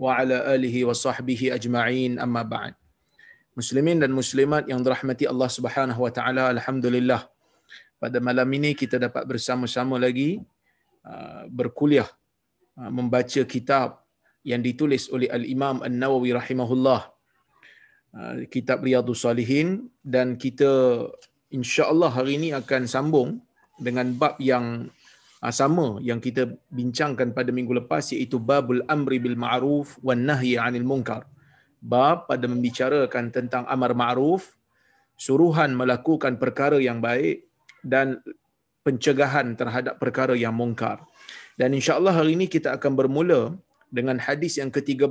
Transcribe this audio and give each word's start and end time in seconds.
wa 0.00 0.18
ala 0.18 0.48
alihi 0.54 0.84
wa 0.88 0.96
sahbihi 0.96 1.52
ajma'in 1.52 2.16
amma 2.20 2.42
ba'd. 2.44 2.74
Muslimin 3.52 4.00
dan 4.00 4.16
muslimat 4.16 4.64
yang 4.64 4.80
dirahmati 4.80 5.28
Allah 5.28 5.50
Subhanahu 5.52 6.00
wa 6.00 6.12
taala 6.12 6.48
alhamdulillah. 6.56 7.28
Pada 8.00 8.18
malam 8.18 8.48
ini 8.56 8.72
kita 8.72 8.96
dapat 8.96 9.28
bersama-sama 9.28 10.00
lagi 10.00 10.40
uh, 11.04 11.44
berkuliah 11.52 12.08
uh, 12.80 12.90
membaca 12.90 13.44
kitab 13.44 14.02
yang 14.42 14.58
ditulis 14.64 15.06
oleh 15.12 15.30
al-Imam 15.30 15.84
An-Nawawi 15.86 16.34
rahimahullah 16.34 17.00
uh, 18.16 18.34
kitab 18.50 18.82
Riyadhus 18.82 19.22
Salihin 19.22 19.86
dan 20.02 20.34
kita 20.34 21.06
insya-Allah 21.52 22.10
hari 22.10 22.40
ini 22.40 22.48
akan 22.56 22.88
sambung 22.88 23.38
dengan 23.78 24.16
bab 24.16 24.40
yang 24.40 24.88
sama 25.50 25.98
yang 25.98 26.22
kita 26.22 26.54
bincangkan 26.70 27.34
pada 27.34 27.50
minggu 27.50 27.74
lepas 27.82 28.14
iaitu 28.14 28.38
babul 28.38 28.86
amri 28.86 29.18
bil 29.18 29.34
ma'ruf 29.34 29.98
wan 29.98 30.22
nahyi 30.22 30.54
'anil 30.54 30.86
munkar. 30.86 31.26
Bab 31.82 32.30
pada 32.30 32.46
membicarakan 32.46 33.34
tentang 33.34 33.66
amar 33.66 33.90
ma'ruf, 33.98 34.54
suruhan 35.18 35.74
melakukan 35.74 36.38
perkara 36.38 36.78
yang 36.78 37.02
baik 37.02 37.50
dan 37.82 38.22
pencegahan 38.86 39.58
terhadap 39.58 39.98
perkara 39.98 40.38
yang 40.38 40.54
mungkar. 40.54 41.02
Dan 41.58 41.74
insya-Allah 41.74 42.22
hari 42.22 42.38
ini 42.38 42.46
kita 42.46 42.78
akan 42.78 42.94
bermula 42.94 43.58
dengan 43.90 44.22
hadis 44.22 44.62
yang 44.62 44.70
ke-13 44.70 45.10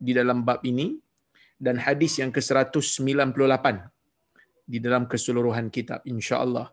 di 0.00 0.12
dalam 0.16 0.40
bab 0.40 0.64
ini 0.64 0.96
dan 1.60 1.76
hadis 1.78 2.16
yang 2.20 2.32
ke-198 2.32 3.66
di 4.64 4.78
dalam 4.80 5.04
keseluruhan 5.04 5.68
kitab 5.68 6.00
insya-Allah. 6.08 6.72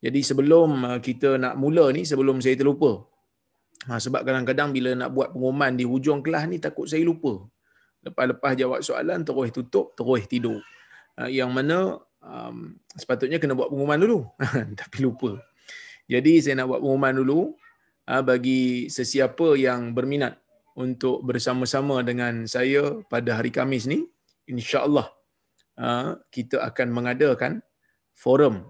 Jadi 0.00 0.20
sebelum 0.24 0.68
uh, 0.84 0.98
kita 1.00 1.36
nak 1.36 1.60
mula 1.60 1.92
ni 1.92 2.08
sebelum 2.08 2.40
saya 2.40 2.56
terlupa. 2.56 3.04
Ha, 3.88 3.96
sebab 3.96 4.28
kadang-kadang 4.28 4.76
bila 4.76 4.92
nak 4.92 5.16
buat 5.16 5.32
pengumuman 5.32 5.72
di 5.72 5.88
hujung 5.88 6.20
kelas 6.20 6.44
ni 6.48 6.60
takut 6.60 6.84
saya 6.84 7.00
lupa. 7.00 7.40
Lepas-lepas 8.04 8.52
jawab 8.56 8.80
soalan 8.84 9.24
terus 9.24 9.48
tutup, 9.52 9.96
terus 9.96 10.28
tidur. 10.28 10.60
Ha, 11.16 11.32
yang 11.32 11.48
mana 11.48 11.96
um, 12.20 12.76
sepatutnya 12.92 13.40
kena 13.40 13.56
buat 13.56 13.72
pengumuman 13.72 14.00
dulu. 14.00 14.18
Tapi 14.80 14.96
lupa. 15.00 15.40
Jadi 16.04 16.44
saya 16.44 16.60
nak 16.60 16.76
buat 16.76 16.80
pengumuman 16.84 17.14
dulu 17.24 17.40
ha, 18.04 18.20
bagi 18.20 18.92
sesiapa 18.92 19.56
yang 19.56 19.96
berminat 19.96 20.36
untuk 20.76 21.24
bersama-sama 21.24 22.04
dengan 22.04 22.44
saya 22.44 23.00
pada 23.08 23.40
hari 23.40 23.48
Kamis 23.48 23.88
ni. 23.88 24.04
InsyaAllah 24.48 25.08
ha, 25.80 26.20
kita 26.28 26.60
akan 26.60 26.88
mengadakan 26.92 27.64
forum 28.12 28.68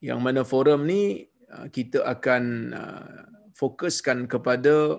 yang 0.00 0.20
mana 0.20 0.42
forum 0.44 0.88
ni 0.88 1.28
uh, 1.52 1.68
kita 1.68 2.04
akan 2.04 2.42
uh, 2.72 3.20
fokuskan 3.52 4.24
kepada 4.24 4.96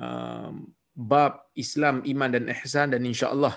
um, 0.00 0.72
bab 0.96 1.52
Islam, 1.52 2.00
iman 2.08 2.32
dan 2.32 2.48
ihsan 2.56 2.96
dan 2.96 3.04
insya-Allah 3.04 3.52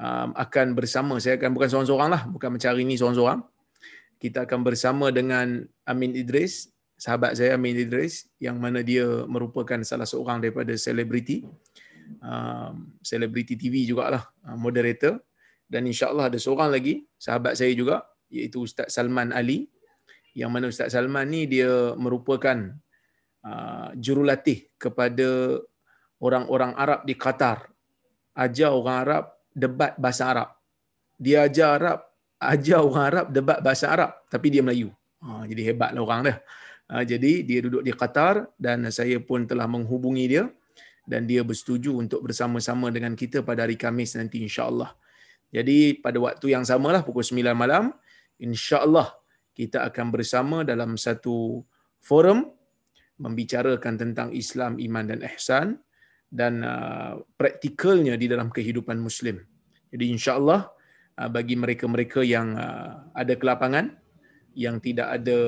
um, 0.00 0.32
akan 0.32 0.72
bersama. 0.72 1.20
Saya 1.20 1.36
akan 1.36 1.52
bukan 1.52 1.68
seorang-seorang 1.68 2.08
lah 2.08 2.22
bukan 2.28 2.56
macam 2.56 2.68
hari 2.72 2.88
ni 2.88 2.96
seorang-seorang. 2.96 3.44
Kita 4.16 4.48
akan 4.48 4.60
bersama 4.64 5.12
dengan 5.12 5.66
Amin 5.84 6.16
Idris 6.16 6.72
sahabat 7.02 7.34
saya 7.34 7.58
Amin 7.58 7.74
Idris 7.74 8.30
yang 8.38 8.62
mana 8.62 8.86
dia 8.86 9.04
merupakan 9.26 9.82
salah 9.82 10.06
seorang 10.06 10.38
daripada 10.38 10.70
selebriti. 10.78 11.42
Um, 12.22 12.94
selebriti 13.02 13.56
TV 13.58 13.82
jugalah 13.88 14.22
uh, 14.46 14.54
moderator. 14.54 15.18
Dan 15.66 15.88
insya-Allah 15.88 16.28
ada 16.28 16.36
seorang 16.36 16.68
lagi 16.68 17.08
sahabat 17.16 17.56
saya 17.56 17.72
juga 17.72 18.04
iaitu 18.28 18.64
Ustaz 18.64 18.92
Salman 18.92 19.32
Ali 19.32 19.71
yang 20.32 20.48
mana 20.52 20.72
Ustaz 20.72 20.96
Salman 20.96 21.28
ni 21.28 21.44
dia 21.44 21.92
merupakan 21.96 22.56
uh, 23.44 23.92
jurulatih 23.96 24.72
kepada 24.80 25.60
orang-orang 26.22 26.72
Arab 26.78 27.00
di 27.04 27.14
Qatar. 27.18 27.68
Ajar 28.32 28.72
orang 28.72 28.98
Arab 29.04 29.24
debat 29.52 29.92
bahasa 30.00 30.32
Arab. 30.32 30.48
Dia 31.20 31.44
ajar 31.44 31.76
Arab, 31.76 31.98
ajar 32.40 32.80
orang 32.80 33.06
Arab 33.12 33.26
debat 33.28 33.58
bahasa 33.60 33.92
Arab 33.92 34.10
tapi 34.32 34.48
dia 34.48 34.64
Melayu. 34.64 34.88
Ha, 35.22 35.44
jadi 35.46 35.62
hebatlah 35.70 36.02
orang 36.02 36.20
dah. 36.32 36.36
Ha, 36.90 37.04
jadi 37.04 37.44
dia 37.44 37.60
duduk 37.62 37.84
di 37.84 37.92
Qatar 37.92 38.48
dan 38.56 38.88
saya 38.88 39.20
pun 39.20 39.44
telah 39.44 39.68
menghubungi 39.68 40.24
dia 40.26 40.48
dan 41.06 41.28
dia 41.28 41.44
bersetuju 41.44 41.98
untuk 41.98 42.24
bersama-sama 42.26 42.88
dengan 42.88 43.12
kita 43.12 43.44
pada 43.44 43.68
hari 43.68 43.76
Kamis 43.76 44.16
nanti 44.16 44.42
insya-Allah. 44.42 44.96
Jadi 45.52 46.00
pada 46.00 46.16
waktu 46.16 46.56
yang 46.56 46.64
samalah 46.64 47.04
pukul 47.04 47.20
9 47.20 47.52
malam 47.52 47.92
insya-Allah 48.40 49.21
kita 49.52 49.84
akan 49.88 50.06
bersama 50.08 50.64
dalam 50.64 50.96
satu 50.96 51.60
forum 52.00 52.48
membicarakan 53.20 53.94
tentang 54.00 54.28
Islam, 54.34 54.80
iman 54.80 55.04
dan 55.06 55.20
ihsan 55.36 55.78
dan 56.32 56.64
uh, 56.64 57.20
praktikalnya 57.36 58.16
di 58.16 58.26
dalam 58.26 58.48
kehidupan 58.48 58.96
muslim. 58.96 59.44
Jadi 59.92 60.16
insya-Allah 60.16 60.72
uh, 61.20 61.28
bagi 61.28 61.54
mereka-mereka 61.54 62.24
yang 62.24 62.56
uh, 62.56 63.12
ada 63.12 63.36
kelapangan 63.36 63.92
yang 64.56 64.80
tidak 64.80 65.20
ada 65.20 65.38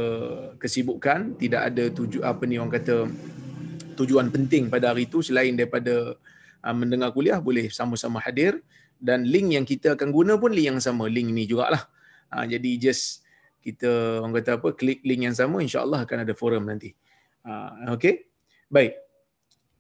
kesibukan, 0.60 1.36
tidak 1.41 1.72
ada 1.72 1.88
tuju 1.92 2.25
apa 2.25 2.44
ni 2.44 2.60
orang 2.60 2.72
kata 2.72 3.09
tujuan 4.00 4.28
penting 4.32 4.72
pada 4.72 4.92
hari 4.92 5.04
itu 5.09 5.21
selain 5.21 5.53
daripada 5.56 6.16
mendengar 6.72 7.12
kuliah 7.12 7.36
boleh 7.36 7.69
sama-sama 7.69 8.16
hadir 8.25 8.65
dan 8.97 9.28
link 9.28 9.53
yang 9.53 9.69
kita 9.69 9.92
akan 9.92 10.09
guna 10.09 10.41
pun 10.41 10.48
link 10.48 10.72
yang 10.72 10.81
sama, 10.81 11.04
link 11.04 11.28
ni 11.28 11.44
jugalah. 11.44 11.84
Jadi 12.32 12.81
just 12.81 13.23
kita 13.64 14.20
orang 14.20 14.36
kata 14.36 14.60
apa 14.60 14.69
klik 14.76 15.00
link 15.08 15.25
yang 15.25 15.32
sama 15.32 15.64
insya-Allah 15.64 16.04
akan 16.04 16.28
ada 16.28 16.36
forum 16.36 16.69
nanti. 16.69 16.92
Uh, 17.41 17.97
okey. 17.97 18.28
Baik. 18.69 19.00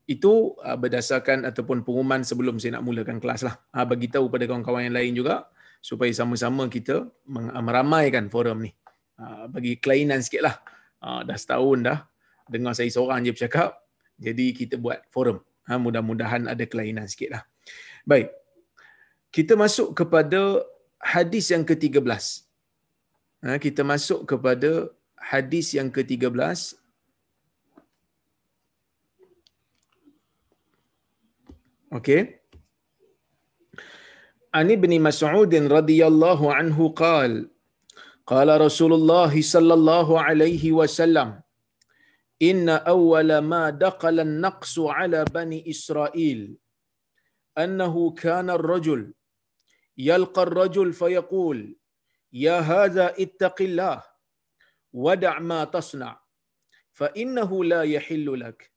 Itu 0.08 0.56
uh, 0.64 0.76
berdasarkan 0.80 1.44
ataupun 1.44 1.84
pengumuman 1.84 2.24
sebelum 2.24 2.56
saya 2.56 2.80
nak 2.80 2.88
mulakan 2.88 3.20
kelas 3.20 3.44
lah. 3.44 3.60
Uh, 3.76 3.84
bagi 3.84 4.08
tahu 4.08 4.32
pada 4.32 4.48
kawan-kawan 4.48 4.88
yang 4.88 4.96
lain 4.96 5.12
juga 5.12 5.52
supaya 5.84 6.08
sama-sama 6.16 6.64
kita 6.72 7.04
meramaikan 7.28 8.32
forum 8.32 8.64
ni. 8.64 8.72
Uh, 9.20 9.52
bagi 9.52 9.76
kelainan 9.76 10.24
sikit 10.24 10.48
lah. 10.48 10.56
Uh, 11.04 11.20
dah 11.20 11.36
setahun 11.36 11.84
dah 11.84 11.98
dengar 12.48 12.72
saya 12.72 12.88
seorang 12.88 13.20
je 13.24 13.36
bercakap. 13.36 13.76
Jadi 14.16 14.56
kita 14.56 14.80
buat 14.80 15.04
forum. 15.12 15.44
Uh, 15.68 15.76
mudah-mudahan 15.76 16.48
ada 16.48 16.64
kelainan 16.64 17.04
sikit 17.04 17.36
lah. 17.36 17.42
Baik. 18.08 18.32
Kita 19.28 19.60
masuk 19.60 19.92
kepada 19.92 20.64
hadis 21.00 21.52
yang 21.52 21.68
ke-13. 21.68 22.43
Ha, 23.44 23.56
kita 23.64 23.82
masuk 23.90 24.20
kepada 24.30 24.70
hadis 25.30 25.66
yang 25.76 25.88
ke-13 25.94 26.60
okey 31.98 32.20
an 34.60 34.72
ibni 34.76 34.98
mas'ud 35.08 35.52
radhiyallahu 35.76 36.54
anhu 36.60 36.86
qal. 37.02 37.34
qala 38.32 38.52
rasulullah 38.66 39.32
sallallahu 39.52 40.20
alaihi 40.26 40.72
wasallam 40.80 41.30
in 42.50 42.64
awwal 42.94 43.32
ma 43.52 43.64
daqal 43.84 44.24
an 44.24 44.32
naqsu 44.46 44.88
ala 44.98 45.20
bani 45.36 45.60
isra'il 45.74 46.40
annahu 47.64 48.02
kana 48.22 48.56
ar-rajul 48.58 49.02
yalqa 50.08 50.40
ar-rajul 50.48 50.96
fa 51.00 51.08
يا 52.34 52.58
هذا 52.58 53.14
اتق 53.18 53.62
الله 53.62 54.02
ودع 54.92 55.38
ما 55.38 55.64
تصنع 55.64 56.20
فإنه 56.92 57.64
لا 57.64 57.82
يحل 57.82 58.40
لك. 58.40 58.72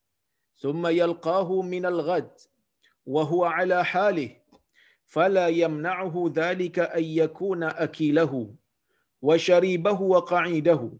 ثم 0.57 0.87
يلقاه 0.87 1.61
من 1.61 1.85
الغد 1.85 2.31
وهو 3.05 3.45
على 3.45 3.85
حاله 3.85 4.41
فلا 5.05 5.47
يمنعه 5.47 6.31
ذلك 6.35 6.79
أن 6.79 7.03
يكون 7.03 7.63
أكيله 7.63 8.55
وشريبه 9.21 10.01
وقعيده. 10.01 10.91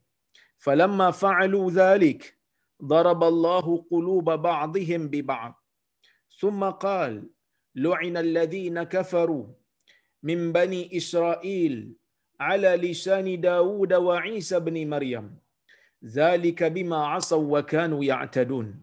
فلما 0.57 1.11
فعلوا 1.11 1.71
ذلك 1.71 2.37
ضرب 2.83 3.23
الله 3.23 3.85
قلوب 3.91 4.29
بعضهم 4.29 5.07
ببعض. 5.07 5.63
ثم 6.39 6.63
قال 6.63 7.29
لعن 7.75 8.17
الذين 8.17 8.83
كفروا 8.83 9.47
من 10.23 10.51
بني 10.51 10.97
إسرائيل 10.97 11.93
على 12.39 12.75
لسان 12.75 13.41
داود 13.41 13.93
وعيسى 13.93 14.59
بن 14.59 14.89
مريم. 14.89 15.37
ذلك 16.05 16.63
بما 16.63 17.05
عصوا 17.05 17.59
وكانوا 17.59 18.03
يعتدون. 18.03 18.81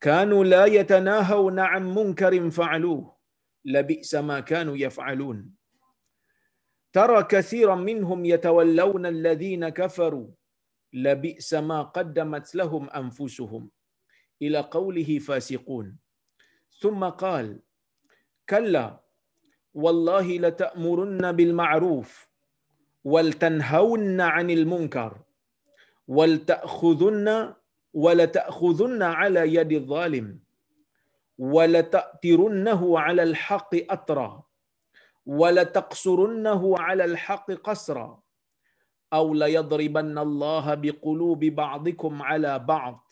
كانوا 0.00 0.44
لا 0.44 0.64
يتناهون 0.66 1.58
عن 1.58 1.94
منكر 1.94 2.50
فعلوه. 2.50 3.16
لبئس 3.64 4.14
ما 4.14 4.40
كانوا 4.40 4.76
يفعلون. 4.76 5.54
ترى 6.92 7.22
كثيرا 7.22 7.74
منهم 7.74 8.24
يتولون 8.24 9.06
الذين 9.06 9.68
كفروا. 9.68 10.28
لبئس 10.92 11.54
ما 11.54 11.82
قدمت 11.82 12.54
لهم 12.54 12.90
أنفسهم. 12.90 13.70
إلى 14.42 14.58
قوله 14.58 15.18
فاسقون. 15.18 15.98
ثم 16.80 17.04
قال 17.04 17.62
كلا 18.48 19.00
والله 19.74 20.38
لتأمرن 20.38 21.32
بالمعروف. 21.32 22.31
ولتنهون 23.04 24.20
عن 24.20 24.50
المنكر 24.50 25.18
ولتأخذن 26.08 27.54
ولتأخذن 27.94 29.02
على 29.02 29.54
يد 29.54 29.72
الظالم 29.72 30.38
ولتأترنه 31.38 32.98
على 32.98 33.22
الحق 33.22 33.70
أطرا 33.90 34.42
ولتقصرنه 35.26 36.78
على 36.78 37.04
الحق 37.04 37.50
قصرا 37.50 38.22
أو 39.12 39.34
ليضربن 39.34 40.18
الله 40.18 40.74
بقلوب 40.74 41.44
بعضكم 41.44 42.22
على 42.22 42.58
بعض 42.58 43.08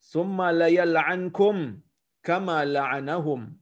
ثم 0.00 0.42
ليلعنكم 0.42 1.80
كما 2.22 2.64
لعنهم. 2.64 3.56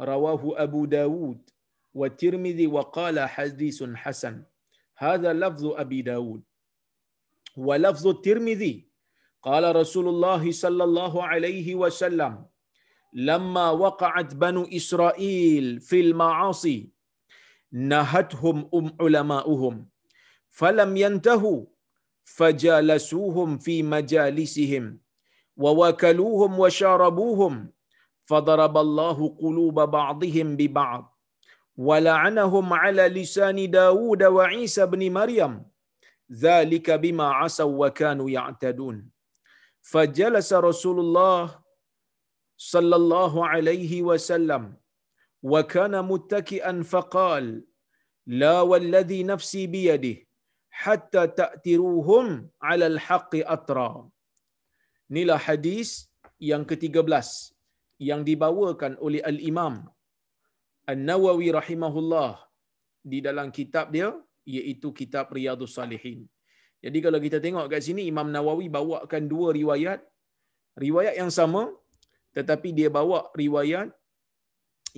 رواه 0.00 0.42
أبو 0.62 0.84
داود 0.84 1.50
والترمذي 1.94 2.66
وقال 2.66 3.20
حديث 3.20 3.82
حسن. 3.82 4.42
هذا 4.96 5.32
لفظ 5.32 5.66
أبي 5.66 6.02
داود. 6.02 6.42
ولفظ 7.56 8.06
الترمذي. 8.06 8.92
قال 9.42 9.76
رسول 9.76 10.08
الله 10.08 10.50
صلى 10.52 10.84
الله 10.84 11.24
عليه 11.24 11.74
وسلم 11.74 12.46
لما 13.12 13.70
وقعت 13.70 14.34
بنو 14.34 14.62
إسرائيل 14.64 15.80
في 15.80 16.00
المعاصي 16.00 16.90
نهتهم 17.72 18.70
أم 18.74 18.96
علماؤهم 19.00 19.88
فلم 20.50 20.96
ينتهوا 20.96 21.64
فجالسوهم 22.24 23.58
في 23.58 23.82
مجالسهم 23.82 24.98
ووكلوهم 25.56 26.58
وشاربوهم 26.58 27.72
فضرب 28.24 28.78
الله 28.78 29.28
قلوب 29.28 29.80
بعضهم 29.80 30.56
ببعض. 30.56 31.11
Wala'anahum 31.76 32.68
ala 32.84 33.04
lisani 33.08 33.64
Dawud 33.78 34.22
wa 34.36 34.52
Isa 34.52 34.84
bin 34.92 35.02
Maryam. 35.18 35.64
Zalika 36.28 37.00
bima 37.04 37.40
asaw 37.44 37.68
wa 37.82 37.88
kanu 38.00 38.28
ya'tadun. 38.36 38.96
Fajalasa 39.92 40.60
Rasulullah 40.68 41.60
sallallahu 42.56 43.44
alaihi 43.52 44.04
wa 44.08 44.16
sallam. 44.30 44.64
Wa 45.52 45.62
kana 45.74 46.00
muttaki'an 46.12 46.84
faqal. 46.92 47.64
La 48.42 48.56
walladhi 48.70 49.20
nafsi 49.32 49.64
biyadih. 49.74 50.18
Hatta 50.82 51.24
ta'tiruhum 51.40 52.48
ala 52.60 52.84
alhaqi 52.92 53.40
atra. 53.56 53.92
Inilah 55.10 55.40
hadis 55.48 56.08
yang 56.50 56.64
ke-13. 56.68 57.26
Yang 58.10 58.20
dibawakan 58.28 58.92
oleh 59.06 59.20
al-imam 59.32 59.74
An-Nawawi 60.92 61.48
rahimahullah 61.58 62.32
di 63.12 63.18
dalam 63.26 63.48
kitab 63.58 63.88
dia 63.94 64.08
iaitu 64.56 64.88
kitab 65.00 65.30
Riyadhus 65.36 65.74
Salihin. 65.78 66.20
Jadi 66.84 66.98
kalau 67.04 67.18
kita 67.22 67.38
tengok 67.44 67.66
kat 67.72 67.82
sini 67.86 68.02
Imam 68.10 68.26
Nawawi 68.34 68.66
bawakan 68.76 69.24
dua 69.32 69.48
riwayat 69.54 70.00
riwayat 70.84 71.14
yang 71.20 71.30
sama 71.38 71.62
tetapi 72.36 72.68
dia 72.78 72.88
bawa 72.98 73.30
riwayat 73.42 73.88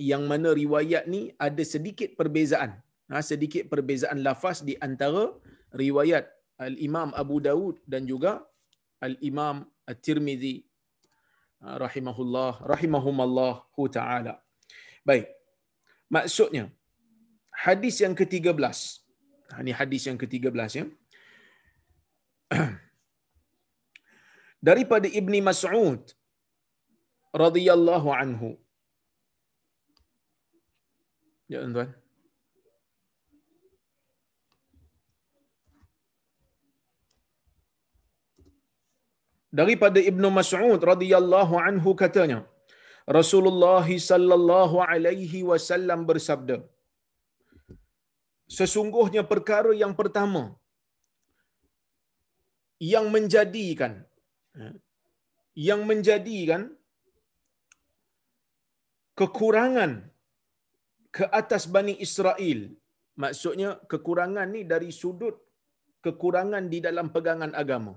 yang 0.09 0.23
mana 0.31 0.51
riwayat 0.51 1.07
ni 1.13 1.31
ada 1.47 1.63
sedikit 1.63 2.15
perbezaan. 2.19 2.71
Ha, 3.05 3.21
sedikit 3.21 3.69
perbezaan 3.69 4.25
lafaz 4.25 4.65
di 4.65 4.73
antara 4.81 5.29
riwayat 5.77 6.25
Al-Imam 6.57 7.13
Abu 7.13 7.37
Dawud 7.37 7.77
dan 7.85 8.09
juga 8.09 8.41
Al-Imam 8.97 9.61
At-Tirmizi 9.85 10.65
ha, 11.61 11.77
rahimahullah 11.85 12.65
rahimahumallahu 12.65 13.83
taala. 13.93 14.41
Baik. 15.05 15.29
Maksudnya 16.09 16.69
hadis 17.65 18.01
yang 18.03 18.15
ke-13. 18.19 18.61
Ha, 19.51 19.61
ini 19.63 19.71
hadis 19.79 20.05
yang 20.09 20.17
ke-13 20.21 20.69
ya. 20.79 20.85
Daripada 24.69 25.07
Ibni 25.09 25.41
Mas'ud 25.49 26.01
radhiyallahu 27.43 28.09
anhu. 28.21 28.49
Ya 31.53 31.61
tuan. 31.61 31.93
Daripada 39.59 39.99
Ibnu 40.11 40.27
Mas'ud 40.37 40.81
radhiyallahu 40.91 41.55
anhu 41.67 41.95
katanya, 41.95 42.39
Rasulullah 43.17 43.85
sallallahu 44.09 44.77
alaihi 44.91 45.41
wasallam 45.51 46.01
bersabda, 46.09 46.57
Sesungguhnya 48.57 49.21
perkara 49.31 49.71
yang 49.83 49.93
pertama 49.99 50.43
yang 52.93 53.05
menjadikan 53.15 53.93
yang 55.67 55.81
menjadikan 55.89 56.61
kekurangan 59.19 59.91
ke 61.17 61.25
atas 61.39 61.65
Bani 61.75 61.95
Israel. 62.05 62.59
Maksudnya 63.23 63.69
kekurangan 63.91 64.47
ni 64.55 64.61
dari 64.71 64.89
sudut 65.01 65.35
kekurangan 66.05 66.63
di 66.73 66.79
dalam 66.87 67.07
pegangan 67.15 67.51
agama. 67.61 67.93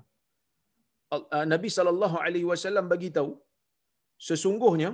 Uh, 1.17 1.45
Nabi 1.53 1.69
sallallahu 1.77 2.17
alaihi 2.25 2.49
wasallam 2.53 2.87
bagi 2.93 3.11
tahu 3.19 3.33
sesungguhnya 4.27 4.91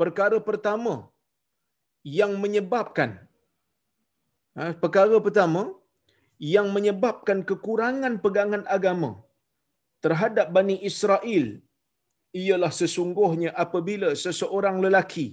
perkara 0.00 0.38
pertama 0.48 0.94
yang 2.18 2.32
menyebabkan 2.42 3.10
ha, 4.56 4.72
perkara 4.82 5.18
pertama 5.26 5.62
yang 6.54 6.68
menyebabkan 6.76 7.38
kekurangan 7.50 8.14
pegangan 8.24 8.64
agama 8.76 9.12
terhadap 10.04 10.46
Bani 10.56 10.76
Israel 10.90 11.46
ialah 12.42 12.72
sesungguhnya 12.80 13.50
apabila 13.64 14.10
seseorang 14.24 14.78
lelaki 14.84 15.28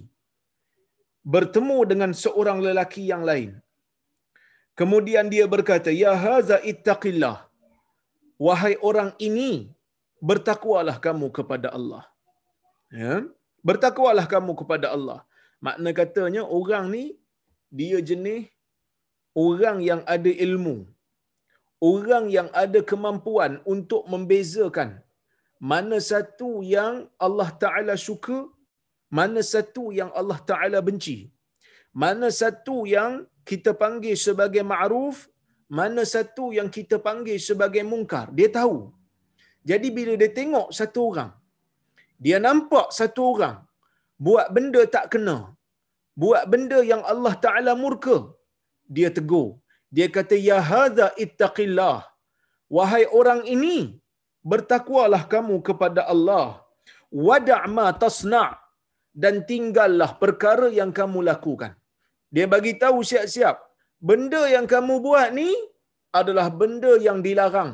bertemu 1.34 1.78
dengan 1.90 2.10
seorang 2.22 2.58
lelaki 2.66 3.02
yang 3.12 3.24
lain. 3.30 3.50
Kemudian 4.78 5.26
dia 5.34 5.46
berkata, 5.54 5.90
Ya 6.02 6.12
haza 6.24 6.56
ittaqillah. 6.72 7.36
Wahai 8.46 8.74
orang 8.88 9.10
ini, 9.28 9.50
bertakwalah 10.28 10.96
kamu 11.06 11.26
kepada 11.38 11.68
Allah. 11.78 12.04
Ya? 12.90 13.24
Bertakwalah 13.64 14.26
kamu 14.34 14.52
kepada 14.60 14.92
Allah. 14.96 15.20
Makna 15.66 15.90
katanya 15.96 16.42
orang 16.44 16.92
ni, 16.94 17.04
dia 17.72 17.98
jenis 18.08 18.50
orang 19.34 19.78
yang 19.90 20.02
ada 20.14 20.32
ilmu. 20.46 20.76
Orang 21.92 22.26
yang 22.36 22.48
ada 22.64 22.80
kemampuan 22.90 23.60
untuk 23.74 24.02
membezakan 24.12 24.90
mana 25.72 25.96
satu 26.10 26.50
yang 26.76 26.94
Allah 27.26 27.50
Ta'ala 27.62 27.94
suka, 28.08 28.38
mana 29.18 29.40
satu 29.52 29.84
yang 29.98 30.10
Allah 30.20 30.38
Ta'ala 30.50 30.78
benci. 30.88 31.18
Mana 32.02 32.28
satu 32.40 32.76
yang 32.94 33.12
kita 33.50 33.70
panggil 33.82 34.16
sebagai 34.26 34.64
ma'ruf, 34.72 35.16
mana 35.78 36.02
satu 36.14 36.44
yang 36.58 36.68
kita 36.76 36.96
panggil 37.06 37.38
sebagai 37.48 37.84
mungkar. 37.92 38.26
Dia 38.38 38.48
tahu. 38.58 38.90
Jadi 39.70 39.88
bila 39.96 40.14
dia 40.20 40.30
tengok 40.40 40.68
satu 40.78 41.00
orang, 41.10 41.30
dia 42.24 42.38
nampak 42.46 42.86
satu 42.98 43.22
orang 43.32 43.56
buat 44.26 44.46
benda 44.56 44.82
tak 44.94 45.06
kena, 45.12 45.36
buat 46.22 46.42
benda 46.52 46.78
yang 46.92 47.02
Allah 47.12 47.34
Ta'ala 47.44 47.72
murka, 47.82 48.16
dia 48.96 49.10
tegur. 49.16 49.48
Dia 49.96 50.06
kata, 50.16 50.36
Ya 50.48 50.58
hadha 50.70 51.06
ittaqillah. 51.24 51.98
Wahai 52.76 53.04
orang 53.18 53.40
ini, 53.54 53.78
bertakwalah 54.50 55.22
kamu 55.34 55.56
kepada 55.68 56.02
Allah. 56.14 56.46
Wada' 57.26 57.62
ma 57.76 57.86
tasna' 58.02 58.50
dan 59.22 59.34
tinggallah 59.50 60.10
perkara 60.22 60.68
yang 60.78 60.90
kamu 60.98 61.18
lakukan. 61.30 61.72
Dia 62.34 62.46
bagi 62.54 62.72
tahu 62.82 62.98
siap-siap, 63.10 63.56
benda 64.08 64.42
yang 64.54 64.66
kamu 64.72 64.94
buat 65.06 65.28
ni 65.38 65.50
adalah 66.20 66.46
benda 66.60 66.92
yang 67.06 67.18
dilarang. 67.26 67.72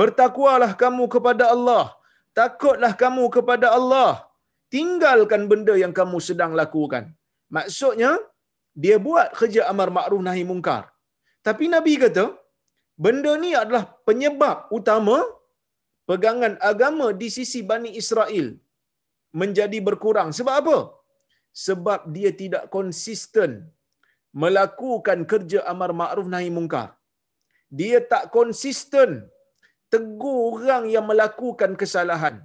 Bertakwalah 0.00 0.72
kamu 0.82 1.04
kepada 1.14 1.44
Allah. 1.54 1.84
Takutlah 2.38 2.92
kamu 3.02 3.24
kepada 3.36 3.66
Allah. 3.78 4.12
Tinggalkan 4.74 5.42
benda 5.50 5.74
yang 5.82 5.92
kamu 5.98 6.18
sedang 6.28 6.52
lakukan. 6.60 7.04
Maksudnya, 7.56 8.12
dia 8.82 8.96
buat 9.06 9.28
kerja 9.38 9.62
amar 9.72 9.88
ma'ruf 9.96 10.22
nahi 10.28 10.44
mungkar. 10.50 10.82
Tapi 11.46 11.64
Nabi 11.74 11.94
kata, 12.04 12.24
benda 13.04 13.32
ni 13.44 13.50
adalah 13.62 13.84
penyebab 14.08 14.58
utama 14.78 15.18
pegangan 16.10 16.54
agama 16.70 17.06
di 17.20 17.28
sisi 17.36 17.60
Bani 17.70 17.90
Israel. 18.02 18.48
menjadi 19.40 19.78
berkurang. 19.88 20.30
Sebab 20.38 20.54
apa? 20.62 20.78
Sebab 21.66 22.00
dia 22.14 22.30
tidak 22.40 22.64
konsisten 22.76 23.50
melakukan 24.42 25.18
kerja 25.32 25.60
amar 25.72 25.90
ma'ruf 26.00 26.28
nahi 26.34 26.50
mungkar. 26.58 26.88
Dia 27.80 27.98
tak 28.12 28.24
konsisten 28.36 29.10
tegur 29.92 30.38
orang 30.56 30.84
yang 30.94 31.04
melakukan 31.10 31.72
kesalahan. 31.80 32.36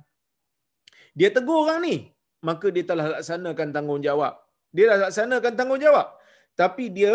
Dia 1.19 1.29
tegur 1.37 1.57
orang 1.63 1.79
ni, 1.87 1.95
maka 2.47 2.67
dia 2.75 2.85
telah 2.91 3.05
laksanakan 3.15 3.69
tanggungjawab. 3.75 4.33
Dia 4.75 4.85
dah 4.91 4.97
laksanakan 5.07 5.53
tanggungjawab. 5.59 6.07
Tapi 6.61 6.85
dia 6.97 7.13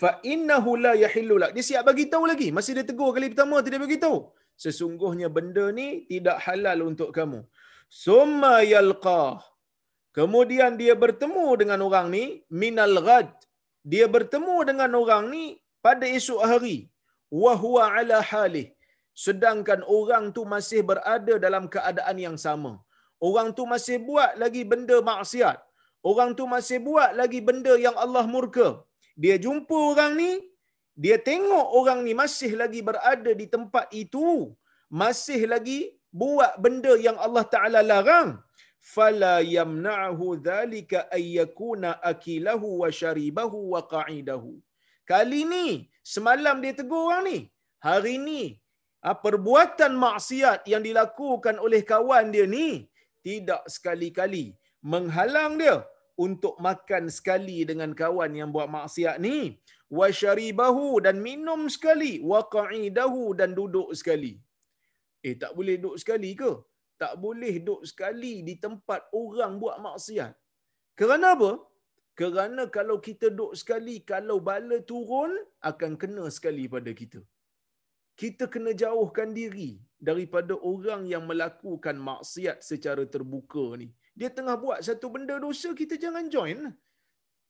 fa 0.00 0.10
innahu 0.32 0.70
la 0.84 0.92
yahillu 1.04 1.36
lak. 1.42 1.52
Dia 1.56 1.64
siap 1.68 1.84
bagi 1.90 2.06
tahu 2.12 2.24
lagi. 2.32 2.48
Masih 2.56 2.72
dia 2.78 2.86
tegur 2.90 3.10
kali 3.16 3.28
pertama 3.32 3.60
tidak 3.66 3.80
bagi 3.86 3.98
tahu. 4.04 4.18
Sesungguhnya 4.64 5.28
benda 5.36 5.66
ni 5.78 5.86
tidak 6.10 6.38
halal 6.44 6.78
untuk 6.90 7.10
kamu. 7.16 7.40
Summa 8.04 8.54
yalqa. 8.74 9.22
Kemudian 10.16 10.72
dia 10.80 10.94
bertemu 11.04 11.46
dengan 11.60 11.80
orang 11.86 12.06
ni 12.14 12.24
minal 12.62 12.96
ghad. 13.06 13.28
Dia 13.92 14.06
bertemu 14.14 14.56
dengan 14.68 14.90
orang 15.02 15.24
ni 15.34 15.44
pada 15.84 16.06
esok 16.18 16.40
hari. 16.50 16.76
Wa 17.42 17.52
huwa 17.62 17.84
ala 17.96 18.18
halih. 18.30 18.66
Sedangkan 19.24 19.80
orang 19.98 20.24
tu 20.36 20.42
masih 20.54 20.80
berada 20.90 21.34
dalam 21.44 21.64
keadaan 21.74 22.18
yang 22.26 22.36
sama. 22.44 22.72
Orang 23.28 23.48
tu 23.58 23.64
masih 23.72 23.96
buat 24.08 24.32
lagi 24.42 24.62
benda 24.70 24.96
maksiat. 25.10 25.58
Orang 26.10 26.30
tu 26.38 26.44
masih 26.54 26.78
buat 26.86 27.10
lagi 27.20 27.40
benda 27.48 27.74
yang 27.86 27.96
Allah 28.04 28.24
murka. 28.34 28.68
Dia 29.22 29.36
jumpa 29.44 29.76
orang 29.92 30.12
ni, 30.20 30.30
dia 31.04 31.16
tengok 31.28 31.66
orang 31.78 32.00
ni 32.06 32.12
masih 32.22 32.52
lagi 32.62 32.80
berada 32.88 33.32
di 33.40 33.46
tempat 33.54 33.86
itu, 34.02 34.50
masih 35.02 35.40
lagi 35.52 35.78
buat 36.10 36.58
benda 36.64 36.92
yang 37.06 37.18
Allah 37.26 37.44
Taala 37.52 37.80
larang. 37.90 38.30
Fala 38.94 39.34
yamna'hu 39.56 40.26
dhalika 40.48 41.06
ay 41.16 41.38
yakuna 41.38 42.02
akilahu 42.12 42.82
wa 42.82 42.90
sharibahu 43.00 43.58
wa 43.74 43.82
qa'idahu. 43.94 44.58
Kali 45.06 45.40
ni 45.52 45.66
semalam 46.02 46.58
dia 46.64 46.74
tegur 46.74 47.02
orang 47.06 47.24
ni. 47.30 47.38
Hari 47.86 48.14
ni 48.18 48.42
perbuatan 49.10 49.92
maksiat 50.06 50.60
yang 50.72 50.82
dilakukan 50.88 51.56
oleh 51.66 51.82
kawan 51.92 52.30
dia 52.34 52.46
ni 52.56 52.86
tidak 53.26 53.62
sekali-kali 53.74 54.44
menghalang 54.92 55.58
dia 55.62 55.76
untuk 56.24 56.54
makan 56.66 57.04
sekali 57.16 57.58
dengan 57.70 57.90
kawan 58.00 58.32
yang 58.40 58.50
buat 58.54 58.68
maksiat 58.76 59.16
ni. 59.26 59.58
Wa 59.98 60.06
syaribahu 60.20 61.02
dan 61.04 61.16
minum 61.28 61.66
sekali 61.74 62.12
wa 62.30 62.40
qa'idahu 62.54 63.24
dan 63.40 63.50
duduk 63.58 63.90
sekali. 64.00 64.34
Eh 65.26 65.34
tak 65.42 65.52
boleh 65.58 65.74
duduk 65.82 65.98
sekali 66.02 66.30
ke? 66.42 66.52
Tak 67.02 67.14
boleh 67.24 67.54
duduk 67.58 67.82
sekali 67.90 68.34
di 68.48 68.54
tempat 68.64 69.10
orang 69.22 69.58
buat 69.62 69.76
maksiat. 69.86 70.32
Kerana 70.98 71.34
apa? 71.36 71.52
Kerana 72.20 72.62
kalau 72.76 72.96
kita 73.06 73.26
duduk 73.34 73.52
sekali 73.60 73.94
kalau 74.12 74.38
bala 74.48 74.78
turun 74.90 75.32
akan 75.70 75.92
kena 76.02 76.24
sekali 76.36 76.64
pada 76.74 76.92
kita 77.02 77.20
kita 78.22 78.46
kena 78.54 78.72
jauhkan 78.82 79.30
diri 79.40 79.70
daripada 80.08 80.54
orang 80.72 81.02
yang 81.12 81.24
melakukan 81.30 81.96
maksiat 82.10 82.58
secara 82.70 83.04
terbuka 83.14 83.66
ni 83.82 83.88
dia 84.18 84.28
tengah 84.36 84.56
buat 84.64 84.78
satu 84.86 85.06
benda 85.14 85.36
dosa, 85.44 85.68
kita 85.80 85.96
jangan 86.04 86.28
join. 86.34 86.68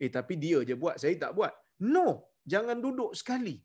Eh, 0.02 0.10
tapi 0.16 0.34
dia 0.44 0.58
je 0.68 0.74
buat, 0.82 0.96
saya 1.02 1.14
tak 1.24 1.34
buat. 1.38 1.52
No, 1.82 2.06
jangan 2.52 2.78
duduk 2.78 3.12
sekali. 3.20 3.56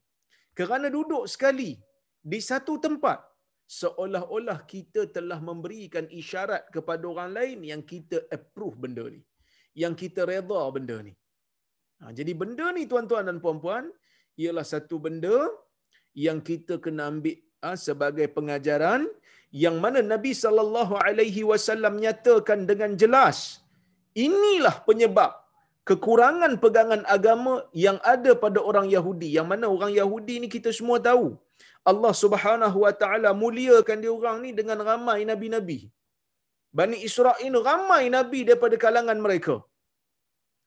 Kerana 0.58 0.90
duduk 0.98 1.30
sekali 1.34 1.78
di 2.18 2.40
satu 2.50 2.82
tempat, 2.86 3.22
seolah-olah 3.80 4.60
kita 4.74 5.02
telah 5.14 5.38
memberikan 5.50 6.10
isyarat 6.10 6.74
kepada 6.76 7.04
orang 7.06 7.32
lain 7.38 7.60
yang 7.72 7.82
kita 7.92 8.26
approve 8.34 8.78
benda 8.84 9.06
ni. 9.16 9.22
Yang 9.78 9.94
kita 10.02 10.22
reda 10.26 10.62
benda 10.74 10.98
ni. 11.06 11.14
Ha, 12.02 12.14
jadi 12.18 12.34
benda 12.42 12.74
ni 12.74 12.90
tuan-tuan 12.90 13.30
dan 13.30 13.38
puan-puan, 13.38 13.86
ialah 14.42 14.66
satu 14.66 14.98
benda 15.06 15.38
yang 16.26 16.40
kita 16.50 16.76
kena 16.86 17.04
ambil 17.12 17.38
ha, 17.64 17.70
sebagai 17.88 18.28
pengajaran 18.38 19.02
yang 19.64 19.76
mana 19.84 20.00
Nabi 20.14 20.32
sallallahu 20.44 20.94
alaihi 21.08 21.44
wasallam 21.52 21.94
nyatakan 22.06 22.62
dengan 22.70 22.94
jelas 23.02 23.38
inilah 24.28 24.76
penyebab 24.88 25.34
kekurangan 25.90 26.54
pegangan 26.64 27.02
agama 27.16 27.54
yang 27.86 27.98
ada 28.14 28.32
pada 28.44 28.60
orang 28.70 28.88
Yahudi. 28.96 29.30
Yang 29.38 29.48
mana 29.52 29.66
orang 29.76 29.92
Yahudi 30.00 30.36
ni 30.44 30.48
kita 30.56 30.72
semua 30.80 30.98
tahu 31.10 31.28
Allah 31.92 32.14
Subhanahu 32.24 32.78
wa 32.86 32.94
taala 33.02 33.30
muliakan 33.44 34.04
dia 34.04 34.12
orang 34.20 34.38
ni 34.46 34.52
dengan 34.60 34.80
ramai 34.90 35.20
nabi-nabi. 35.32 35.80
Bani 36.78 36.98
Israel 37.08 37.56
ramai 37.70 38.04
nabi 38.18 38.40
daripada 38.48 38.76
kalangan 38.86 39.20
mereka. 39.26 39.56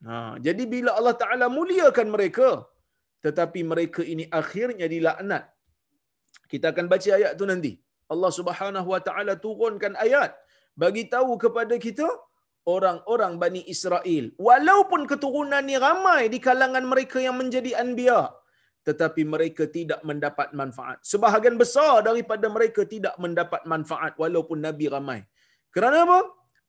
Ha 0.07 0.17
jadi 0.47 0.65
bila 0.75 0.91
Allah 0.99 1.15
taala 1.23 1.47
muliakan 1.59 2.09
mereka 2.17 2.51
tetapi 3.25 3.61
mereka 3.73 4.03
ini 4.13 4.25
akhirnya 4.41 4.87
dilaknat. 4.95 5.45
Kita 6.53 6.67
akan 6.73 6.87
baca 6.93 7.11
ayat 7.19 7.33
tu 7.41 7.47
nanti. 7.53 7.73
Allah 8.13 8.33
Subhanahu 8.39 8.89
Wa 8.95 9.01
Taala 9.07 9.35
turunkan 9.45 9.95
ayat. 10.07 10.35
Bagi 10.83 11.07
tahu 11.15 11.33
kepada 11.45 11.75
kita 11.87 12.09
orang-orang 12.75 13.33
Bani 13.43 13.63
Israel 13.75 14.25
walaupun 14.49 15.09
keturunan 15.11 15.65
ni 15.71 15.77
ramai 15.87 16.23
di 16.35 16.39
kalangan 16.47 16.85
mereka 16.93 17.19
yang 17.27 17.37
menjadi 17.41 17.73
anbiya 17.83 18.21
tetapi 18.89 19.23
mereka 19.33 19.65
tidak 19.77 20.01
mendapat 20.09 20.49
manfaat. 20.61 20.99
Sebahagian 21.05 21.57
besar 21.63 22.01
daripada 22.09 22.47
mereka 22.57 22.83
tidak 22.89 23.15
mendapat 23.21 23.63
manfaat 23.73 24.17
walaupun 24.23 24.65
nabi 24.67 24.89
ramai. 24.95 25.21
Kerana 25.75 26.09
apa? 26.09 26.21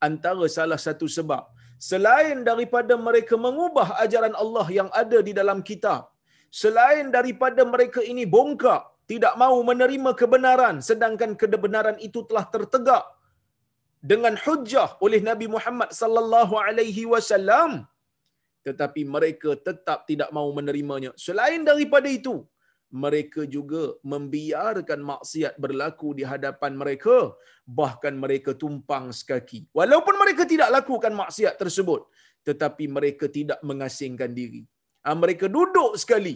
Antara 0.07 0.45
salah 0.51 0.79
satu 0.87 1.07
sebab. 1.07 1.47
Selain 1.81 2.43
daripada 2.45 2.93
mereka 3.07 3.35
mengubah 3.45 3.97
ajaran 4.03 4.35
Allah 4.43 4.67
yang 4.69 4.89
ada 5.01 5.17
di 5.27 5.33
dalam 5.33 5.65
kitab 5.69 6.10
selain 6.51 7.07
daripada 7.15 7.63
mereka 7.73 8.03
ini 8.11 8.23
bongkak 8.35 8.83
tidak 9.11 9.33
mahu 9.41 9.57
menerima 9.69 10.11
kebenaran 10.21 10.75
sedangkan 10.89 11.31
kebenaran 11.39 11.97
itu 12.07 12.19
telah 12.29 12.45
tertegak 12.53 13.03
dengan 14.09 14.33
hujah 14.43 14.89
oleh 15.05 15.21
Nabi 15.29 15.47
Muhammad 15.55 15.89
sallallahu 16.01 16.55
alaihi 16.67 17.05
wasallam. 17.13 17.85
Tetapi 18.67 19.01
mereka 19.15 19.57
tetap 19.67 20.05
tidak 20.09 20.29
mahu 20.35 20.49
menerimanya. 20.57 21.11
Selain 21.25 21.61
daripada 21.69 22.09
itu 22.19 22.35
mereka 22.93 23.41
juga 23.55 23.83
membiarkan 24.05 24.99
maksiat 25.11 25.53
berlaku 25.63 26.09
di 26.17 26.23
hadapan 26.31 26.77
mereka. 26.81 27.33
Bahkan 27.65 28.13
mereka 28.23 28.51
tumpang 28.63 29.09
sekaki. 29.19 29.65
Walaupun 29.79 30.15
mereka 30.23 30.45
tidak 30.53 30.69
lakukan 30.77 31.13
maksiat 31.21 31.55
tersebut 31.61 32.05
tetapi 32.41 32.89
mereka 32.89 33.25
tidak 33.29 33.59
mengasingkan 33.69 34.33
diri 34.33 34.65
mereka 35.21 35.45
duduk 35.57 35.97
sekali 36.03 36.35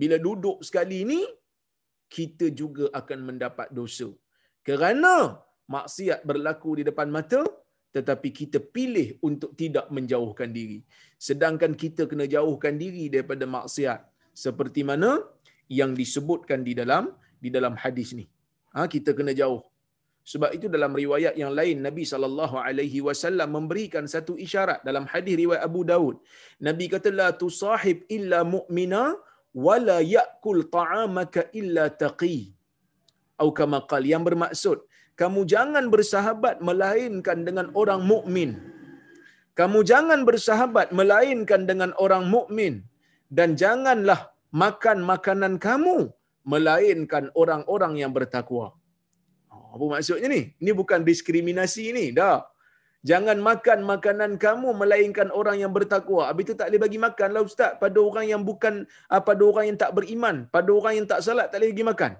bila 0.00 0.16
duduk 0.26 0.58
sekali 0.68 0.96
ini 1.06 1.20
kita 2.16 2.46
juga 2.60 2.84
akan 3.00 3.18
mendapat 3.28 3.68
dosa. 3.78 4.08
Kerana 4.66 5.38
maksiat 5.74 6.20
berlaku 6.28 6.70
di 6.78 6.82
depan 6.88 7.08
mata, 7.16 7.42
tetapi 7.94 8.28
kita 8.40 8.58
pilih 8.74 9.08
untuk 9.28 9.54
tidak 9.60 9.86
menjauhkan 9.96 10.50
diri. 10.50 10.78
Sedangkan 11.28 11.72
kita 11.82 12.10
kena 12.10 12.26
jauhkan 12.34 12.74
diri 12.82 13.04
daripada 13.14 13.46
maksiat. 13.56 14.00
Seperti 14.34 14.82
mana 14.90 15.22
yang 15.70 15.94
disebutkan 15.94 16.66
di 16.66 16.74
dalam 16.80 17.14
di 17.38 17.48
dalam 17.56 17.74
hadis 17.78 18.10
ni. 18.18 18.26
Ha, 18.74 18.90
kita 18.94 19.14
kena 19.14 19.30
jauh. 19.30 19.62
Sebab 20.32 20.50
itu 20.56 20.66
dalam 20.74 20.92
riwayat 21.00 21.34
yang 21.40 21.52
lain 21.58 21.84
Nabi 21.86 22.04
sallallahu 22.10 22.56
alaihi 22.66 23.00
wasallam 23.06 23.48
memberikan 23.56 24.04
satu 24.12 24.34
isyarat 24.44 24.80
dalam 24.88 25.04
hadis 25.12 25.34
riwayat 25.42 25.62
Abu 25.68 25.80
Daud. 25.90 26.16
Nabi 26.66 26.84
kata 26.94 27.10
la 27.20 27.28
tusahib 27.42 27.98
illa 28.16 28.40
mu'mina 28.54 29.02
wala 29.66 29.96
yakul 30.16 30.60
ta'amaka 30.76 31.52
illa 31.60 31.84
taqi. 32.04 32.38
Atau 33.36 33.50
kama 33.58 33.78
qal 33.90 34.02
yang 34.12 34.24
bermaksud 34.28 34.78
kamu 35.20 35.40
jangan 35.52 35.84
bersahabat 35.94 36.56
melainkan 36.68 37.38
dengan 37.48 37.66
orang 37.82 38.00
mukmin. 38.12 38.50
Kamu 39.58 39.78
jangan 39.90 40.20
bersahabat 40.28 40.88
melainkan 40.98 41.62
dengan 41.70 41.90
orang 42.04 42.24
mukmin. 42.34 42.74
Dan 43.36 43.50
janganlah 43.60 44.20
makan 44.62 44.98
makanan 45.12 45.54
kamu 45.66 45.96
melainkan 46.52 47.28
orang-orang 47.42 47.92
yang 48.00 48.12
bertakwa 48.16 48.66
apa 49.74 49.84
maksudnya 49.94 50.28
ni 50.34 50.42
ini 50.62 50.72
bukan 50.80 51.00
diskriminasi 51.08 51.84
ni 51.98 52.06
dah 52.18 52.38
Jangan 53.08 53.36
makan 53.48 53.78
makanan 53.84 54.30
kamu 54.44 54.68
melainkan 54.80 55.28
orang 55.38 55.56
yang 55.62 55.72
bertakwa. 55.76 56.22
Habis 56.28 56.42
itu 56.48 56.54
tak 56.56 56.72
boleh 56.72 56.82
bagi 56.84 56.98
makan 57.06 57.28
lah 57.36 57.42
Ustaz 57.48 57.76
pada 57.82 57.98
orang 58.00 58.26
yang 58.32 58.42
bukan, 58.48 58.74
ah, 59.12 59.20
pada 59.20 59.42
orang 59.44 59.64
yang 59.68 59.78
tak 59.82 59.92
beriman. 59.96 60.36
Pada 60.48 60.70
orang 60.72 60.94
yang 60.98 61.06
tak 61.10 61.20
salat 61.20 61.52
tak 61.52 61.60
boleh 61.60 61.70
bagi 61.76 61.86
makan. 61.90 62.12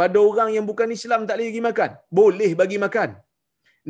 Pada 0.00 0.18
orang 0.18 0.50
yang 0.56 0.66
bukan 0.70 0.90
Islam 0.98 1.30
tak 1.30 1.38
boleh 1.38 1.48
bagi 1.54 1.64
makan. 1.68 1.90
Boleh 2.18 2.50
bagi 2.58 2.78
makan. 2.84 3.10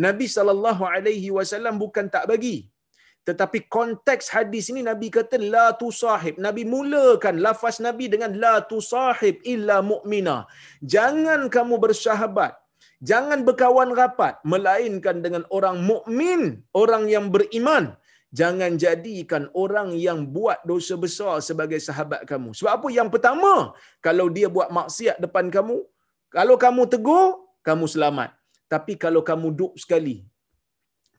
Nabi 0.04 0.26
SAW 0.28 1.72
bukan 1.80 2.04
tak 2.12 2.28
bagi. 2.28 2.68
Tetapi 3.28 3.58
konteks 3.76 4.28
hadis 4.36 4.68
ini 4.74 4.80
Nabi 4.84 5.08
kata 5.16 5.40
la 5.54 5.66
tusahib. 5.80 6.36
Nabi 6.46 6.62
mulakan 6.68 7.40
lafaz 7.46 7.80
Nabi 7.86 8.12
dengan 8.12 8.34
la 8.44 8.54
tusahib 8.60 9.40
illa 9.54 9.80
mu'mina. 9.80 10.36
Jangan 10.94 11.48
kamu 11.56 11.80
bersahabat 11.84 12.52
Jangan 13.10 13.42
berkawan 13.48 13.90
rapat 14.00 14.38
melainkan 14.52 15.16
dengan 15.24 15.42
orang 15.56 15.82
mukmin, 15.90 16.62
orang 16.82 17.04
yang 17.14 17.26
beriman. 17.34 17.84
Jangan 18.40 18.78
jadikan 18.80 19.42
orang 19.62 19.88
yang 20.06 20.18
buat 20.34 20.58
dosa 20.70 20.94
besar 21.04 21.34
sebagai 21.48 21.76
sahabat 21.86 22.22
kamu. 22.30 22.50
Sebab 22.58 22.72
apa? 22.78 22.88
Yang 22.98 23.08
pertama, 23.14 23.52
kalau 24.06 24.26
dia 24.36 24.48
buat 24.56 24.70
maksiat 24.78 25.16
depan 25.24 25.52
kamu, 25.56 25.76
kalau 26.36 26.56
kamu 26.64 26.82
tegur, 26.92 27.26
kamu 27.68 27.84
selamat. 27.94 28.30
Tapi 28.72 28.96
kalau 28.96 29.20
kamu 29.20 29.48
duduk 29.52 29.74
sekali, 29.82 30.16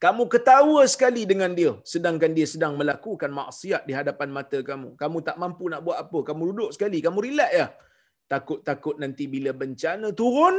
kamu 0.03 0.23
ketawa 0.33 0.81
sekali 0.93 1.21
dengan 1.31 1.51
dia 1.57 1.71
sedangkan 1.91 2.31
dia 2.37 2.47
sedang 2.53 2.73
melakukan 2.79 3.31
maksiat 3.31 3.87
di 3.87 3.93
hadapan 3.99 4.29
mata 4.37 4.59
kamu. 4.69 4.89
Kamu 5.01 5.17
tak 5.27 5.37
mampu 5.43 5.71
nak 5.71 5.81
buat 5.85 5.97
apa. 6.03 6.19
Kamu 6.27 6.41
duduk 6.51 6.69
sekali, 6.75 6.97
kamu 7.05 7.19
relax 7.27 7.51
ya. 7.59 7.67
Takut-takut 8.33 8.95
nanti 9.03 9.25
bila 9.35 9.51
bencana 9.61 10.09
turun, 10.21 10.55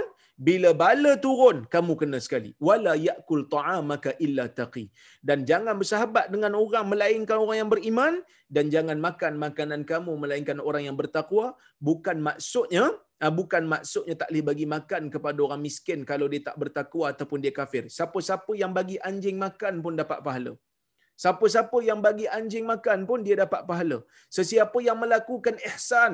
bila 0.48 0.70
bala 0.82 1.12
turun, 1.24 1.56
kamu 1.74 1.92
kena 2.00 2.18
sekali. 2.26 2.50
Wala 2.68 2.92
yakul 3.08 3.42
ta'amaka 3.54 4.12
illa 4.26 4.44
taqi. 4.60 4.84
Dan 5.28 5.38
jangan 5.50 5.74
bersahabat 5.80 6.28
dengan 6.34 6.54
orang 6.64 6.86
melainkan 6.92 7.38
orang 7.44 7.58
yang 7.62 7.70
beriman 7.74 8.14
dan 8.56 8.66
jangan 8.74 8.98
makan 9.08 9.34
makanan 9.46 9.82
kamu 9.92 10.12
melainkan 10.22 10.60
orang 10.68 10.84
yang 10.88 10.96
bertakwa. 11.02 11.46
Bukan 11.88 12.18
maksudnya 12.28 12.86
Ah, 13.24 13.32
bukan 13.38 13.62
maksudnya 13.72 14.14
tak 14.20 14.28
boleh 14.30 14.44
bagi 14.48 14.66
makan 14.72 15.02
kepada 15.14 15.38
orang 15.46 15.60
miskin 15.66 16.00
kalau 16.10 16.26
dia 16.32 16.42
tak 16.48 16.56
bertakwa 16.62 17.04
ataupun 17.12 17.38
dia 17.44 17.52
kafir. 17.58 17.84
Siapa-siapa 17.96 18.52
yang 18.62 18.72
bagi 18.78 18.96
anjing 19.08 19.38
makan 19.44 19.74
pun 19.84 19.94
dapat 20.00 20.18
pahala. 20.26 20.52
Siapa-siapa 21.22 21.78
yang 21.88 22.00
bagi 22.06 22.26
anjing 22.38 22.66
makan 22.72 23.06
pun 23.08 23.22
dia 23.26 23.36
dapat 23.44 23.62
pahala. 23.70 23.98
Sesiapa 24.36 24.78
yang 24.88 24.98
melakukan 25.04 25.56
ihsan 25.70 26.12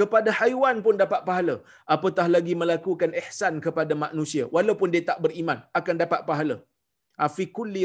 kepada 0.00 0.30
haiwan 0.40 0.76
pun 0.86 0.94
dapat 1.02 1.20
pahala. 1.28 1.56
Apatah 1.94 2.26
lagi 2.36 2.54
melakukan 2.62 3.12
ihsan 3.22 3.56
kepada 3.66 3.94
manusia 4.04 4.44
walaupun 4.56 4.88
dia 4.94 5.04
tak 5.10 5.18
beriman 5.24 5.60
akan 5.80 5.94
dapat 6.02 6.22
pahala. 6.30 6.56
Afi 7.26 7.46
kulli 7.56 7.82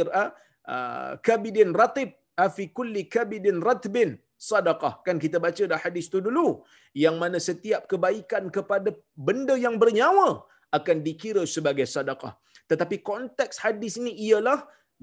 kabidin 1.28 1.72
ratib 1.82 2.10
afi 2.46 2.66
kulli 2.78 3.04
kabidin 3.16 3.60
ratbin 3.70 4.12
sadaqah. 4.50 4.94
Kan 5.06 5.18
kita 5.26 5.38
baca 5.46 5.64
dah 5.72 5.80
hadis 5.86 6.08
tu 6.14 6.20
dulu. 6.28 6.48
Yang 7.04 7.16
mana 7.22 7.38
setiap 7.50 7.82
kebaikan 7.92 8.46
kepada 8.58 8.90
benda 9.28 9.56
yang 9.66 9.78
bernyawa 9.82 10.30
akan 10.78 10.98
dikira 11.08 11.44
sebagai 11.56 11.88
sadaqah. 11.96 12.34
Tetapi 12.70 12.98
konteks 13.10 13.58
hadis 13.66 13.94
ini 14.02 14.14
ialah 14.28 14.60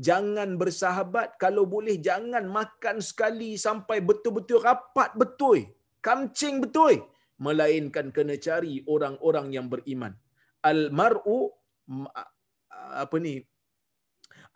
jangan 0.06 0.50
bersahabat 0.60 1.28
kalau 1.42 1.64
boleh 1.74 1.96
jangan 2.08 2.44
makan 2.58 2.96
sekali 3.08 3.50
sampai 3.66 3.98
betul-betul 4.08 4.60
rapat 4.68 5.10
betul. 5.22 5.58
Kamcing 6.06 6.56
betul. 6.64 6.96
Melainkan 7.46 8.06
kena 8.16 8.34
cari 8.46 8.74
orang-orang 8.94 9.46
yang 9.56 9.66
beriman. 9.72 10.12
Al-mar'u 10.70 11.38
apa 13.04 13.16
ni? 13.24 13.34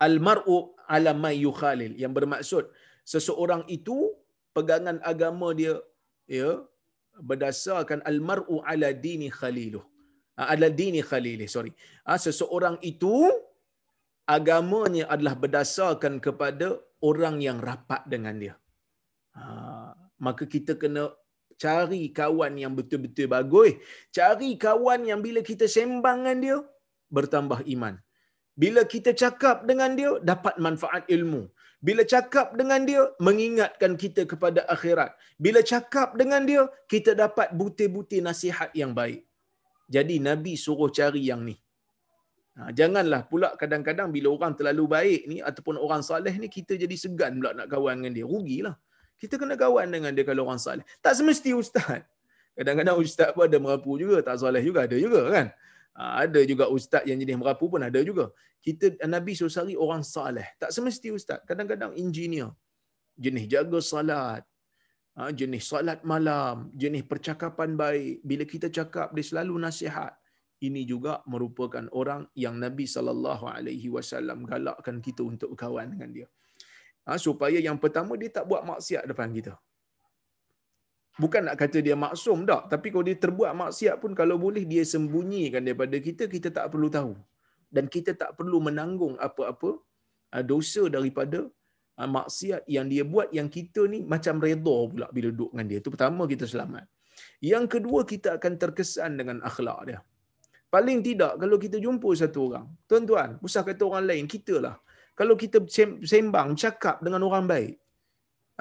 Al-mar'u 0.05 0.57
ala 0.93 1.11
ma 1.23 1.31
yukhalil 1.45 1.93
yang 2.03 2.13
bermaksud 2.17 2.65
seseorang 3.13 3.63
itu 3.77 3.97
pegangan 4.55 4.97
agama 5.11 5.49
dia 5.59 5.75
ya 6.39 6.51
berdasarkan 7.29 7.99
almaru 8.11 8.57
ala 8.71 8.89
dini 9.05 9.29
khaliluh 9.39 9.85
ala 10.53 10.67
dini 10.81 11.01
khalilih 11.09 11.47
sorry 11.55 11.71
seseorang 12.25 12.75
itu 12.91 13.13
agamanya 14.35 15.05
adalah 15.13 15.35
berdasarkan 15.43 16.13
kepada 16.25 16.67
orang 17.09 17.35
yang 17.47 17.57
rapat 17.69 18.01
dengan 18.13 18.35
dia 18.41 18.55
ha, 19.37 19.91
maka 20.25 20.43
kita 20.53 20.73
kena 20.81 21.03
cari 21.63 22.03
kawan 22.19 22.53
yang 22.63 22.73
betul-betul 22.79 23.27
bagus 23.35 23.73
cari 24.17 24.51
kawan 24.65 25.01
yang 25.09 25.21
bila 25.25 25.41
kita 25.49 25.65
sembang 25.75 26.19
dengan 26.23 26.39
dia 26.45 26.57
bertambah 27.17 27.59
iman 27.75 27.95
bila 28.63 28.81
kita 28.93 29.11
cakap 29.23 29.57
dengan 29.69 29.91
dia 29.99 30.11
dapat 30.31 30.55
manfaat 30.65 31.03
ilmu 31.15 31.43
bila 31.81 32.05
cakap 32.13 32.53
dengan 32.59 32.81
dia, 32.85 33.03
mengingatkan 33.27 33.97
kita 33.97 34.21
kepada 34.31 34.61
akhirat. 34.73 35.17
Bila 35.45 35.65
cakap 35.65 36.13
dengan 36.13 36.45
dia, 36.49 36.63
kita 36.85 37.17
dapat 37.17 37.49
butir-butir 37.57 38.21
nasihat 38.21 38.69
yang 38.77 38.93
baik. 38.93 39.25
Jadi 39.89 40.21
Nabi 40.21 40.53
suruh 40.63 40.93
cari 40.93 41.25
yang 41.25 41.41
ni. 41.41 41.57
Ha, 42.53 42.69
janganlah 42.69 43.25
pula 43.31 43.49
kadang-kadang 43.57 44.13
bila 44.13 44.29
orang 44.29 44.53
terlalu 44.59 44.85
baik 44.93 45.21
ni 45.31 45.37
ataupun 45.49 45.75
orang 45.81 46.05
saleh 46.05 46.33
ni 46.37 46.47
kita 46.57 46.77
jadi 46.77 46.95
segan 47.03 47.41
pula 47.41 47.51
nak 47.57 47.67
kawan 47.73 47.97
dengan 47.97 48.13
dia. 48.13 48.25
Rugilah. 48.29 48.75
Kita 49.21 49.37
kena 49.37 49.53
kawan 49.53 49.93
dengan 49.93 50.09
dia 50.17 50.25
kalau 50.25 50.49
orang 50.49 50.57
saleh. 50.57 50.81
Tak 50.97 51.13
semesti 51.13 51.53
ustaz. 51.53 52.01
Kadang-kadang 52.57 52.97
ustaz 52.97 53.29
pun 53.37 53.45
ada 53.45 53.57
merapu 53.61 53.93
juga, 54.01 54.25
tak 54.25 54.41
saleh 54.41 54.65
juga 54.65 54.89
ada 54.89 54.97
juga 54.97 55.21
kan. 55.29 55.47
Ha, 55.93 56.25
ada 56.25 56.41
juga 56.41 56.65
ustaz 56.73 57.05
yang 57.05 57.21
jenis 57.21 57.37
merapu 57.37 57.69
pun 57.69 57.85
ada 57.85 58.01
juga. 58.01 58.33
Kita 58.65 58.97
Nabi 59.05 59.37
cari 59.37 59.77
orang 59.77 60.01
saleh. 60.01 60.47
Tak 60.57 60.73
semesti 60.73 61.13
ustaz. 61.13 61.45
Kadang-kadang 61.45 61.93
engineer. 61.93 62.49
Jenis 63.13 63.45
jaga 63.45 63.77
salat. 63.77 64.41
Ha, 65.13 65.29
jenis 65.29 65.69
salat 65.69 66.01
malam. 66.01 66.73
Jenis 66.73 67.05
percakapan 67.05 67.77
baik. 67.77 68.25
Bila 68.25 68.43
kita 68.49 68.73
cakap, 68.73 69.13
dia 69.13 69.21
selalu 69.21 69.53
nasihat. 69.61 70.17
Ini 70.61 70.81
juga 70.85 71.21
merupakan 71.29 71.85
orang 71.93 72.25
yang 72.37 72.57
Nabi 72.57 72.85
saw 72.85 73.05
galakkan 74.45 74.97
kita 75.01 75.25
untuk 75.25 75.53
berkawan 75.53 75.93
dengan 75.93 76.09
dia. 76.09 76.27
Ha, 77.07 77.17
supaya 77.25 77.57
yang 77.67 77.77
pertama 77.83 78.13
dia 78.21 78.29
tak 78.37 78.45
buat 78.49 78.61
maksiat 78.71 79.03
depan 79.09 79.29
kita. 79.37 79.53
Bukan 81.21 81.41
nak 81.47 81.55
kata 81.61 81.77
dia 81.85 81.95
maksum 82.03 82.47
tak 82.49 82.61
tapi 82.71 82.87
kalau 82.93 83.05
dia 83.09 83.17
terbuat 83.23 83.51
maksiat 83.61 83.95
pun 84.03 84.11
kalau 84.19 84.35
boleh 84.45 84.63
dia 84.71 84.83
sembunyikan 84.93 85.61
daripada 85.67 85.97
kita 86.07 86.23
kita 86.35 86.49
tak 86.57 86.67
perlu 86.73 86.89
tahu. 86.97 87.13
Dan 87.75 87.85
kita 87.95 88.11
tak 88.21 88.31
perlu 88.37 88.57
menanggung 88.67 89.15
apa-apa 89.27 89.69
ah, 90.35 90.43
dosa 90.51 90.83
daripada 90.95 91.39
ah, 91.99 92.09
maksiat 92.17 92.63
yang 92.75 92.87
dia 92.93 93.03
buat 93.13 93.27
yang 93.37 93.49
kita 93.57 93.81
ni 93.93 93.99
macam 94.13 94.37
redha 94.45 94.77
pula 94.91 95.07
bila 95.15 95.27
duduk 95.33 95.51
dengan 95.51 95.67
dia. 95.71 95.79
Tu 95.83 95.91
pertama 95.95 96.23
kita 96.33 96.47
selamat. 96.53 96.85
Yang 97.51 97.65
kedua 97.73 97.99
kita 98.11 98.29
akan 98.37 98.53
terkesan 98.61 99.11
dengan 99.19 99.37
akhlak 99.49 99.79
dia. 99.89 99.99
Paling 100.71 100.99
tidak 101.03 101.33
kalau 101.41 101.57
kita 101.59 101.77
jumpa 101.85 102.09
satu 102.15 102.39
orang 102.47 102.65
tuan-tuan 102.87 103.29
usah 103.43 103.63
kata 103.67 103.83
orang 103.89 104.05
lain 104.07 104.25
kita 104.33 104.55
lah 104.65 104.75
kalau 105.21 105.37
kita 105.37 105.61
sembang 106.11 106.57
cakap 106.57 106.97
dengan 107.05 107.21
orang 107.29 107.45
baik 107.45 107.81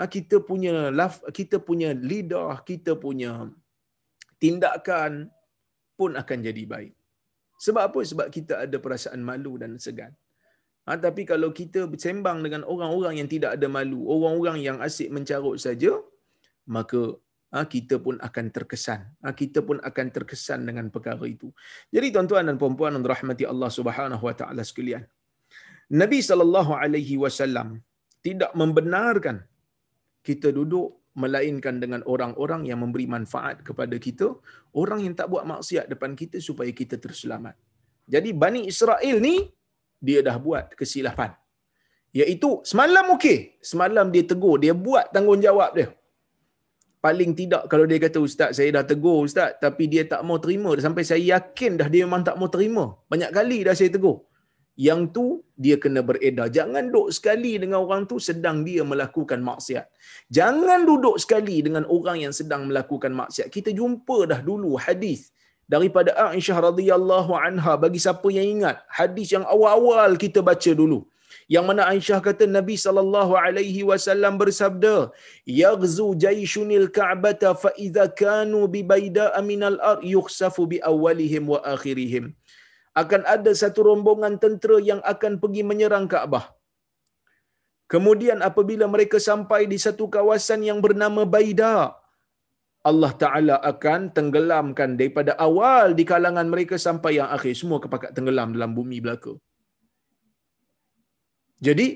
Ah, 0.00 0.08
kita 0.08 0.40
punya 0.40 0.88
laf, 0.88 1.20
kita 1.38 1.60
punya 1.60 1.92
lidah, 1.92 2.64
kita 2.64 2.96
punya 2.96 3.52
tindakan 4.40 5.28
pun 5.92 6.16
akan 6.16 6.38
jadi 6.40 6.64
baik. 6.64 6.96
Sebab 7.60 7.82
apa? 7.92 8.00
Sebab 8.00 8.26
kita 8.32 8.64
ada 8.64 8.76
perasaan 8.80 9.20
malu 9.20 9.60
dan 9.60 9.76
segan. 9.76 10.16
Ha, 10.88 10.96
tapi 10.96 11.28
kalau 11.28 11.52
kita 11.52 11.84
bersembang 11.84 12.40
dengan 12.40 12.64
orang-orang 12.64 13.20
yang 13.20 13.28
tidak 13.28 13.60
ada 13.60 13.68
malu, 13.68 14.08
orang-orang 14.08 14.64
yang 14.64 14.80
asyik 14.80 15.12
mencarut 15.12 15.60
saja, 15.60 15.92
maka 16.64 17.20
ha, 17.52 17.68
kita 17.68 18.00
pun 18.00 18.16
akan 18.16 18.46
terkesan. 18.48 19.04
Ha, 19.20 19.36
kita 19.36 19.60
pun 19.60 19.84
akan 19.84 20.06
terkesan 20.16 20.64
dengan 20.64 20.88
perkara 20.88 21.28
itu. 21.28 21.52
Jadi 21.92 22.08
tuan-tuan 22.08 22.48
dan 22.48 22.56
puan-puan 22.56 22.96
yang 22.96 23.04
dirahmati 23.04 23.44
Allah 23.44 23.68
Subhanahu 23.68 24.24
Wa 24.24 24.32
Taala 24.32 24.64
sekalian. 24.64 25.04
Nabi 25.90 26.18
sallallahu 26.22 26.72
alaihi 26.82 27.18
wasallam 27.22 27.82
tidak 28.26 28.52
membenarkan 28.60 29.42
kita 30.22 30.54
duduk 30.58 30.88
melainkan 31.22 31.82
dengan 31.82 32.00
orang-orang 32.12 32.62
yang 32.70 32.78
memberi 32.82 33.06
manfaat 33.14 33.66
kepada 33.66 33.96
kita, 33.98 34.26
orang 34.82 35.02
yang 35.04 35.14
tak 35.18 35.26
buat 35.32 35.42
maksiat 35.52 35.90
depan 35.92 36.14
kita 36.14 36.38
supaya 36.38 36.70
kita 36.70 36.96
terselamat. 37.04 37.58
Jadi 38.06 38.30
Bani 38.42 38.70
Israel 38.70 39.16
ni 39.18 39.36
dia 39.98 40.22
dah 40.28 40.36
buat 40.38 40.78
kesilapan. 40.78 41.34
Iaitu 42.14 42.62
semalam 42.70 43.06
okey, 43.18 43.58
semalam 43.70 44.06
dia 44.14 44.22
tegur, 44.30 44.62
dia 44.62 44.74
buat 44.86 45.10
tanggungjawab 45.14 45.70
dia. 45.78 45.88
Paling 47.02 47.32
tidak 47.40 47.62
kalau 47.72 47.84
dia 47.90 47.98
kata 47.98 48.18
ustaz 48.22 48.50
saya 48.60 48.70
dah 48.76 48.84
tegur 48.84 49.24
ustaz 49.26 49.56
tapi 49.58 49.88
dia 49.92 50.04
tak 50.04 50.20
mau 50.20 50.36
terima 50.36 50.70
sampai 50.86 51.02
saya 51.10 51.22
yakin 51.34 51.80
dah 51.80 51.88
dia 51.88 52.02
memang 52.06 52.22
tak 52.28 52.38
mau 52.38 52.46
terima. 52.54 52.84
Banyak 53.10 53.30
kali 53.34 53.58
dah 53.66 53.74
saya 53.74 53.90
tegur 53.90 54.29
yang 54.76 55.10
tu 55.14 55.42
dia 55.58 55.76
kena 55.82 56.00
beredar. 56.00 56.46
Jangan 56.48 56.88
duduk 56.88 57.08
sekali 57.16 57.58
dengan 57.62 57.82
orang 57.84 58.04
tu 58.10 58.16
sedang 58.28 58.62
dia 58.68 58.82
melakukan 58.92 59.40
maksiat. 59.42 59.86
Jangan 60.38 60.86
duduk 60.90 61.16
sekali 61.22 61.60
dengan 61.66 61.84
orang 61.96 62.18
yang 62.24 62.34
sedang 62.40 62.70
melakukan 62.70 63.12
maksiat. 63.12 63.48
Kita 63.56 63.70
jumpa 63.74 64.30
dah 64.30 64.40
dulu 64.40 64.78
hadis 64.80 65.32
daripada 65.74 66.10
Aisyah 66.34 66.58
radhiyallahu 66.68 67.32
anha 67.46 67.72
bagi 67.84 68.00
siapa 68.04 68.28
yang 68.36 68.46
ingat 68.58 68.76
hadis 69.00 69.28
yang 69.34 69.46
awal-awal 69.54 70.18
kita 70.24 70.42
baca 70.50 70.72
dulu 70.80 71.00
yang 71.54 71.64
mana 71.68 71.82
Aisyah 71.92 72.18
kata 72.26 72.44
Nabi 72.58 72.74
sallallahu 72.84 73.38
alaihi 73.42 73.86
wasallam 73.90 74.34
bersabda 74.42 74.94
yaghzu 75.62 76.06
jayshunil 76.24 76.88
ka'bata 76.98 77.54
fa 77.62 77.70
idza 77.86 78.06
kanu 78.22 78.60
bi 78.74 78.82
bayda'a 78.92 79.38
minal 79.50 79.78
ard 79.90 80.02
yukhsafu 80.14 80.66
bi 80.72 80.78
awwalihim 80.90 81.46
wa 81.54 81.62
akhirihim 81.74 82.26
akan 82.96 83.22
ada 83.34 83.50
satu 83.54 83.86
rombongan 83.86 84.36
tentera 84.42 84.78
yang 84.82 85.00
akan 85.12 85.38
pergi 85.42 85.62
menyerang 85.62 86.10
Kaabah. 86.10 86.50
Kemudian 87.90 88.38
apabila 88.38 88.86
mereka 88.86 89.18
sampai 89.18 89.66
di 89.66 89.74
satu 89.74 90.06
kawasan 90.06 90.62
yang 90.62 90.78
bernama 90.78 91.26
Baida, 91.26 91.94
Allah 92.80 93.12
Ta'ala 93.22 93.56
akan 93.70 94.14
tenggelamkan 94.16 94.96
daripada 94.96 95.34
awal 95.46 95.92
di 95.98 96.04
kalangan 96.06 96.46
mereka 96.48 96.78
sampai 96.78 97.18
yang 97.18 97.28
akhir. 97.36 97.52
Semua 97.60 97.78
kepakat 97.82 98.14
tenggelam 98.16 98.54
dalam 98.56 98.72
bumi 98.78 99.02
belaka. 99.04 99.34
Jadi, 101.60 101.88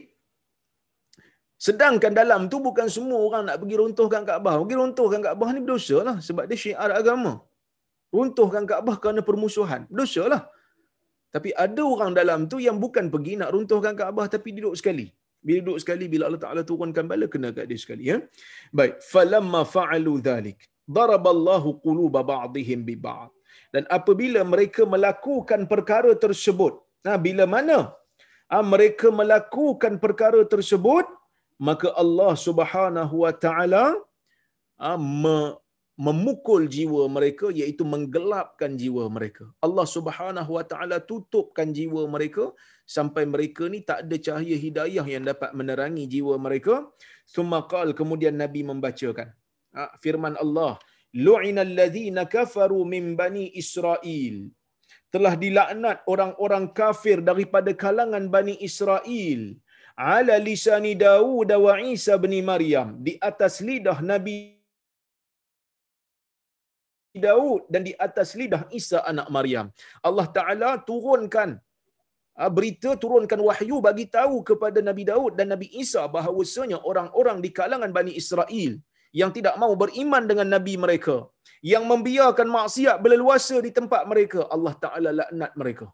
sedangkan 1.56 2.12
dalam 2.12 2.52
tu 2.52 2.60
bukan 2.60 2.90
semua 2.96 3.16
orang 3.16 3.48
nak 3.48 3.56
pergi 3.62 3.76
runtuhkan 3.80 4.22
Kaabah. 4.28 4.60
Pergi 4.60 4.76
runtuhkan 4.82 5.20
Kaabah 5.24 5.48
ni 5.56 5.60
berdosa 5.64 5.98
lah 6.08 6.16
sebab 6.20 6.44
dia 6.50 6.58
syiar 6.64 6.90
agama. 6.92 7.40
Runtuhkan 8.12 8.66
Kaabah 8.68 9.00
kerana 9.00 9.24
permusuhan. 9.24 9.88
Berdosa 9.88 10.24
lah. 10.28 10.42
Tapi 11.34 11.50
ada 11.64 11.82
orang 11.94 12.12
dalam 12.18 12.40
tu 12.52 12.58
yang 12.66 12.76
bukan 12.84 13.06
pergi 13.14 13.34
nak 13.40 13.50
runtuhkan 13.54 13.94
Kaabah 14.00 14.26
tapi 14.34 14.48
duduk 14.56 14.74
sekali. 14.80 15.06
Bila 15.46 15.58
duduk 15.64 15.78
sekali 15.82 16.04
bila 16.12 16.24
Allah 16.28 16.42
Taala 16.44 16.62
turunkan 16.70 17.04
bala 17.10 17.26
kena 17.32 17.48
kat 17.56 17.66
dia 17.70 17.80
sekali 17.84 18.04
ya. 18.10 18.16
Baik, 18.78 18.94
falamma 19.12 19.62
fa'alu 19.74 20.14
dhalik. 20.26 20.58
Daraballahu 20.96 21.70
quluba 21.84 22.20
ba'dihim 22.32 22.80
bi 22.88 22.96
ba'd. 23.06 23.32
Dan 23.74 23.84
apabila 23.96 24.40
mereka 24.52 24.82
melakukan 24.94 25.60
perkara 25.72 26.12
tersebut, 26.24 26.74
nah 27.06 27.16
bila 27.26 27.44
mana 27.54 27.78
ha, 28.50 28.62
mereka 28.74 29.08
melakukan 29.20 29.94
perkara 30.04 30.40
tersebut, 30.54 31.06
maka 31.68 31.88
Allah 32.02 32.32
Subhanahu 32.46 33.16
wa 33.24 33.32
taala 33.44 33.84
ha, 34.82 34.90
memukul 35.94 36.66
jiwa 36.66 37.06
mereka 37.16 37.46
iaitu 37.54 37.86
menggelapkan 37.92 38.74
jiwa 38.82 39.06
mereka. 39.16 39.44
Allah 39.66 39.86
Subhanahu 39.86 40.50
Wa 40.58 40.64
Taala 40.70 40.98
tutupkan 41.10 41.70
jiwa 41.70 42.02
mereka 42.14 42.50
sampai 42.96 43.24
mereka 43.34 43.70
ni 43.70 43.80
tak 43.86 44.02
ada 44.04 44.16
cahaya 44.26 44.56
hidayah 44.64 45.06
yang 45.06 45.24
dapat 45.30 45.54
menerangi 45.54 46.04
jiwa 46.14 46.34
mereka. 46.46 46.90
Sumakal 47.34 47.94
kemudian 48.00 48.34
Nabi 48.42 48.66
membacakan 48.66 49.30
ha, 49.76 49.94
firman 50.02 50.34
Allah, 50.44 50.82
"Lu'ina 51.14 51.62
alladhina 51.62 52.26
kafaru 52.26 52.82
min 52.94 53.14
bani 53.14 53.54
Israel." 53.54 54.36
Telah 55.14 55.38
dilaknat 55.38 56.02
orang-orang 56.10 56.74
kafir 56.74 57.22
daripada 57.22 57.70
kalangan 57.70 58.26
Bani 58.34 58.58
Israel 58.58 59.54
ala 59.94 60.42
lisani 60.42 60.98
Daud 60.98 61.54
wa 61.54 61.74
Isa 61.78 62.18
bin 62.18 62.34
Maryam 62.42 62.98
di 62.98 63.14
atas 63.22 63.62
lidah 63.62 64.02
Nabi 64.02 64.53
Daud 67.26 67.62
dan 67.72 67.82
di 67.88 67.92
atas 68.06 68.34
lidah 68.40 68.62
Isa 68.78 68.98
anak 69.10 69.28
Maryam. 69.36 69.66
Allah 70.08 70.26
Taala 70.36 70.70
turunkan 70.88 71.50
ah, 72.40 72.50
berita 72.56 72.92
turunkan 73.02 73.40
wahyu 73.48 73.78
bagi 73.88 74.06
tahu 74.16 74.36
kepada 74.50 74.82
Nabi 74.88 75.04
Daud 75.10 75.32
dan 75.38 75.48
Nabi 75.54 75.68
Isa 75.84 76.02
bahawasanya 76.16 76.78
orang-orang 76.90 77.38
di 77.44 77.50
kalangan 77.58 77.94
Bani 77.98 78.14
Israel 78.22 78.72
yang 79.20 79.30
tidak 79.36 79.54
mau 79.62 79.72
beriman 79.82 80.24
dengan 80.30 80.48
nabi 80.54 80.74
mereka, 80.84 81.16
yang 81.72 81.84
membiarkan 81.90 82.48
maksiat 82.56 82.96
berleluasa 83.04 83.56
di 83.66 83.70
tempat 83.78 84.02
mereka, 84.10 84.40
Allah 84.54 84.74
Taala 84.84 85.10
laknat 85.20 85.52
mereka. 85.60 85.86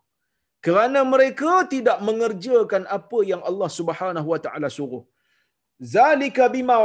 Kerana 0.66 1.00
mereka 1.12 1.52
tidak 1.74 1.98
mengerjakan 2.06 2.83
apa 2.96 3.18
yang 3.30 3.40
Allah 3.50 3.68
Subhanahu 3.78 4.28
wa 4.33 4.40
taala 4.44 4.68
suruh. 4.78 5.04
Zalika 5.94 6.52
bima 6.54 6.76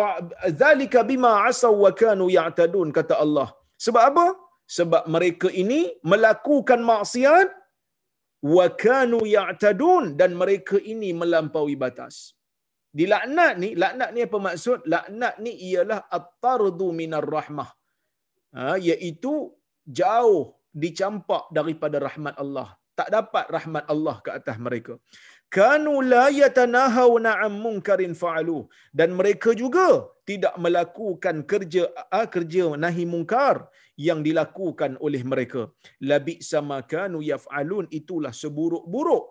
zalika 0.62 1.00
bima 1.10 1.32
asaw 1.48 1.74
wa 1.86 1.91
kanu 2.02 2.28
ya'tadun 2.38 2.95
kata 2.98 3.15
Allah. 3.24 3.52
Sebab 3.86 4.04
apa? 4.12 4.26
Sebab 4.78 5.04
mereka 5.15 5.48
ini 5.63 5.82
melakukan 6.12 6.82
maksiat 6.91 7.50
wa 8.54 8.65
kanu 8.84 9.19
ya'tadun 9.36 10.06
dan 10.19 10.32
mereka 10.41 10.78
ini 10.93 11.10
melampaui 11.21 11.76
batas. 11.84 12.15
Dilaknat 13.00 13.54
ni, 13.62 13.69
laknat 13.82 14.10
ni 14.15 14.19
apa 14.28 14.38
maksud? 14.48 14.80
Laknat 14.93 15.36
ni 15.45 15.54
ialah 15.69 16.00
at-tardu 16.17 16.88
minar 17.00 17.28
rahmah. 17.38 17.69
Ha, 18.56 18.80
iaitu 18.89 19.34
jauh 20.00 20.43
dicampak 20.84 21.43
daripada 21.58 21.98
rahmat 22.08 22.36
Allah. 22.43 22.67
Tak 23.00 23.10
dapat 23.17 23.45
rahmat 23.56 23.86
Allah 23.93 24.15
ke 24.26 24.30
atas 24.39 24.58
mereka 24.67 24.93
kanu 25.56 25.93
la 26.13 26.26
yatanahawna 26.41 27.32
an 27.45 27.54
munkarin 27.65 28.13
fa'alu 28.21 28.60
dan 29.00 29.10
mereka 29.19 29.52
juga 29.62 29.88
tidak 30.30 30.56
melakukan 30.66 31.36
kerja 31.52 31.84
uh, 32.18 32.28
kerja 32.36 32.66
nahi 32.84 33.06
mungkar 33.14 33.70
yang 34.08 34.20
dilakukan 34.28 34.98
oleh 35.06 35.22
mereka 35.32 35.62
labi 36.12 36.36
sama 36.52 36.80
kanu 36.94 37.22
yaf'alun 37.32 37.86
itulah 38.00 38.34
seburuk-buruk 38.42 39.26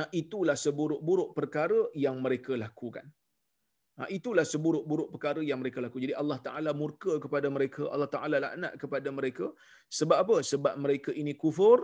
uh, 0.00 0.08
itulah 0.22 0.58
seburuk-buruk 0.64 1.30
perkara 1.38 1.80
yang 2.04 2.18
mereka 2.26 2.54
lakukan 2.64 3.06
Ha, 4.00 4.08
itulah 4.16 4.44
seburuk-buruk 4.50 5.08
perkara 5.12 5.40
yang 5.44 5.58
mereka 5.62 5.78
lakukan. 5.84 6.04
Jadi 6.08 6.16
Allah 6.22 6.38
Ta'ala 6.46 6.70
murka 6.80 7.12
kepada 7.24 7.48
mereka. 7.56 7.82
Allah 7.94 8.08
Ta'ala 8.14 8.36
laknat 8.44 8.72
kepada 8.82 9.08
mereka. 9.12 9.46
Sebab 9.98 10.18
apa? 10.24 10.36
Sebab 10.50 10.74
mereka 10.84 11.10
ini 11.22 11.32
kufur. 11.42 11.78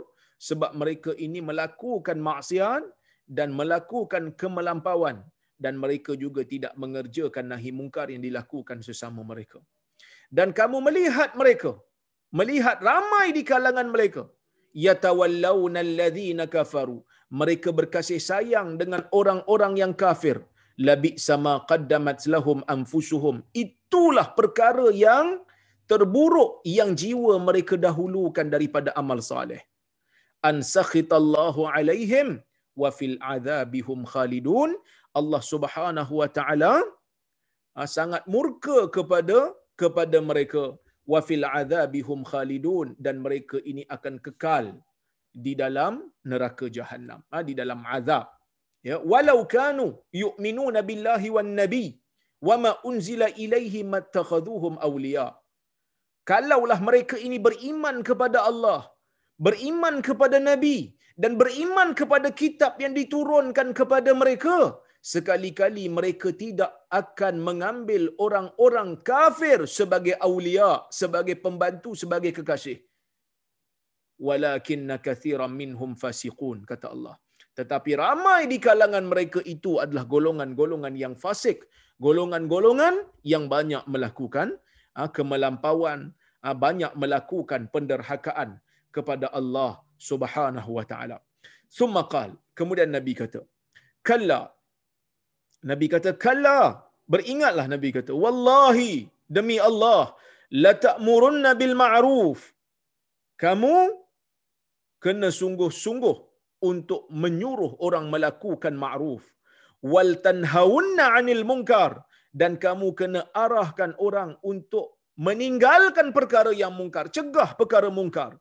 Sebab 0.48 0.72
mereka 0.80 1.12
ini 1.26 1.44
melakukan 1.48 2.16
maksiat 2.28 2.84
dan 3.28 3.52
melakukan 3.60 4.32
kemelampauan 4.40 5.16
dan 5.64 5.74
mereka 5.82 6.12
juga 6.24 6.42
tidak 6.52 6.72
mengerjakan 6.82 7.46
nahi 7.52 7.70
mungkar 7.78 8.06
yang 8.14 8.22
dilakukan 8.26 8.78
sesama 8.88 9.20
mereka. 9.30 9.58
Dan 10.38 10.50
kamu 10.58 10.78
melihat 10.88 11.30
mereka, 11.40 11.72
melihat 12.38 12.78
ramai 12.88 13.26
di 13.36 13.42
kalangan 13.50 13.88
mereka, 13.94 14.22
yatawallawna 14.86 15.80
alladhina 15.86 16.46
kafaru. 16.56 16.98
Mereka 17.40 17.68
berkasih 17.78 18.20
sayang 18.30 18.68
dengan 18.80 19.02
orang-orang 19.20 19.74
yang 19.82 19.92
kafir. 20.04 20.36
Labi 20.86 21.10
sama 21.26 21.52
qaddamat 21.70 22.18
lahum 22.34 22.58
anfusuhum. 22.74 23.36
Itulah 23.64 24.26
perkara 24.38 24.86
yang 25.06 25.28
terburuk 25.90 26.50
yang 26.78 26.90
jiwa 27.02 27.34
mereka 27.48 27.74
dahulukan 27.86 28.46
daripada 28.54 28.90
amal 29.00 29.20
saleh. 29.30 29.62
An 30.48 30.56
sakhitallahu 30.74 31.64
alaihim 31.76 32.28
wa 32.82 32.90
fil 32.98 33.16
adzabihum 33.34 34.04
khalidun 34.12 34.70
Allah 35.20 35.40
Subhanahu 35.52 36.12
wa 36.20 36.28
taala 36.38 36.72
ah, 37.78 37.88
sangat 37.96 38.24
murka 38.34 38.78
kepada 38.96 39.38
kepada 39.82 40.20
mereka. 40.30 40.64
Wa 41.12 41.20
fil 41.26 41.46
adzabihum 41.58 42.20
khalidun 42.30 42.88
dan 43.04 43.16
mereka 43.24 43.56
ini 43.70 43.82
akan 43.96 44.14
kekal 44.26 44.66
di 45.44 45.52
dalam 45.62 45.94
neraka 46.30 46.66
jahanam 46.76 47.20
ha, 47.32 47.44
di 47.48 47.54
dalam 47.60 47.80
azab. 47.98 48.26
Ya 48.88 48.96
walau 49.12 49.38
kanu 49.54 49.86
yu'minuna 50.22 50.80
billahi 50.88 51.28
wan 51.36 51.52
nabi 51.60 51.86
wama 52.48 52.72
unzila 52.90 53.28
ilaihi 53.44 53.86
mattakhaduhum 53.94 54.74
awliya. 54.88 55.28
Kalaulah 56.30 56.80
mereka 56.88 57.16
ini 57.26 57.38
beriman 57.46 57.96
kepada 58.08 58.38
Allah 58.50 58.80
beriman 59.44 59.96
kepada 60.08 60.38
nabi 60.48 60.76
dan 61.22 61.32
beriman 61.40 61.88
kepada 62.00 62.28
kitab 62.40 62.72
yang 62.84 62.94
diturunkan 63.00 63.68
kepada 63.78 64.10
mereka 64.22 64.56
sekali-kali 65.12 65.84
mereka 65.98 66.28
tidak 66.42 66.72
akan 67.00 67.34
mengambil 67.48 68.02
orang-orang 68.26 68.90
kafir 69.10 69.58
sebagai 69.78 70.14
aulia 70.28 70.70
sebagai 71.00 71.36
pembantu 71.44 71.90
sebagai 72.02 72.32
kekasih 72.38 72.78
walakinna 74.26 74.96
kathiran 75.06 75.52
minhum 75.60 75.92
fasiqun 76.02 76.58
kata 76.70 76.88
Allah 76.94 77.16
tetapi 77.58 77.92
ramai 78.04 78.40
di 78.52 78.58
kalangan 78.66 79.04
mereka 79.12 79.40
itu 79.54 79.72
adalah 79.84 80.04
golongan-golongan 80.14 80.94
yang 81.04 81.14
fasik 81.24 81.60
golongan-golongan 82.06 82.94
yang 83.32 83.44
banyak 83.54 83.84
melakukan 83.94 84.48
ah, 84.98 85.08
kemelampauan 85.16 86.00
ah, 86.46 86.56
banyak 86.64 86.92
melakukan 87.02 87.70
penderhakaan 87.74 88.50
kepada 88.96 89.28
Allah 89.38 89.80
Subhanahu 90.08 90.70
wa 90.78 90.84
taala. 90.90 91.18
Summa 91.78 92.02
qal, 92.14 92.32
kemudian 92.58 92.92
Nabi 92.96 93.12
kata, 93.22 93.42
kalla. 94.00 94.40
Nabi 95.70 95.86
kata 95.94 96.12
kalla. 96.24 96.58
Beringatlah 97.12 97.66
Nabi 97.74 97.88
kata, 97.96 98.12
wallahi 98.24 99.06
demi 99.36 99.56
Allah 99.68 100.14
la 100.64 100.72
ta'murunna 100.84 101.50
bil 101.60 101.74
ma'ruf. 101.82 102.40
Kamu 103.42 103.74
kena 105.04 105.28
sungguh-sungguh 105.40 106.16
untuk 106.70 107.02
menyuruh 107.22 107.72
orang 107.86 108.06
melakukan 108.14 108.74
ma'ruf 108.84 109.22
wal 109.92 110.12
tanhaunna 110.26 111.04
'anil 111.14 111.44
munkar 111.50 111.92
dan 112.40 112.52
kamu 112.64 112.88
kena 113.00 113.20
arahkan 113.44 113.92
orang 114.06 114.34
untuk 114.52 114.86
meninggalkan 115.26 116.10
perkara 116.16 116.52
yang 116.62 116.74
mungkar, 116.80 117.06
cegah 117.16 117.50
perkara 117.60 117.88
mungkar 117.98 118.32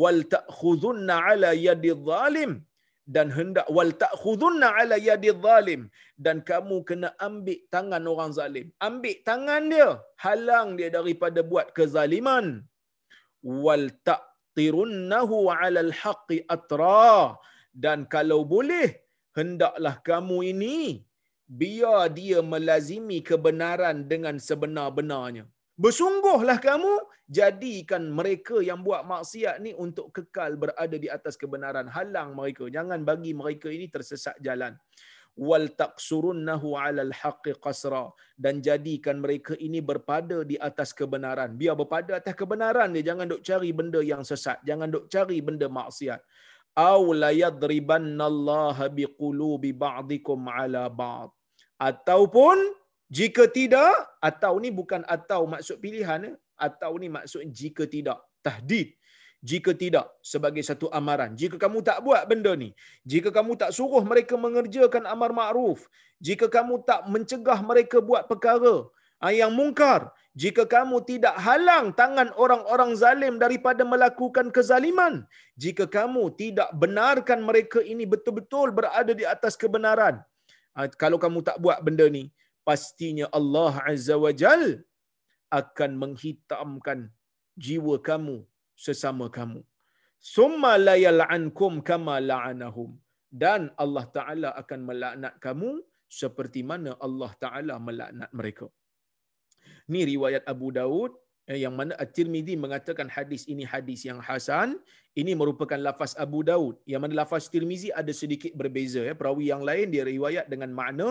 wal 0.00 0.20
ta'khudunna 0.34 1.14
ala 1.30 1.50
yadi 1.66 1.92
zalim 2.08 2.52
dan 3.14 3.28
hendak 3.36 3.66
wal 3.76 3.92
ta'khudunna 4.02 4.68
ala 4.80 4.96
yadi 5.08 5.30
zalim 5.44 5.82
dan 6.24 6.36
kamu 6.50 6.76
kena 6.88 7.08
ambil 7.26 7.58
tangan 7.74 8.04
orang 8.12 8.32
zalim. 8.38 8.66
Ambil 8.88 9.16
tangan 9.28 9.62
dia 9.72 9.88
halang 10.24 10.68
dia 10.78 10.88
daripada 10.98 11.40
buat 11.52 11.66
kezaliman. 11.76 12.46
Wal 13.64 13.86
taqtirunnahu 14.10 15.36
ala 15.60 15.80
al-haqqi 15.88 16.38
atra. 16.56 17.36
Dan 17.84 17.98
kalau 18.14 18.40
boleh 18.54 18.88
hendaklah 19.38 19.94
kamu 20.10 20.36
ini 20.52 20.78
biar 21.60 22.00
dia 22.18 22.40
melazimi 22.52 23.18
kebenaran 23.30 23.96
dengan 24.12 24.36
sebenar-benarnya. 24.48 25.44
Bersungguhlah 25.82 26.58
kamu 26.68 26.92
jadikan 27.28 28.10
mereka 28.10 28.58
yang 28.60 28.80
buat 28.86 29.02
maksiat 29.06 29.62
ni 29.64 29.72
untuk 29.74 30.10
kekal 30.16 30.58
berada 30.58 30.96
di 30.96 31.08
atas 31.08 31.34
kebenaran. 31.38 31.86
Halang 31.88 32.34
mereka. 32.38 32.66
Jangan 32.66 33.06
bagi 33.06 33.32
mereka 33.32 33.68
ini 33.70 33.86
tersesat 33.86 34.38
jalan. 34.42 34.74
Wal 35.32 35.72
taqsurunnahu 35.72 36.76
alal 36.76 37.14
haqqi 37.14 37.56
qasra. 37.56 38.12
Dan 38.36 38.60
jadikan 38.60 39.22
mereka 39.24 39.56
ini 39.56 39.80
berpada 39.80 40.44
di 40.44 40.60
atas 40.60 40.92
kebenaran. 40.92 41.56
Biar 41.56 41.78
berpada 41.78 42.20
atas 42.20 42.36
kebenaran 42.36 42.92
dia. 42.92 43.14
Jangan 43.14 43.26
duk 43.32 43.42
cari 43.44 43.70
benda 43.72 44.00
yang 44.04 44.22
sesat. 44.26 44.60
Jangan 44.68 44.88
duk 44.92 45.06
cari 45.08 45.38
benda 45.40 45.66
maksiat. 45.72 46.20
Aw 46.72 47.02
la 47.12 47.30
yadribannallaha 47.36 48.88
biqulubi 48.88 49.76
ba'dikum 49.76 50.48
ala 50.48 50.88
ba'd. 50.88 51.28
Ataupun 51.76 52.56
jika 53.12 53.44
tidak, 53.44 53.92
atau 54.24 54.56
ni 54.56 54.72
bukan 54.72 55.04
atau 55.04 55.44
maksud 55.44 55.76
pilihan, 55.84 56.32
eh? 56.32 56.36
Atau 56.66 56.92
ni 57.02 57.08
maksud 57.16 57.42
jika 57.60 57.84
tidak. 57.94 58.18
Tahdid. 58.46 58.88
Jika 59.50 59.70
tidak, 59.82 60.06
sebagai 60.32 60.62
satu 60.68 60.86
amaran. 60.98 61.30
Jika 61.40 61.56
kamu 61.62 61.78
tak 61.88 61.98
buat 62.06 62.22
benda 62.30 62.52
ni, 62.54 62.70
jika 63.02 63.28
kamu 63.36 63.58
tak 63.58 63.70
suruh 63.76 64.02
mereka 64.10 64.34
mengerjakan 64.44 65.02
amar 65.14 65.30
ma'ruf, 65.38 65.80
jika 66.26 66.46
kamu 66.56 66.74
tak 66.86 67.00
mencegah 67.10 67.58
mereka 67.70 67.98
buat 67.98 68.30
perkara 68.30 68.86
yang 69.40 69.50
mungkar, 69.50 70.14
jika 70.34 70.62
kamu 70.74 70.96
tidak 71.10 71.34
halang 71.46 71.86
tangan 72.00 72.28
orang-orang 72.42 72.90
zalim 73.02 73.34
daripada 73.42 73.82
melakukan 73.92 74.54
kezaliman, 74.56 75.14
jika 75.54 75.84
kamu 75.86 76.22
tidak 76.42 76.70
benarkan 76.82 77.42
mereka 77.48 77.78
ini 77.92 78.06
betul-betul 78.12 78.70
berada 78.78 79.12
di 79.20 79.26
atas 79.34 79.54
kebenaran, 79.62 80.22
ah, 80.78 80.86
kalau 81.02 81.18
kamu 81.24 81.38
tak 81.48 81.58
buat 81.64 81.78
benda 81.86 82.06
ni, 82.06 82.24
pastinya 82.66 83.26
Allah 83.38 83.82
Azza 83.86 84.16
wa 84.18 84.32
Jal 84.34 84.86
akan 85.60 85.90
menghitamkan 86.02 87.00
jiwa 87.64 87.96
kamu 88.08 88.36
sesama 88.84 89.26
kamu. 89.38 89.60
Summa 90.34 90.72
la 90.86 90.94
yal'ankum 91.06 91.72
kama 91.90 92.16
la'anahum. 92.30 92.90
Dan 93.42 93.62
Allah 93.84 94.04
Ta'ala 94.16 94.48
akan 94.60 94.80
melaknat 94.88 95.34
kamu 95.44 95.70
seperti 96.20 96.60
mana 96.70 96.92
Allah 97.06 97.32
Ta'ala 97.42 97.74
melaknat 97.88 98.30
mereka. 98.38 98.66
Ini 99.88 100.00
riwayat 100.12 100.44
Abu 100.52 100.68
Daud 100.78 101.12
yang 101.64 101.74
mana 101.78 101.92
At-Tirmidzi 102.02 102.54
mengatakan 102.64 103.08
hadis 103.16 103.42
ini 103.52 103.64
hadis 103.72 104.00
yang 104.08 104.20
hasan. 104.28 104.78
Ini 105.20 105.32
merupakan 105.40 105.76
lafaz 105.86 106.12
Abu 106.24 106.40
Daud. 106.50 106.74
Yang 106.88 107.00
mana 107.04 107.14
lafaz 107.20 107.46
Tirmizi 107.52 107.88
ada 108.00 108.12
sedikit 108.20 108.52
berbeza 108.60 109.00
ya. 109.08 109.14
Perawi 109.20 109.52
yang 109.52 109.62
lain 109.68 109.92
dia 109.94 110.04
riwayat 110.08 110.46
dengan 110.52 110.72
makna 110.80 111.08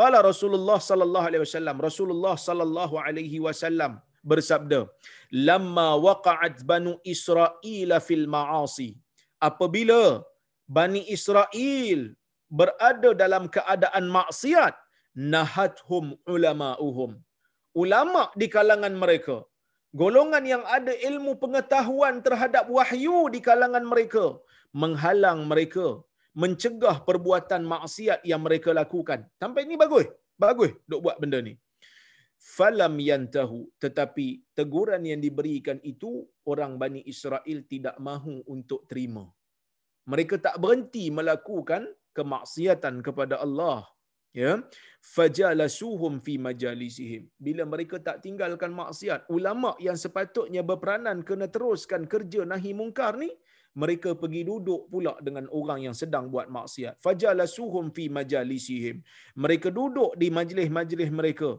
qala 0.00 0.24
Rasulullah 0.30 0.78
sallallahu 0.90 1.26
alaihi 1.28 1.42
wasallam 1.46 1.76
Rasulullah 1.88 2.34
sallallahu 2.48 2.96
alaihi 3.06 3.44
wasallam 3.46 4.00
bersabda 4.32 4.80
lamma 5.48 5.88
waqa'at 6.06 6.64
banu 6.72 6.96
Israil 7.14 7.92
fil 8.08 8.26
ma'asi. 8.36 8.90
Apabila 9.48 10.02
Bani 10.76 11.02
Israel 11.16 12.00
berada 12.58 13.10
dalam 13.22 13.44
keadaan 13.56 14.04
maksiat 14.18 14.74
nahathum 15.34 16.04
ulama'uhum. 16.34 17.10
Ulama 17.82 18.22
di 18.40 18.46
kalangan 18.54 18.94
mereka 19.02 19.36
golongan 20.00 20.44
yang 20.52 20.64
ada 20.76 20.92
ilmu 21.08 21.32
pengetahuan 21.42 22.24
terhadap 22.26 22.64
wahyu 22.76 23.28
di 23.34 23.40
kalangan 23.48 23.84
mereka 23.92 24.24
menghalang 24.82 25.44
mereka 25.50 26.00
mencegah 26.42 26.96
perbuatan 27.08 27.62
maksiat 27.72 28.20
yang 28.30 28.40
mereka 28.46 28.72
lakukan. 28.72 29.28
Sampai 29.36 29.68
ini 29.68 29.76
bagus 29.76 30.08
bagus 30.44 30.72
dok 30.88 31.02
buat 31.04 31.16
benda 31.22 31.38
ni. 31.44 31.54
Falam 32.42 32.94
yantahu 32.98 33.70
tetapi 33.78 34.42
teguran 34.58 35.02
yang 35.06 35.20
diberikan 35.22 35.78
itu 35.92 36.26
orang 36.42 36.74
Bani 36.80 37.00
Israel 37.12 37.58
tidak 37.72 37.96
mahu 38.02 38.42
untuk 38.54 38.82
terima. 38.90 39.24
Mereka 40.10 40.42
tak 40.42 40.58
berhenti 40.58 41.04
melakukan 41.14 41.86
kemaksiatan 42.18 42.98
kepada 43.06 43.38
Allah 43.44 43.86
ya. 44.34 44.52
Fajalasuhum 45.14 46.22
fi 46.26 46.34
majalisihim. 46.46 47.22
Bila 47.46 47.62
mereka 47.72 47.98
tak 48.06 48.22
tinggalkan 48.24 48.72
maksiat 48.80 49.26
ulama 49.36 49.72
yang 49.86 49.98
sepatutnya 49.98 50.62
berperanan 50.70 51.20
kena 51.28 51.48
teruskan 51.54 52.06
kerja 52.12 52.42
nahi 52.52 52.72
mungkar 52.80 53.18
ni 53.22 53.30
mereka 53.82 54.12
pergi 54.22 54.42
duduk 54.44 54.80
pula 54.92 55.16
dengan 55.26 55.48
orang 55.58 55.80
yang 55.86 55.96
sedang 55.96 56.28
buat 56.32 56.48
maksiat. 56.56 57.00
Fajalasuhum 57.04 57.88
fi 57.96 58.04
majalisihim. 58.18 58.96
Mereka 59.44 59.68
duduk 59.72 60.12
di 60.20 60.28
majlis-majlis 60.38 61.10
mereka. 61.20 61.50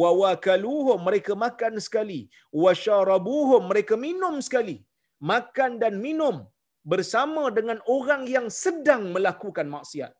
Wa 0.00 0.10
wakaluhum 0.20 0.98
mereka 1.08 1.32
makan 1.44 1.78
sekali. 1.86 2.20
Wa 2.62 2.74
syarabuhum 2.74 3.70
mereka 3.70 3.94
minum 4.06 4.42
sekali. 4.46 4.76
Makan 5.30 5.78
dan 5.82 5.94
minum 6.06 6.42
bersama 6.92 7.42
dengan 7.58 7.78
orang 7.96 8.22
yang 8.34 8.46
sedang 8.48 9.02
melakukan 9.14 9.68
maksiat 9.76 10.12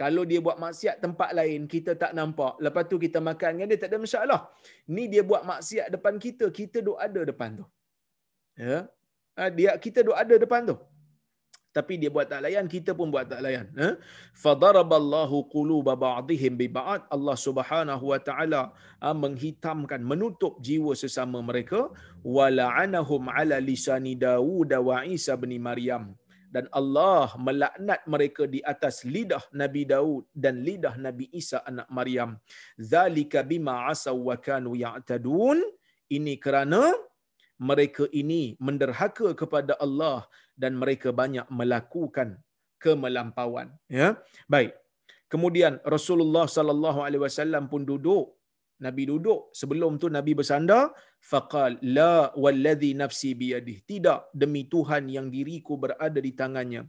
kalau 0.00 0.22
dia 0.30 0.40
buat 0.46 0.58
maksiat 0.64 0.96
tempat 1.04 1.30
lain, 1.38 1.60
kita 1.74 1.94
tak 2.02 2.12
nampak. 2.18 2.58
Lepas 2.66 2.84
tu 2.90 2.96
kita 3.04 3.18
makan 3.28 3.50
dengan 3.54 3.68
dia, 3.70 3.78
tak 3.82 3.90
ada 3.94 3.98
masalah. 4.06 4.40
Ni 4.94 5.04
dia 5.12 5.22
buat 5.30 5.42
maksiat 5.50 5.86
depan 5.94 6.14
kita, 6.24 6.46
kita 6.58 6.78
duk 6.86 6.98
ada 7.06 7.20
depan 7.30 7.50
tu. 7.62 7.66
Ya? 8.58 8.78
Ha, 9.38 9.50
dia 9.54 9.70
kita 9.84 10.02
duk 10.06 10.18
ada 10.24 10.34
depan 10.44 10.62
tu. 10.70 10.76
Tapi 11.76 11.94
dia 12.00 12.10
buat 12.14 12.26
tak 12.30 12.42
layan, 12.46 12.66
kita 12.74 12.90
pun 12.98 13.06
buat 13.14 13.26
tak 13.30 13.40
layan. 13.46 13.66
Ha? 13.82 13.88
Fadaraballahu 14.42 15.36
quluba 15.54 15.94
ba'dihim 16.06 16.54
bi 16.60 16.66
ba'd. 16.78 17.06
Allah 17.14 17.36
Subhanahu 17.46 18.04
wa 18.12 18.18
taala 18.28 18.62
ha, 19.02 19.14
menghitamkan, 19.24 20.02
menutup 20.10 20.58
jiwa 20.58 20.94
sesama 21.02 21.38
mereka 21.50 21.90
wala'anahum 22.36 23.30
ala 23.38 23.58
lisani 23.70 24.14
Dawud 24.26 24.70
wa 24.88 25.02
Isa 25.16 25.34
bin 25.38 25.54
Maryam 25.68 26.14
dan 26.54 26.70
Allah 26.78 27.34
melaknat 27.46 28.00
mereka 28.14 28.42
di 28.54 28.60
atas 28.72 29.02
lidah 29.14 29.42
Nabi 29.60 29.82
Daud 29.92 30.30
dan 30.44 30.62
lidah 30.66 30.94
Nabi 31.06 31.26
Isa 31.40 31.58
anak 31.70 31.88
Maryam. 31.98 32.30
Zalika 32.78 33.42
bima 33.50 33.74
asaw 33.90 34.14
wa 34.28 34.36
kanu 34.46 34.78
ya'tadun. 34.84 35.58
Ini 36.16 36.34
kerana 36.44 36.94
mereka 37.70 38.06
ini 38.20 38.54
menderhaka 38.66 39.34
kepada 39.40 39.74
Allah 39.84 40.30
dan 40.62 40.78
mereka 40.82 41.10
banyak 41.10 41.46
melakukan 41.50 42.38
kemelampauan. 42.78 43.74
Ya. 43.90 44.08
Baik. 44.46 44.78
Kemudian 45.32 45.82
Rasulullah 45.82 46.46
sallallahu 46.56 47.02
alaihi 47.02 47.22
wasallam 47.26 47.66
pun 47.72 47.82
duduk 47.82 48.30
Nabi 48.86 49.02
duduk 49.10 49.40
sebelum 49.60 49.92
tu 50.02 50.06
Nabi 50.16 50.32
bersandar 50.38 50.82
faqal 51.30 51.80
la 51.96 52.14
wallazi 52.44 52.90
nafsi 53.02 53.30
biyadih. 53.40 53.76
Tidak 53.90 54.18
demi 54.42 54.62
Tuhan 54.72 55.08
yang 55.16 55.28
diriku 55.34 55.74
berada 55.84 56.20
di 56.26 56.32
tangannya. 56.40 56.82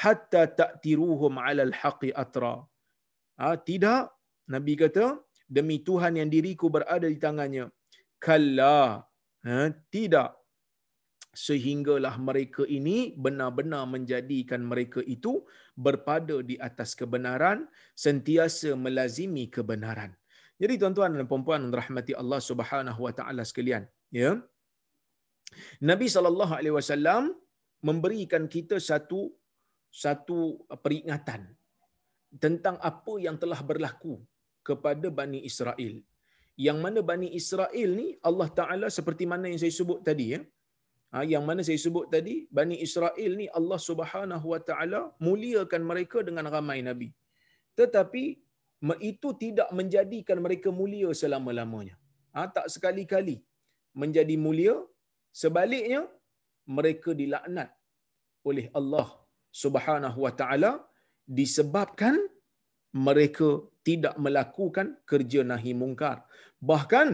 Hatta 0.00 0.42
ta'tiruhum 0.60 1.34
'alal 1.42 1.74
haqqi 1.80 2.10
atra. 2.24 2.54
Ha, 3.40 3.54
tidak 3.68 4.02
Nabi 4.54 4.74
kata 4.82 5.06
demi 5.56 5.76
Tuhan 5.88 6.18
yang 6.20 6.30
diriku 6.34 6.66
berada 6.76 7.06
di 7.14 7.18
tangannya. 7.26 7.66
Kalla 8.26 9.04
ha, 9.46 9.56
tidak. 9.94 10.30
Sehinggalah 11.46 12.16
mereka 12.28 12.64
ini 12.78 13.12
benar-benar 13.24 13.84
menjadikan 13.94 14.64
mereka 14.64 15.04
itu 15.04 15.44
berpada 15.76 16.40
di 16.40 16.56
atas 16.68 16.96
kebenaran 17.00 17.68
sentiasa 17.92 18.72
melazimi 18.72 19.44
kebenaran 19.56 20.16
jadi 20.62 20.74
tuan-tuan 20.80 21.16
dan 21.16 21.26
puan-puan 21.30 21.62
rahmati 21.80 22.12
Allah 22.22 22.40
Subhanahu 22.50 23.00
wa 23.06 23.12
taala 23.18 23.42
sekalian, 23.50 23.84
ya. 24.20 24.30
Nabi 25.90 26.06
sallallahu 26.14 26.52
alaihi 26.58 26.74
wasallam 26.78 27.24
memberikan 27.88 28.44
kita 28.54 28.76
satu 28.90 29.20
satu 30.02 30.38
peringatan 30.84 31.42
tentang 32.44 32.76
apa 32.90 33.14
yang 33.26 33.36
telah 33.42 33.60
berlaku 33.70 34.14
kepada 34.68 35.08
Bani 35.18 35.40
Israel. 35.50 35.94
Yang 36.66 36.78
mana 36.84 37.00
Bani 37.10 37.28
Israel 37.40 37.90
ni 38.00 38.08
Allah 38.28 38.48
Taala 38.58 38.88
seperti 38.98 39.24
mana 39.32 39.46
yang 39.50 39.60
saya 39.62 39.74
sebut 39.80 40.00
tadi 40.08 40.26
ya. 40.34 40.40
Ha, 41.12 41.22
yang 41.32 41.44
mana 41.48 41.60
saya 41.68 41.78
sebut 41.86 42.06
tadi 42.14 42.34
Bani 42.58 42.76
Israel 42.86 43.32
ni 43.40 43.46
Allah 43.58 43.78
Subhanahu 43.88 44.46
Wa 44.52 44.60
Taala 44.68 45.00
muliakan 45.26 45.82
mereka 45.90 46.24
dengan 46.28 46.48
ramai 46.54 46.78
nabi. 46.88 47.08
Tetapi 47.78 48.24
itu 49.00 49.28
tidak 49.42 49.68
menjadikan 49.72 50.38
mereka 50.44 50.68
mulia 50.68 51.10
selama-lamanya. 51.16 51.96
Ha, 52.36 52.48
tak 52.56 52.66
sekali-kali 52.68 53.40
menjadi 53.96 54.34
mulia, 54.36 54.76
sebaliknya 55.32 56.04
mereka 56.68 57.16
dilaknat 57.16 57.72
oleh 58.44 58.66
Allah 58.78 59.08
Subhanahu 59.62 60.18
wa 60.26 60.32
taala 60.40 60.84
disebabkan 61.24 62.16
mereka 62.92 63.64
tidak 63.86 64.14
melakukan 64.20 65.00
kerja 65.10 65.40
nahi 65.50 65.72
mungkar. 65.72 66.28
Bahkan 66.60 67.08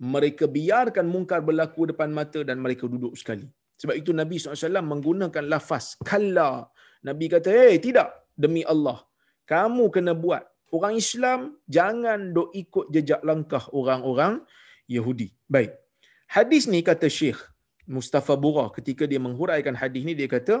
mereka 0.00 0.44
biarkan 0.48 1.06
mungkar 1.14 1.40
berlaku 1.48 1.90
depan 1.92 2.10
mata 2.18 2.40
dan 2.48 2.58
mereka 2.64 2.88
duduk 2.88 3.14
sekali. 3.20 3.46
Sebab 3.80 3.94
itu 3.96 4.10
Nabi 4.12 4.36
SAW 4.36 4.84
menggunakan 4.92 5.44
lafaz 5.52 5.96
kalla. 6.04 6.68
Nabi 7.08 7.32
kata, 7.32 7.48
eh 7.48 7.60
hey, 7.72 7.74
tidak 7.80 8.08
demi 8.36 8.60
Allah. 8.64 9.00
Kamu 9.48 9.88
kena 9.94 10.12
buat 10.12 10.44
orang 10.76 10.94
Islam 11.02 11.40
jangan 11.76 12.32
dok 12.36 12.50
ikut 12.62 12.86
jejak 12.94 13.22
langkah 13.28 13.64
orang-orang 13.78 14.34
Yahudi. 14.96 15.28
Baik. 15.54 15.72
Hadis 16.30 16.64
ni 16.72 16.80
kata 16.86 17.10
Syekh 17.18 17.40
Mustafa 17.96 18.34
Bura 18.42 18.66
ketika 18.76 19.04
dia 19.10 19.20
menghuraikan 19.26 19.74
hadis 19.74 20.02
ni 20.08 20.14
dia 20.18 20.30
kata 20.30 20.56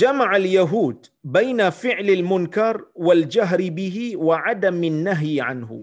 jama'al 0.00 0.46
yahud 0.58 0.98
baina 1.36 1.66
fi'lil 1.82 2.22
munkar 2.32 2.74
wal 3.06 3.24
jahri 3.36 3.68
bihi 3.78 4.06
wa 4.26 4.36
adamin 4.52 5.02
nahyi 5.08 5.34
anhu 5.50 5.78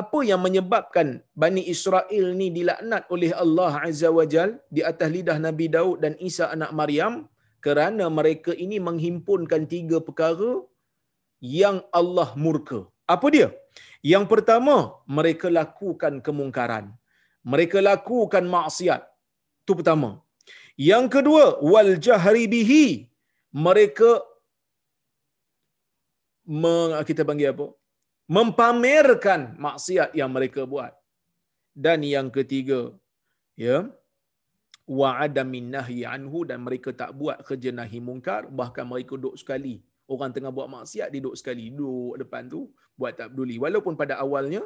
apa 0.00 0.18
yang 0.26 0.42
menyebabkan 0.46 1.08
Bani 1.42 1.62
Israel 1.74 2.26
ni 2.38 2.50
dilaknat 2.56 3.06
oleh 3.14 3.30
Allah 3.42 3.72
Azza 3.86 4.10
wa 4.18 4.26
Jal 4.32 4.58
di 4.76 4.82
atas 4.90 5.06
lidah 5.16 5.38
Nabi 5.46 5.66
Daud 5.70 6.02
dan 6.02 6.14
Isa 6.28 6.50
anak 6.54 6.74
Maryam 6.80 7.14
kerana 7.62 8.10
mereka 8.18 8.50
ini 8.64 8.78
menghimpunkan 8.88 9.70
tiga 9.74 9.98
perkara 10.06 10.50
yang 11.40 11.76
Allah 11.98 12.28
murka. 12.44 12.86
Apa 13.14 13.26
dia? 13.34 13.48
Yang 14.12 14.24
pertama, 14.32 14.76
mereka 15.16 15.48
lakukan 15.48 16.20
kemungkaran. 16.26 16.92
Mereka 17.52 17.78
lakukan 17.90 18.44
maksiat. 18.56 19.02
Itu 19.64 19.72
pertama. 19.80 20.10
Yang 20.90 21.06
kedua, 21.14 21.44
wal 21.72 21.92
jahri 22.06 22.44
bihi. 22.54 22.86
Mereka 23.54 24.10
kita 27.08 27.22
panggil 27.28 27.54
apa? 27.54 27.66
Mempamerkan 28.36 29.40
maksiat 29.66 30.12
yang 30.20 30.30
mereka 30.36 30.64
buat. 30.72 30.92
Dan 31.84 32.06
yang 32.14 32.28
ketiga, 32.36 32.80
ya, 33.64 33.76
wa 34.98 35.10
adamin 35.24 35.72
nahyi 35.74 36.04
anhu 36.14 36.44
dan 36.48 36.60
mereka 36.66 36.92
tak 36.92 37.10
buat 37.20 37.40
kerja 37.48 37.72
nahi 37.78 38.00
mungkar 38.08 38.42
bahkan 38.58 38.84
mereka 38.84 39.16
duduk 39.16 39.36
sekali 39.40 39.80
orang 40.12 40.30
tengah 40.36 40.52
buat 40.52 40.68
maksiat 40.68 41.08
dia 41.12 41.20
duduk 41.24 41.36
sekali 41.40 41.72
duduk 41.72 42.20
depan 42.22 42.48
tu 42.52 42.60
buat 42.98 43.12
tak 43.18 43.32
peduli. 43.32 43.56
Walaupun 43.64 43.94
pada 44.00 44.20
awalnya 44.24 44.62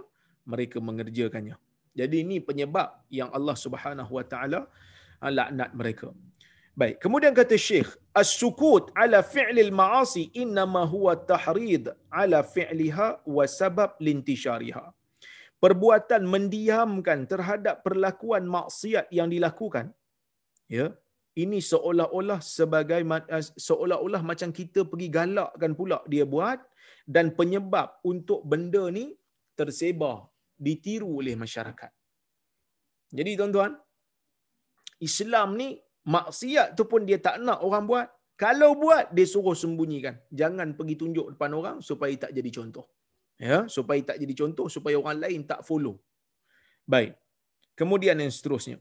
mereka 0.49 0.79
mengerjakannya. 0.83 1.57
Jadi 1.99 2.17
ini 2.25 2.37
penyebab 2.49 2.89
yang 3.11 3.31
Allah 3.35 3.57
Subhanahu 3.59 4.13
wa 4.19 4.25
taala 4.33 4.61
ah, 5.23 5.33
laknat 5.39 5.71
mereka. 5.75 6.09
Baik 6.79 7.03
kemudian 7.03 7.35
kata 7.35 7.59
syekh 7.59 7.91
as-sukut 8.15 8.95
ala 8.95 9.19
fi'lil 9.35 9.75
ma'asi 9.75 10.31
inma 10.43 10.87
huwa 10.87 11.19
tahrid 11.31 11.91
ala 12.07 12.47
fi'liha 12.47 13.09
wa 13.37 13.45
sabab 13.59 13.99
lintishariha. 13.99 14.85
Perbuatan 15.59 16.23
mendiamkan 16.23 17.27
terhadap 17.27 17.83
perlakuan 17.83 18.47
maksiat 18.47 19.11
yang 19.11 19.27
dilakukan 19.27 19.91
ya 20.71 20.95
ini 21.43 21.59
seolah-olah 21.71 22.41
sebagai 22.57 23.01
eh, 23.37 23.45
seolah-olah 23.67 24.23
macam 24.31 24.51
kita 24.59 24.83
pergi 24.91 25.09
galakkan 25.19 25.73
pula 25.79 25.99
dia 26.13 26.25
buat 26.35 26.59
dan 27.15 27.31
penyebab 27.39 28.03
untuk 28.13 28.43
benda 28.51 28.83
ni 28.99 29.07
tersebar 29.59 30.17
ditiru 30.67 31.11
oleh 31.21 31.35
masyarakat. 31.45 31.91
Jadi 33.19 33.31
tuan-tuan, 33.39 33.73
Islam 35.09 35.49
ni 35.61 35.69
maksiat 36.15 36.75
tu 36.79 36.85
pun 36.91 37.07
dia 37.09 37.19
tak 37.27 37.39
nak 37.47 37.63
orang 37.67 37.87
buat. 37.91 38.07
Kalau 38.39 38.71
buat 38.83 39.11
dia 39.17 39.27
suruh 39.27 39.57
sembunyikan. 39.63 40.15
Jangan 40.41 40.75
pergi 40.79 40.95
tunjuk 41.01 41.27
depan 41.35 41.51
orang 41.61 41.77
supaya 41.89 42.15
tak 42.25 42.35
jadi 42.39 42.51
contoh. 42.55 42.87
Ya, 43.39 43.59
supaya 43.71 44.01
tak 44.03 44.19
jadi 44.23 44.35
contoh 44.35 44.67
supaya 44.67 44.99
orang 44.99 45.19
lain 45.25 45.41
tak 45.47 45.63
follow. 45.69 45.95
Baik. 46.83 47.15
Kemudian 47.79 48.19
yang 48.19 48.31
seterusnya 48.35 48.79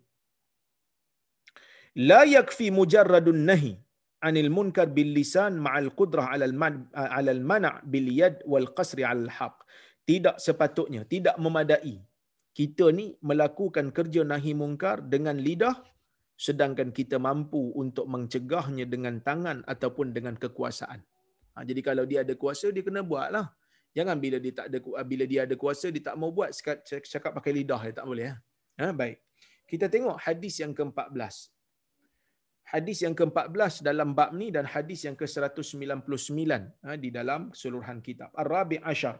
la 1.98 2.22
yakfi 2.36 2.70
mujarradun 2.80 3.42
nahi 3.50 3.74
anil 4.28 4.50
munkar 4.58 4.88
bil 4.98 5.14
lisan 5.18 5.58
ma'al 5.66 5.90
qudrah 6.00 6.28
alal 6.34 6.56
man 6.62 6.90
alal 6.94 7.42
mana' 7.52 7.82
bil 7.86 8.10
yad 8.22 8.42
wal 8.52 8.70
qasri 8.78 9.06
alal 9.06 9.32
haq. 9.38 9.56
Tidak 10.08 10.36
sepatutnya 10.40 11.04
tidak 11.04 11.36
memadai 11.36 11.98
kita 12.58 12.90
ni 12.90 13.14
melakukan 13.22 13.94
kerja 13.94 14.26
nahi 14.26 14.58
mungkar 14.58 15.06
dengan 15.14 15.38
lidah 15.38 15.78
sedangkan 16.38 16.90
kita 16.90 17.18
mampu 17.22 17.74
untuk 17.74 18.06
mencegahnya 18.10 18.86
dengan 18.90 19.22
tangan 19.22 19.62
ataupun 19.66 20.14
dengan 20.14 20.34
kekuasaan. 20.38 21.02
Ha, 21.54 21.66
jadi 21.66 21.82
kalau 21.82 22.06
dia 22.10 22.22
ada 22.22 22.34
kuasa 22.38 22.70
dia 22.70 22.86
kena 22.86 23.02
buatlah. 23.02 23.50
Jangan 23.98 24.18
bila 24.22 24.38
dia 24.38 24.54
tak 24.54 24.70
ada 24.70 24.78
bila 25.02 25.26
dia 25.26 25.50
ada 25.50 25.58
kuasa 25.58 25.90
dia 25.90 26.02
tak 26.06 26.18
mau 26.22 26.30
buat 26.30 26.54
cakap 27.14 27.34
pakai 27.34 27.52
lidah 27.62 27.82
dia 27.82 27.94
tak 27.98 28.06
boleh 28.06 28.26
ya 28.30 28.36
ha? 28.82 28.86
ha, 28.90 28.94
baik. 28.94 29.18
Kita 29.66 29.90
tengok 29.90 30.18
hadis 30.22 30.62
yang 30.62 30.74
ke-14 30.78 31.57
hadis 32.74 32.98
yang 33.06 33.16
ke-14 33.20 33.74
dalam 33.88 34.10
bab 34.18 34.32
ni 34.40 34.48
dan 34.56 34.66
hadis 34.74 35.00
yang 35.08 35.16
ke-199 35.20 36.52
ha, 36.86 36.96
di 37.04 37.10
dalam 37.18 37.42
keseluruhan 37.54 38.00
kitab. 38.08 38.30
Ar-Rabi' 38.44 38.84
Ashar. 38.92 39.18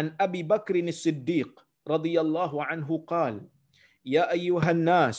An 0.00 0.06
Abi 0.26 0.42
Bakr 0.52 0.74
As-Siddiq 0.92 1.50
radhiyallahu 1.92 2.58
anhu 2.72 2.96
qal, 3.12 3.36
Ya 4.14 4.24
ayyuhan 4.36 4.82
nas, 4.90 5.18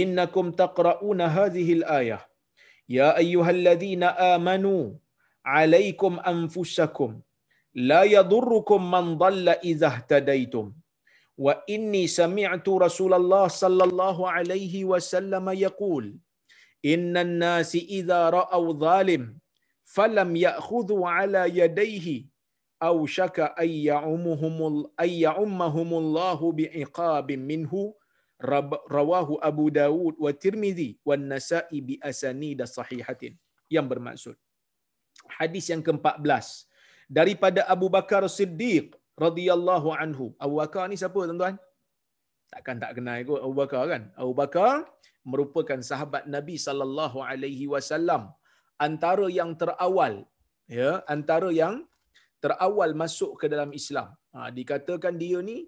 innakum 0.00 0.46
taqra'una 0.62 1.26
hadhihi 1.38 1.72
al-ayah. 1.80 2.22
Ya 2.96 3.08
ayyuhalladhina 3.22 4.16
amanu, 4.34 4.78
alaikum 5.60 6.16
anfusakum. 6.32 7.12
La 7.90 8.02
yadurrukum 8.16 8.80
man 8.94 9.14
dhalla 9.22 9.54
idha 9.72 9.90
ihtadaitum. 9.94 10.66
Wa 11.44 11.52
inni 11.74 12.02
sami'tu 12.20 12.72
Rasulullah 12.86 13.44
sallallahu 13.62 14.26
alaihi 14.32 14.82
wasallam 14.92 15.46
yaqul, 15.66 16.06
inna 16.82 17.24
nasi 17.24 17.80
idza 17.98 18.30
ra'aw 18.32 18.64
zalim 18.80 19.36
falam 19.84 20.30
ya'khudhu 20.36 21.04
ala 21.04 21.46
yadayhi 21.46 22.28
aw 22.80 22.96
shaka 23.04 23.52
ay 23.60 23.92
ya'umuhum 23.92 24.88
ay 24.96 25.24
ya'umuhumullahu 25.28 26.56
bi'iqabin 26.56 27.40
minhu. 27.44 27.92
Rawahu 28.40 29.36
Abu 29.44 29.68
Dawud 29.68 30.16
wa 30.16 30.32
Tirmizi 30.32 30.96
wa 31.04 31.12
Nasa'i 31.12 31.84
bi 31.84 31.94
asanid 32.00 32.64
sahihatin. 32.64 33.36
Yang 33.68 33.86
bermaksud 33.92 34.36
hadis 35.36 35.68
yang 35.68 35.84
ke-14 35.84 36.64
daripada 37.04 37.68
Abu 37.68 37.92
Bakar 37.92 38.24
Siddiq 38.24 38.96
radhiyallahu 39.20 39.92
anhu. 39.92 40.32
Abu 40.40 40.56
Bakar 40.56 40.88
ni 40.88 40.96
siapa 40.96 41.12
tuan-tuan? 41.20 41.60
Takkan 42.48 42.80
tak 42.80 42.96
kenal 42.96 43.20
ikut 43.20 43.44
Abu 43.44 43.54
Bakar 43.54 43.82
kan? 43.92 44.02
Abu 44.16 44.32
Bakar 44.32 44.88
merupakan 45.32 45.80
sahabat 45.90 46.24
Nabi 46.34 46.56
sallallahu 46.66 47.18
alaihi 47.30 47.66
wasallam 47.72 48.22
antara 48.86 49.26
yang 49.38 49.52
terawal 49.60 50.14
ya 50.78 50.90
antara 51.14 51.50
yang 51.60 51.74
terawal 52.44 52.92
masuk 53.02 53.32
ke 53.40 53.46
dalam 53.52 53.70
Islam. 53.80 54.08
Ha, 54.34 54.48
dikatakan 54.58 55.14
dia 55.22 55.38
ni 55.50 55.58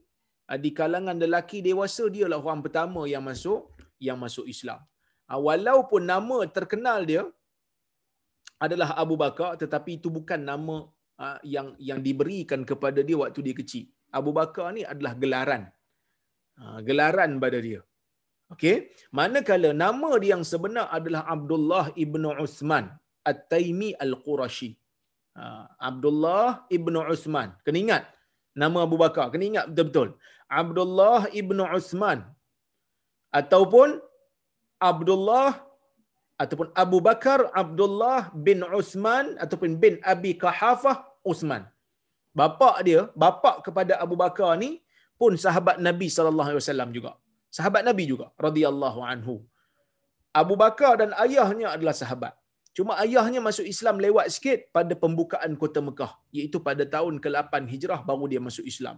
ha, 0.49 0.57
di 0.65 0.71
kalangan 0.79 1.17
lelaki 1.25 1.61
dewasa 1.69 2.05
dia 2.17 2.27
lah 2.33 2.41
orang 2.45 2.63
pertama 2.67 3.05
yang 3.13 3.25
masuk 3.31 3.69
yang 4.07 4.19
masuk 4.25 4.47
Islam. 4.55 4.81
Ha, 5.29 5.37
walaupun 5.49 6.03
nama 6.15 6.39
terkenal 6.59 7.01
dia 7.11 7.25
adalah 8.67 8.91
Abu 9.03 9.15
Bakar 9.25 9.53
tetapi 9.63 9.99
itu 9.99 10.09
bukan 10.19 10.41
nama 10.51 10.77
ha, 11.21 11.37
yang 11.55 11.69
yang 11.91 12.01
diberikan 12.09 12.63
kepada 12.71 13.03
dia 13.09 13.19
waktu 13.23 13.43
dia 13.47 13.57
kecil. 13.61 13.87
Abu 14.19 14.31
Bakar 14.39 14.67
ni 14.77 14.83
adalah 14.93 15.15
gelaran. 15.23 15.63
Ha, 16.61 16.81
gelaran 16.89 17.37
pada 17.45 17.61
dia. 17.69 17.81
Okey, 18.53 18.77
manakala 19.19 19.71
nama 19.85 20.11
dia 20.23 20.31
yang 20.35 20.45
sebenar 20.53 20.87
adalah 20.97 21.23
Abdullah 21.35 21.85
ibnu 22.05 22.29
Uthman 22.45 22.85
At-Taimi 23.31 23.91
Al-Qurashi. 24.05 24.71
Ha, 25.39 25.45
Abdullah 25.89 26.69
ibnu 26.77 27.01
Uthman. 27.15 27.49
Kena 27.65 27.79
ingat 27.85 28.03
nama 28.63 28.79
Abu 28.87 28.97
Bakar. 29.03 29.27
Kena 29.33 29.45
ingat 29.51 29.67
betul-betul. 29.73 30.09
Abdullah 30.63 31.21
ibnu 31.41 31.65
Uthman 31.79 32.19
ataupun 33.41 33.89
Abdullah 34.91 35.51
ataupun 36.43 36.69
Abu 36.85 36.99
Bakar 37.09 37.41
Abdullah 37.63 38.21
bin 38.47 38.61
Uthman 38.81 39.27
ataupun 39.45 39.81
bin 39.83 39.97
Abi 40.13 40.33
Kahafah 40.45 40.97
Uthman. 41.33 41.65
Bapa 42.37 42.71
dia, 42.87 43.01
bapa 43.23 43.53
kepada 43.65 43.97
Abu 44.05 44.17
Bakar 44.23 44.53
ni 44.61 44.71
pun 45.21 45.33
sahabat 45.45 45.77
Nabi 45.89 46.07
sallallahu 46.17 46.49
alaihi 46.51 46.63
wasallam 46.65 46.91
juga 46.97 47.13
sahabat 47.57 47.83
Nabi 47.89 48.05
juga 48.13 48.27
radhiyallahu 48.47 49.01
anhu. 49.13 49.35
Abu 50.41 50.55
Bakar 50.63 50.93
dan 51.01 51.11
ayahnya 51.25 51.69
adalah 51.77 51.95
sahabat. 52.03 52.35
Cuma 52.77 52.93
ayahnya 53.05 53.41
masuk 53.47 53.67
Islam 53.73 53.97
lewat 54.05 54.27
sikit 54.35 54.61
pada 54.77 54.95
pembukaan 55.03 55.53
kota 55.63 55.81
Mekah, 55.89 56.13
iaitu 56.37 56.59
pada 56.69 56.85
tahun 56.95 57.15
ke-8 57.25 57.69
Hijrah 57.73 58.01
baru 58.09 58.27
dia 58.33 58.41
masuk 58.47 58.65
Islam. 58.73 58.97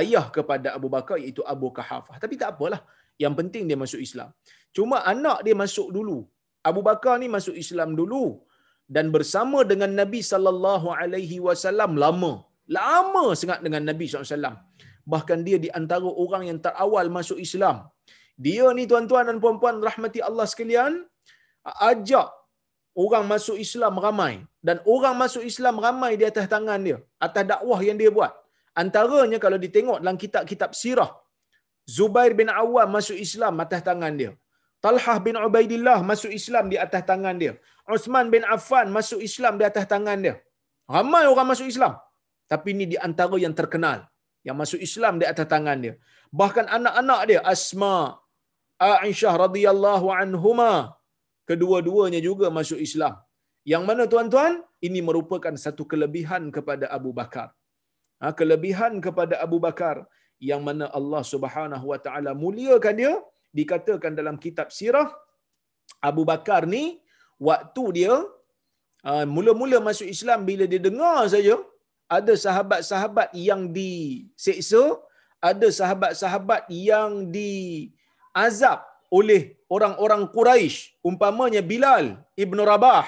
Ayah 0.00 0.24
kepada 0.36 0.68
Abu 0.76 0.88
Bakar 0.94 1.16
iaitu 1.24 1.42
Abu 1.54 1.68
Kahafah. 1.76 2.16
Tapi 2.22 2.34
tak 2.40 2.50
apalah, 2.56 2.80
yang 3.22 3.34
penting 3.38 3.64
dia 3.68 3.78
masuk 3.84 4.00
Islam. 4.06 4.30
Cuma 4.76 4.96
anak 5.12 5.38
dia 5.46 5.56
masuk 5.64 5.88
dulu. 5.96 6.18
Abu 6.70 6.80
Bakar 6.88 7.14
ni 7.22 7.28
masuk 7.36 7.56
Islam 7.64 7.92
dulu 8.00 8.24
dan 8.96 9.06
bersama 9.14 9.58
dengan 9.70 9.92
Nabi 10.00 10.20
sallallahu 10.32 10.88
alaihi 11.00 11.38
wasallam 11.46 11.92
lama. 12.04 12.32
Lama 12.78 13.24
sangat 13.40 13.60
dengan 13.64 13.82
Nabi 13.90 14.04
sallallahu 14.08 14.28
alaihi 14.28 14.38
wasallam 14.38 14.56
bahkan 15.12 15.40
dia 15.46 15.58
di 15.64 15.68
antara 15.78 16.08
orang 16.24 16.42
yang 16.50 16.58
terawal 16.66 17.06
masuk 17.18 17.38
Islam. 17.46 17.76
Dia 18.46 18.66
ni 18.78 18.84
tuan-tuan 18.90 19.24
dan 19.28 19.38
puan-puan 19.42 19.76
rahmati 19.88 20.20
Allah 20.28 20.46
sekalian, 20.52 20.92
ajak 21.90 22.28
orang 23.04 23.24
masuk 23.32 23.56
Islam 23.66 23.94
ramai 24.04 24.34
dan 24.66 24.76
orang 24.94 25.14
masuk 25.22 25.42
Islam 25.50 25.76
ramai 25.86 26.12
di 26.20 26.24
atas 26.30 26.46
tangan 26.54 26.80
dia, 26.86 26.98
atas 27.26 27.44
dakwah 27.52 27.80
yang 27.88 27.98
dia 28.02 28.10
buat. 28.18 28.32
Antaranya 28.82 29.38
kalau 29.44 29.58
ditengok 29.64 29.98
dalam 30.02 30.18
kitab-kitab 30.24 30.70
sirah, 30.80 31.10
Zubair 31.96 32.32
bin 32.40 32.48
Awam 32.62 32.88
masuk 32.96 33.18
Islam 33.26 33.54
atas 33.64 33.80
tangan 33.88 34.14
dia. 34.20 34.32
Talhah 34.84 35.18
bin 35.26 35.34
Ubaidillah 35.46 35.98
masuk 36.10 36.30
Islam 36.40 36.64
di 36.72 36.76
atas 36.84 37.02
tangan 37.10 37.34
dia. 37.42 37.52
Uthman 37.94 38.26
bin 38.34 38.42
Affan 38.54 38.86
masuk 38.96 39.20
Islam 39.28 39.54
di 39.60 39.64
atas 39.70 39.84
tangan 39.92 40.18
dia. 40.24 40.34
Ramai 40.96 41.24
orang 41.32 41.48
masuk 41.52 41.66
Islam. 41.72 41.94
Tapi 42.52 42.68
ini 42.76 42.84
di 42.92 42.96
antara 43.08 43.36
yang 43.44 43.54
terkenal. 43.60 43.98
Yang 44.48 44.56
masuk 44.62 44.80
Islam 44.88 45.14
di 45.20 45.26
atas 45.32 45.46
tangan 45.52 45.78
dia. 45.84 45.94
Bahkan 46.40 46.66
anak-anak 46.76 47.20
dia, 47.30 47.40
Asma, 47.54 47.96
Aisyah 48.88 49.34
radhiyallahu 49.44 50.06
anhuma, 50.20 50.72
kedua-duanya 51.50 52.20
juga 52.28 52.48
masuk 52.58 52.80
Islam. 52.88 53.14
Yang 53.72 53.82
mana 53.88 54.02
tuan-tuan? 54.12 54.52
Ini 54.86 55.00
merupakan 55.08 55.54
satu 55.64 55.82
kelebihan 55.92 56.42
kepada 56.56 56.86
Abu 56.98 57.10
Bakar. 57.18 57.48
Ha, 58.20 58.32
kelebihan 58.38 58.92
kepada 59.06 59.34
Abu 59.46 59.58
Bakar 59.66 59.96
yang 60.48 60.62
mana 60.66 60.86
Allah 60.98 61.22
Subhanahu 61.32 61.86
wa 61.92 61.98
taala 62.04 62.30
muliakan 62.42 62.94
dia 63.00 63.12
dikatakan 63.58 64.12
dalam 64.18 64.36
kitab 64.44 64.68
sirah 64.78 65.08
Abu 66.08 66.22
Bakar 66.30 66.62
ni 66.74 66.84
waktu 67.48 67.84
dia 67.98 68.14
uh, 69.10 69.26
mula-mula 69.36 69.78
masuk 69.88 70.08
Islam 70.14 70.46
bila 70.50 70.64
dia 70.72 70.80
dengar 70.88 71.26
saja 71.34 71.56
ada 72.16 72.34
sahabat-sahabat 72.44 73.28
yang 73.48 73.62
diseksa, 73.76 74.96
ada 75.50 75.68
sahabat-sahabat 75.78 76.62
yang 76.72 77.28
diazab 77.36 78.80
oleh 79.18 79.42
orang-orang 79.74 80.22
Quraisy, 80.36 80.76
umpamanya 81.08 81.62
Bilal 81.72 82.06
ibnu 82.44 82.64
Rabah 82.64 83.06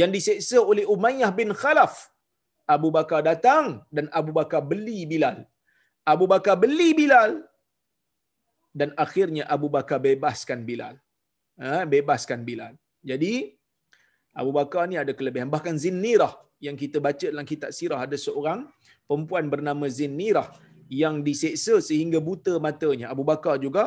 yang 0.00 0.10
diseksa 0.14 0.58
oleh 0.62 0.86
Umayyah 0.94 1.30
bin 1.34 1.50
Khalaf. 1.62 1.94
Abu 2.74 2.88
Bakar 2.96 3.20
datang 3.26 3.82
dan 3.96 4.06
Abu 4.18 4.30
Bakar 4.38 4.60
beli 4.70 5.08
Bilal. 5.12 5.38
Abu 6.12 6.24
Bakar 6.32 6.54
beli 6.62 6.92
Bilal 7.00 7.42
dan 8.80 8.90
akhirnya 9.04 9.44
Abu 9.54 9.68
Bakar 9.76 9.98
bebaskan 10.06 10.62
Bilal. 10.68 10.94
Ha, 11.58 11.82
bebaskan 11.94 12.44
Bilal. 12.48 12.76
Jadi 13.10 13.56
Abu 14.40 14.50
Bakar 14.58 14.86
ni 14.90 14.96
ada 15.00 15.10
kelebihan. 15.18 15.48
Bahkan 15.54 15.74
Zinnirah 15.84 16.34
yang 16.66 16.76
kita 16.82 16.98
baca 17.06 17.26
dalam 17.32 17.46
kitab 17.52 17.70
sirah 17.78 18.00
ada 18.06 18.16
seorang 18.26 18.66
perempuan 19.08 19.46
bernama 19.52 19.86
Zinnirah 19.98 20.48
yang 21.02 21.14
diseksa 21.26 21.74
sehingga 21.88 22.18
buta 22.28 22.54
matanya. 22.66 23.06
Abu 23.14 23.24
Bakar 23.30 23.56
juga 23.62 23.84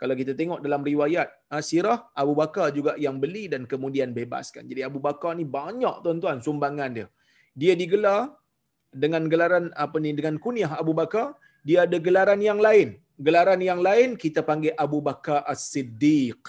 kalau 0.00 0.14
kita 0.20 0.32
tengok 0.38 0.60
dalam 0.66 0.82
riwayat 0.90 1.28
ha, 1.50 1.62
sirah 1.70 1.98
Abu 2.22 2.34
Bakar 2.40 2.66
juga 2.76 2.92
yang 3.04 3.16
beli 3.22 3.44
dan 3.52 3.62
kemudian 3.72 4.10
bebaskan. 4.18 4.66
Jadi 4.70 4.80
Abu 4.88 4.98
Bakar 5.06 5.32
ni 5.40 5.44
banyak 5.58 6.02
tuan-tuan 6.04 6.38
sumbangan 6.46 6.90
dia. 6.96 7.06
Dia 7.60 7.72
digelar 7.82 8.32
dengan 8.92 9.24
gelaran 9.32 9.64
apa 9.84 9.96
ni 10.04 10.10
dengan 10.18 10.36
kunyah 10.44 10.72
Abu 10.82 10.92
Bakar, 10.92 11.26
dia 11.64 11.84
ada 11.86 11.96
gelaran 11.96 12.40
yang 12.44 12.60
lain 12.60 13.02
gelaran 13.22 13.60
yang 13.62 13.80
lain 13.88 14.18
kita 14.18 14.42
panggil 14.42 14.74
Abu 14.84 14.98
Bakar 14.98 15.46
As-Siddiq. 15.46 16.40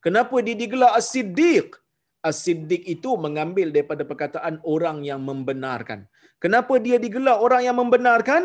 Kenapa 0.00 0.36
dia 0.40 0.56
digelar 0.56 0.96
As-Siddiq? 0.96 1.76
As-Siddiq 2.28 2.82
itu 2.94 3.10
mengambil 3.24 3.68
daripada 3.74 4.02
perkataan 4.10 4.54
orang 4.74 4.98
yang 5.08 5.20
membenarkan. 5.28 6.00
Kenapa 6.42 6.74
dia 6.86 6.96
digelar 7.04 7.36
orang 7.46 7.62
yang 7.66 7.76
membenarkan? 7.82 8.42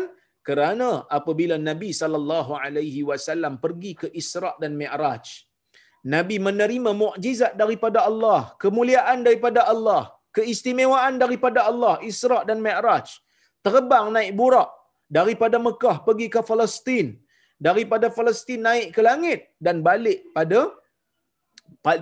Kerana 0.48 0.90
apabila 1.18 1.56
Nabi 1.70 1.90
sallallahu 2.00 2.52
alaihi 2.64 3.02
wasallam 3.10 3.54
pergi 3.64 3.92
ke 4.00 4.06
Isra' 4.20 4.54
dan 4.62 4.72
Mi'raj, 4.80 5.26
Nabi 6.14 6.36
menerima 6.46 6.90
mukjizat 7.02 7.52
daripada 7.62 7.98
Allah, 8.10 8.40
kemuliaan 8.64 9.22
daripada 9.26 9.62
Allah, 9.72 10.02
keistimewaan 10.36 11.14
daripada 11.22 11.62
Allah, 11.70 11.94
Isra' 12.10 12.42
dan 12.48 12.58
Mi'raj. 12.66 13.06
Terbang 13.66 14.06
naik 14.16 14.32
burak 14.40 14.70
daripada 15.18 15.56
Mekah 15.66 15.96
pergi 16.06 16.26
ke 16.34 16.40
Palestin, 16.50 17.06
daripada 17.66 18.06
Palestin 18.18 18.60
naik 18.66 18.86
ke 18.96 19.00
langit 19.08 19.40
dan 19.62 19.78
balik 19.86 20.26
pada 20.36 20.60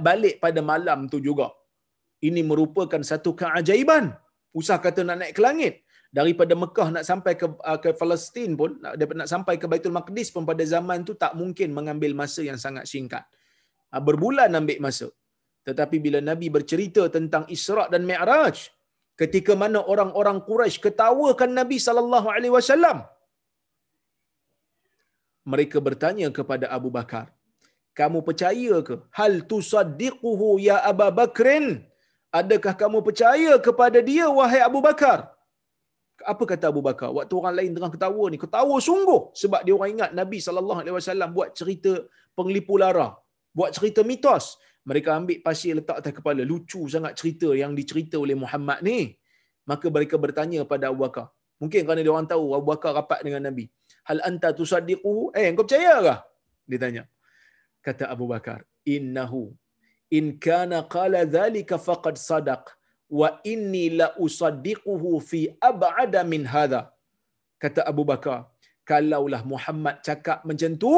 balik 0.08 0.40
pada 0.44 0.60
malam 0.72 1.04
tu 1.12 1.20
juga. 1.28 1.48
Ini 2.28 2.40
merupakan 2.50 3.02
satu 3.10 3.32
keajaiban. 3.40 4.04
Usah 4.60 4.78
kata 4.84 5.00
nak 5.08 5.16
naik 5.20 5.34
ke 5.38 5.42
langit. 5.46 5.74
Daripada 6.18 6.52
Mekah 6.62 6.88
nak 6.94 7.04
sampai 7.10 7.32
ke 7.40 7.46
uh, 7.46 7.78
ke 7.82 7.90
Palestin 8.00 8.58
pun, 8.60 8.70
nak, 8.82 8.94
nak 9.20 9.28
sampai 9.30 9.54
ke 9.62 9.66
Baitul 9.70 9.94
Maqdis 9.94 10.28
pun 10.34 10.42
pada 10.48 10.64
zaman 10.74 11.06
tu 11.08 11.14
tak 11.22 11.32
mungkin 11.40 11.70
mengambil 11.70 12.12
masa 12.20 12.42
yang 12.42 12.58
sangat 12.64 12.84
singkat. 12.92 13.24
Uh, 13.94 14.02
berbulan 14.08 14.50
ambil 14.60 14.80
masa. 14.86 15.08
Tetapi 15.68 15.96
bila 16.06 16.18
Nabi 16.30 16.48
bercerita 16.56 17.02
tentang 17.16 17.44
Isra' 17.56 17.88
dan 17.92 18.02
Mi'raj, 18.10 18.58
ketika 19.20 19.52
mana 19.62 19.80
orang-orang 19.92 20.38
Quraisy 20.48 20.82
ketawakan 20.86 21.52
Nabi 21.60 21.78
sallallahu 21.86 22.28
alaihi 22.34 22.54
wasallam, 22.58 22.98
mereka 25.52 25.78
bertanya 25.88 26.28
kepada 26.38 26.66
Abu 26.76 26.90
Bakar, 26.98 27.26
kamu 27.98 28.18
percaya 28.28 28.74
ke? 28.88 28.96
Hal 29.18 29.32
tusaddiquhu 29.50 30.58
ya 30.68 30.76
Abu 30.90 31.08
Bakrin? 31.20 31.66
Adakah 32.30 32.74
kamu 32.78 32.98
percaya 33.06 33.52
kepada 33.66 33.98
dia 33.98 34.26
wahai 34.38 34.62
Abu 34.62 34.78
Bakar? 34.78 35.18
Apa 36.32 36.44
kata 36.50 36.70
Abu 36.70 36.82
Bakar? 36.88 37.10
Waktu 37.10 37.34
orang 37.40 37.54
lain 37.58 37.70
tengah 37.76 37.90
ketawa 37.94 38.24
ni, 38.32 38.38
ketawa 38.38 38.76
sungguh 38.88 39.34
sebab 39.42 39.60
dia 39.66 39.74
orang 39.74 39.90
ingat 39.98 40.10
Nabi 40.14 40.38
wasallam 40.96 41.30
buat 41.36 41.50
cerita 41.58 41.92
penglipu 42.38 42.76
lara, 42.82 43.08
buat 43.56 43.70
cerita 43.76 44.06
mitos. 44.10 44.60
Mereka 44.86 45.12
ambil 45.12 45.38
pasir 45.44 45.72
letak 45.76 45.96
atas 46.00 46.12
kepala. 46.18 46.40
Lucu 46.40 46.80
sangat 46.88 47.12
cerita 47.18 47.48
yang 47.52 47.72
dicerita 47.76 48.16
oleh 48.16 48.36
Muhammad 48.38 48.80
ni. 48.80 49.12
Maka 49.68 49.86
mereka 49.92 50.16
bertanya 50.16 50.64
pada 50.64 50.88
Abu 50.88 51.04
Bakar. 51.04 51.28
Mungkin 51.60 51.84
kerana 51.84 52.00
dia 52.00 52.12
orang 52.14 52.28
tahu 52.30 52.56
Abu 52.56 52.66
Bakar 52.72 52.96
rapat 52.96 53.20
dengan 53.26 53.44
Nabi 53.48 53.68
hal 54.10 54.18
anta 54.28 54.50
tusaddiquhu 54.58 55.30
eh 55.38 55.46
engkau 55.50 55.66
percaya 55.66 55.94
ke 56.02 56.14
dia 56.70 56.78
tanya 56.82 57.02
kata 57.86 58.04
Abu 58.14 58.26
Bakar 58.30 58.64
innahu 58.82 59.52
in 60.18 60.26
kana 60.46 60.78
qala 60.94 61.20
dhalika 61.36 61.76
faqad 61.88 62.16
sadaq 62.30 62.64
wa 63.20 63.28
inni 63.52 63.84
la 64.00 64.08
usaddiquhu 64.24 65.12
fi 65.30 65.40
ab'ada 65.70 66.22
min 66.32 66.44
hadha. 66.54 66.82
Kata 67.62 67.80
Abu 67.92 68.04
Bakar 68.10 68.38
kalaulah 68.90 69.42
Muhammad 69.52 69.96
cakap 70.08 70.38
macam 70.50 70.72
tu 70.84 70.94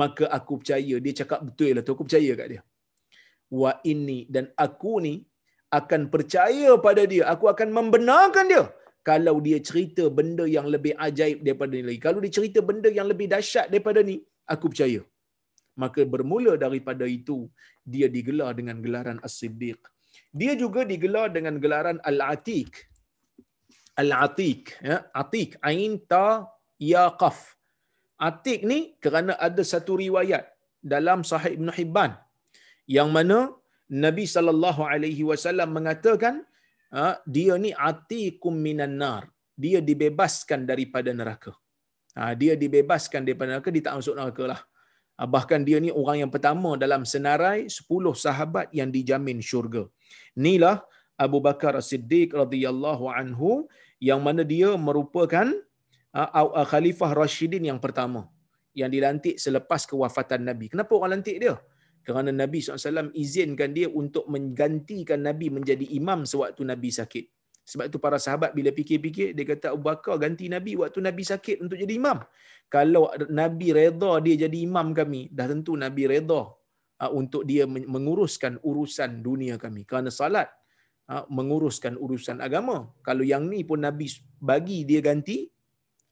maka 0.00 0.24
aku 0.38 0.52
percaya. 0.60 0.96
Dia 1.04 1.14
cakap 1.20 1.40
betul 1.48 1.72
lah 1.76 1.82
tu 1.86 1.92
aku 1.96 2.06
percaya 2.08 2.32
kat 2.40 2.46
dia. 2.52 2.62
Wa 3.60 3.72
inni 3.92 4.20
dan 4.34 4.44
aku 4.66 4.94
ni 5.06 5.14
akan 5.78 6.02
percaya 6.14 6.70
pada 6.86 7.02
dia. 7.12 7.24
Aku 7.32 7.46
akan 7.52 7.68
membenarkan 7.78 8.46
dia. 8.52 8.64
Kalau 9.08 9.36
dia 9.46 9.58
cerita 9.68 10.04
benda 10.18 10.44
yang 10.56 10.66
lebih 10.74 10.92
ajaib 11.06 11.38
daripada 11.46 11.72
ni 11.76 11.84
lagi. 11.88 12.00
Kalau 12.06 12.18
dia 12.24 12.32
cerita 12.38 12.60
benda 12.68 12.88
yang 12.98 13.06
lebih 13.12 13.26
dahsyat 13.32 13.66
daripada 13.72 14.00
ni, 14.10 14.16
aku 14.54 14.66
percaya. 14.72 15.00
Maka 15.82 16.04
bermula 16.04 16.54
daripada 16.64 17.08
itu, 17.18 17.48
dia 17.92 18.08
digelar 18.16 18.52
dengan 18.58 18.76
gelaran 18.84 19.18
As-Siddiq. 19.26 19.80
Dia 20.40 20.52
juga 20.62 20.84
digelar 20.92 21.28
dengan 21.36 21.56
gelaran 21.62 21.98
Al-Atiq. 22.10 22.72
Al-Atiq. 24.02 24.62
Ya? 24.84 24.96
Atiq. 25.22 25.50
Ain 25.64 26.00
ta 26.12 26.48
ya 26.76 27.04
qaf. 27.22 27.56
Atiq 28.28 28.60
ni 28.70 28.78
kerana 29.04 29.32
ada 29.46 29.62
satu 29.72 29.98
riwayat 30.04 30.44
dalam 30.92 31.20
Sahih 31.30 31.58
Ibn 31.58 31.68
Hibban 31.76 32.12
yang 32.96 33.10
mana 33.16 33.38
Nabi 34.04 34.24
sallallahu 34.34 34.82
alaihi 34.92 35.22
wasallam 35.30 35.70
mengatakan 35.78 36.34
ha, 36.94 37.18
dia 37.34 37.54
ni 37.64 37.70
atikum 37.90 38.54
minan 38.66 38.94
nar. 39.02 39.22
Dia 39.62 39.80
dibebaskan 39.88 40.60
daripada 40.70 41.10
neraka. 41.12 41.52
Ha, 42.16 42.32
dia 42.40 42.54
dibebaskan 42.62 43.20
daripada 43.26 43.48
neraka, 43.52 43.68
dia 43.74 43.84
tak 43.88 43.96
masuk 44.00 44.16
neraka 44.20 44.44
lah. 44.52 44.60
Ha, 45.22 45.26
bahkan 45.34 45.62
dia 45.62 45.78
ni 45.78 45.94
orang 45.94 46.26
yang 46.26 46.32
pertama 46.34 46.74
dalam 46.74 47.06
senarai 47.06 47.70
10 47.70 47.78
sahabat 48.24 48.66
yang 48.74 48.90
dijamin 48.90 49.38
syurga. 49.38 49.86
Inilah 50.34 50.82
Abu 51.14 51.38
Bakar 51.38 51.78
As-Siddiq 51.78 52.34
radhiyallahu 52.34 53.06
anhu 53.06 53.70
yang 54.02 54.18
mana 54.26 54.42
dia 54.42 54.74
merupakan 54.74 55.46
uh, 56.10 56.66
khalifah 56.66 57.14
Rashidin 57.14 57.70
yang 57.70 57.78
pertama 57.78 58.26
yang 58.74 58.90
dilantik 58.90 59.38
selepas 59.38 59.86
kewafatan 59.86 60.42
Nabi. 60.42 60.66
Kenapa 60.74 60.90
orang 60.98 61.22
lantik 61.22 61.38
dia? 61.38 61.54
kerana 62.06 62.30
Nabi 62.34 62.58
SAW 62.58 63.14
izinkan 63.14 63.70
dia 63.70 63.86
untuk 63.86 64.26
menggantikan 64.26 65.22
Nabi 65.22 65.54
menjadi 65.54 65.86
imam 65.98 66.26
sewaktu 66.26 66.66
Nabi 66.66 66.90
sakit. 66.90 67.24
Sebab 67.62 67.86
itu 67.86 67.98
para 68.02 68.18
sahabat 68.18 68.50
bila 68.58 68.74
fikir-fikir, 68.74 69.38
dia 69.38 69.46
kata 69.46 69.66
Abu 69.74 69.86
Bakar 69.86 70.18
ganti 70.18 70.50
Nabi 70.50 70.74
waktu 70.74 70.98
Nabi 70.98 71.22
sakit 71.22 71.62
untuk 71.62 71.78
jadi 71.78 71.94
imam. 71.94 72.18
Kalau 72.66 73.12
Nabi 73.30 73.70
reda 73.70 74.18
dia 74.24 74.48
jadi 74.48 74.58
imam 74.66 74.90
kami, 74.90 75.30
dah 75.30 75.46
tentu 75.46 75.78
Nabi 75.78 76.10
reda 76.10 76.50
uh, 77.02 77.12
untuk 77.14 77.46
dia 77.46 77.68
menguruskan 77.70 78.58
urusan 78.66 79.22
dunia 79.22 79.60
kami. 79.62 79.86
Kerana 79.86 80.10
salat 80.10 80.50
uh, 81.06 81.22
menguruskan 81.30 81.94
urusan 81.94 82.42
agama. 82.42 82.90
Kalau 83.06 83.22
yang 83.22 83.46
ni 83.46 83.62
pun 83.62 83.78
Nabi 83.86 84.10
bagi 84.42 84.82
dia 84.82 84.98
ganti, 84.98 85.46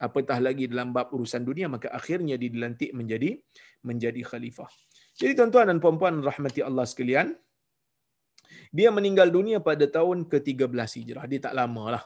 apatah 0.00 0.38
lagi 0.38 0.70
dalam 0.70 0.94
bab 0.94 1.10
urusan 1.10 1.42
dunia, 1.42 1.66
maka 1.66 1.90
akhirnya 1.90 2.38
dia 2.38 2.48
dilantik 2.48 2.94
menjadi 2.94 3.36
menjadi 3.82 4.22
khalifah. 4.22 4.70
Jadi 5.18 5.32
tuan-tuan 5.36 5.68
dan 5.68 5.78
puan-puan 5.82 6.22
rahmati 6.24 6.64
Allah 6.64 6.86
sekalian, 6.88 7.36
dia 8.70 8.88
meninggal 8.94 9.28
dunia 9.34 9.58
pada 9.58 9.84
tahun 9.96 10.30
ke-13 10.30 10.90
Hijrah. 10.98 11.24
Dia 11.26 11.40
tak 11.46 11.54
lama 11.58 11.84
lah. 11.98 12.04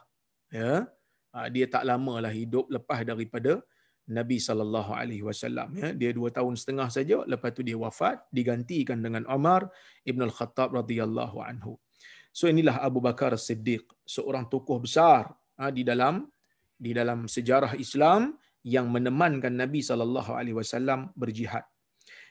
Ya. 0.48 0.88
Ha, 1.34 1.50
dia 1.54 1.66
tak 1.66 1.84
lama 1.90 2.14
lah 2.24 2.30
hidup 2.30 2.70
lepas 2.70 3.02
daripada 3.02 3.60
Nabi 4.04 4.36
sallallahu 4.36 4.92
alaihi 4.92 5.24
wasallam 5.24 5.72
ya 5.80 5.88
dia 5.96 6.10
dua 6.12 6.28
tahun 6.28 6.60
setengah 6.60 6.88
saja 6.92 7.24
lepas 7.24 7.50
tu 7.56 7.64
dia 7.64 7.72
wafat 7.72 8.20
digantikan 8.28 9.00
dengan 9.00 9.24
Umar 9.36 9.72
Ibn 10.04 10.20
Al-Khattab 10.28 10.76
radhiyallahu 10.76 11.40
anhu 11.40 11.80
so 12.28 12.44
inilah 12.44 12.84
Abu 12.84 13.00
Bakar 13.00 13.32
As-Siddiq 13.32 13.88
seorang 14.04 14.44
tokoh 14.52 14.84
besar 14.84 15.32
ha, 15.56 15.72
di 15.72 15.82
dalam 15.88 16.28
di 16.76 16.92
dalam 16.92 17.24
sejarah 17.24 17.72
Islam 17.80 18.36
yang 18.60 18.92
menemankan 18.92 19.56
Nabi 19.56 19.80
sallallahu 19.80 20.36
alaihi 20.36 20.56
wasallam 20.60 21.08
berjihad 21.16 21.64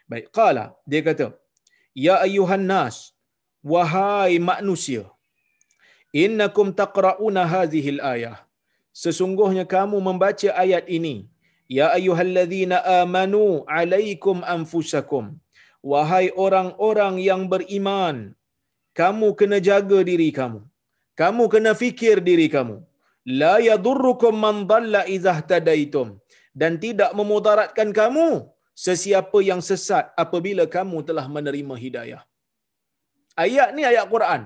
baik 0.06 0.30
qala 0.30 0.78
dia 0.86 1.02
kata 1.02 1.34
ya 1.98 2.22
ayuhan 2.22 2.70
nas 2.70 3.13
wahai 3.64 4.40
manusia 4.52 5.04
innakum 6.24 6.70
taqrauna 6.82 7.44
hadhihi 7.54 7.92
al-ayah 7.96 8.38
sesungguhnya 9.04 9.66
kamu 9.76 9.98
membaca 10.08 10.50
ayat 10.64 10.86
ini 10.98 11.16
Ya 11.78 11.88
ayyuhalladzina 11.98 12.78
amanu 13.02 13.44
alaikum 13.80 14.38
anfusakum. 14.56 15.26
Wahai 15.92 16.26
orang-orang 16.46 17.16
yang 17.30 17.42
beriman, 17.54 18.18
kamu 19.00 19.28
kena 19.40 19.58
jaga 19.68 20.00
diri 20.10 20.30
kamu. 20.40 20.62
Kamu 21.22 21.44
kena 21.54 21.72
fikir 21.82 22.18
diri 22.30 22.48
kamu. 22.56 22.78
La 23.42 23.56
yadurrukum 23.70 24.36
man 24.46 24.56
dhalla 24.72 25.02
idza 25.16 25.36
tadaitum. 25.52 26.08
Dan 26.62 26.74
tidak 26.84 27.12
memudaratkan 27.20 27.90
kamu 28.00 28.28
sesiapa 28.86 29.40
yang 29.50 29.62
sesat 29.70 30.06
apabila 30.24 30.66
kamu 30.76 30.98
telah 31.08 31.26
menerima 31.36 31.76
hidayah. 31.86 32.22
Ayat 33.44 33.70
ni 33.76 33.84
ayat 33.92 34.06
Quran. 34.14 34.42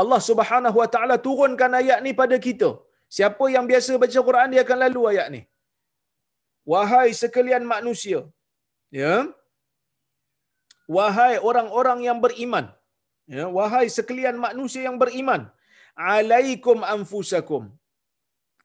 Allah 0.00 0.20
Subhanahu 0.28 0.76
wa 0.82 0.88
taala 0.94 1.16
turunkan 1.26 1.72
ayat 1.80 1.98
ni 2.06 2.12
pada 2.20 2.36
kita. 2.46 2.70
Siapa 3.16 3.44
yang 3.54 3.66
biasa 3.70 3.92
baca 4.02 4.20
Quran 4.28 4.52
dia 4.54 4.62
akan 4.66 4.78
lalu 4.84 5.02
ayat 5.12 5.26
ni. 5.34 5.40
Wahai 6.72 7.08
sekalian 7.22 7.64
manusia 7.74 8.20
ya. 9.00 9.14
Wahai 10.96 11.34
orang-orang 11.48 12.00
yang 12.08 12.18
beriman 12.24 12.66
ya. 13.36 13.46
Wahai 13.58 13.86
sekalian 13.96 14.38
manusia 14.46 14.82
yang 14.88 14.98
beriman 15.02 15.42
alaikum 16.14 16.78
anfusakum. 16.94 17.64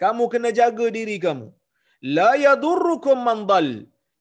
Kamu 0.01 0.23
kena 0.33 0.49
jaga 0.59 0.87
diri 0.97 1.17
kamu. 1.25 1.47
La 2.17 2.31
yadurrukum 2.45 3.19
man 3.27 3.39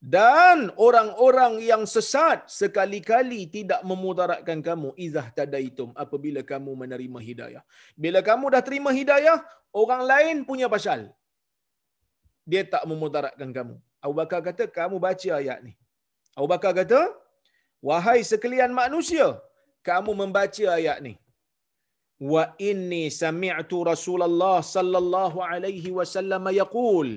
dan 0.04 0.68
orang-orang 0.86 1.64
yang 1.64 1.82
sesat 1.88 2.44
sekali-kali 2.60 3.48
tidak 3.56 3.80
memudaratkan 3.90 4.60
kamu 4.60 4.92
izah 5.06 5.32
tadaitum 5.32 5.96
apabila 6.04 6.44
kamu 6.44 6.76
menerima 6.82 7.18
hidayah. 7.28 7.62
Bila 7.96 8.20
kamu 8.20 8.52
dah 8.52 8.62
terima 8.66 8.92
hidayah, 8.92 9.40
orang 9.72 10.02
lain 10.04 10.36
punya 10.44 10.68
pasal 10.68 11.08
dia 12.50 12.62
tak 12.74 12.84
memudaratkan 12.90 13.50
kamu. 13.56 13.74
Abu 14.04 14.14
Bakar 14.20 14.40
kata, 14.48 14.64
kamu 14.78 14.96
baca 15.06 15.30
ayat 15.40 15.58
ni. 15.66 15.72
Abu 16.36 16.46
Bakar 16.52 16.72
kata, 16.76 17.00
wahai 17.88 18.20
sekalian 18.20 18.72
manusia, 18.76 19.40
kamu 19.88 20.12
membaca 20.12 20.66
ayat 20.76 21.00
ni. 21.06 21.14
Wa 22.20 22.52
inni 22.60 23.08
sami'tu 23.08 23.78
Rasulullah 23.88 24.60
sallallahu 24.60 25.40
alaihi 25.40 25.96
wasallam 25.98 26.44
yaqul. 26.52 27.08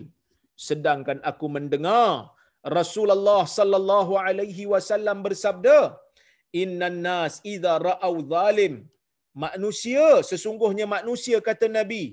Sedangkan 0.68 1.20
aku 1.30 1.46
mendengar 1.56 2.34
Rasulullah 2.76 3.42
sallallahu 3.58 4.14
alaihi 4.28 4.64
wasallam 4.74 5.18
bersabda, 5.26 5.78
"Innan 6.62 6.98
nas 7.08 7.36
idza 7.54 7.74
ra'au 7.88 8.16
zalim." 8.34 8.76
Manusia 9.46 10.06
sesungguhnya 10.30 10.86
manusia 10.96 11.38
kata 11.48 11.68
Nabi, 11.78 12.04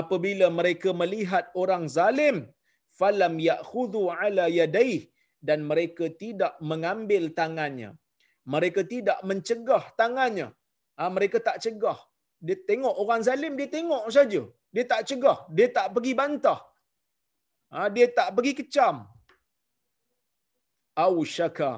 apabila 0.00 0.46
mereka 0.58 0.90
melihat 1.00 1.44
orang 1.62 1.84
zalim 1.96 2.36
falam 3.00 3.34
ya'khudhu 3.48 4.02
ala 4.20 4.46
yadayh 4.58 5.00
dan 5.48 5.60
mereka 5.70 6.04
tidak 6.22 6.54
mengambil 6.70 7.24
tangannya. 7.40 7.90
Mereka 8.54 8.82
tidak 8.92 9.18
mencegah 9.28 9.84
tangannya. 10.00 10.48
Ha, 10.98 11.08
mereka 11.16 11.38
tak 11.48 11.58
cegah. 11.64 11.98
Dia 12.46 12.56
tengok 12.70 12.94
orang 13.02 13.22
zalim 13.28 13.52
dia 13.60 13.68
tengok 13.76 14.04
saja. 14.16 14.42
Dia 14.74 14.84
tak 14.92 15.02
cegah 15.08 15.38
dia 15.56 15.68
tak 15.76 15.86
pergi 15.94 16.12
bantah. 16.20 16.60
Ha, 17.72 17.86
dia 17.94 18.06
tak 18.18 18.28
pergi 18.36 18.52
kecam 18.60 18.96
au 21.04 21.14
syaka 21.36 21.70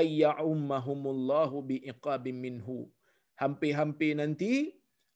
ayya'ummahumullahu 0.00 1.56
biiqabin 1.70 2.36
minhu 2.44 2.78
hampir-hampir 3.42 4.12
nanti 4.20 4.52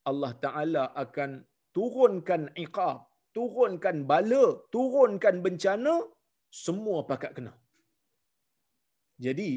Allah 0.09 0.31
Taala 0.43 0.83
akan 1.03 1.31
turunkan 1.75 2.43
iqab, 2.63 2.99
turunkan 3.37 3.97
bala, 4.11 4.45
turunkan 4.75 5.35
bencana, 5.45 5.95
semua 6.63 6.99
pakat 7.09 7.31
kena. 7.37 7.53
Jadi, 9.25 9.49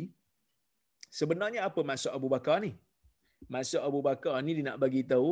sebenarnya 1.19 1.61
apa 1.69 1.81
maksud 1.91 2.11
Abu 2.19 2.29
Bakar 2.35 2.57
ni? 2.65 2.73
Maksud 3.55 3.81
Abu 3.89 4.01
Bakar 4.09 4.35
ni 4.45 4.53
dia 4.59 4.65
nak 4.69 4.81
bagi 4.85 5.03
tahu, 5.13 5.31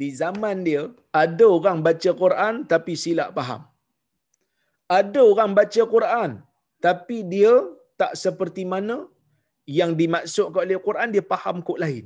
di 0.00 0.08
zaman 0.22 0.62
dia, 0.68 0.82
ada 1.22 1.46
orang 1.56 1.78
baca 1.86 2.10
Quran 2.22 2.54
tapi 2.72 2.94
silap 3.02 3.30
faham. 3.38 3.62
Ada 4.98 5.20
orang 5.32 5.52
baca 5.58 5.82
Quran 5.94 6.30
tapi 6.86 7.16
dia 7.32 7.52
tak 8.00 8.12
seperti 8.24 8.62
mana 8.72 8.96
yang 9.78 9.92
dimaksudkan 10.00 10.62
oleh 10.66 10.80
Quran, 10.88 11.08
dia 11.14 11.24
faham 11.32 11.56
kod 11.68 11.78
lain. 11.84 12.04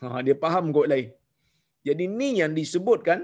Ha, 0.00 0.20
dia 0.26 0.36
faham 0.44 0.66
kod 0.76 0.88
lain. 0.92 1.08
Jadi 1.88 2.04
ini 2.10 2.28
yang 2.40 2.52
disebutkan 2.60 3.20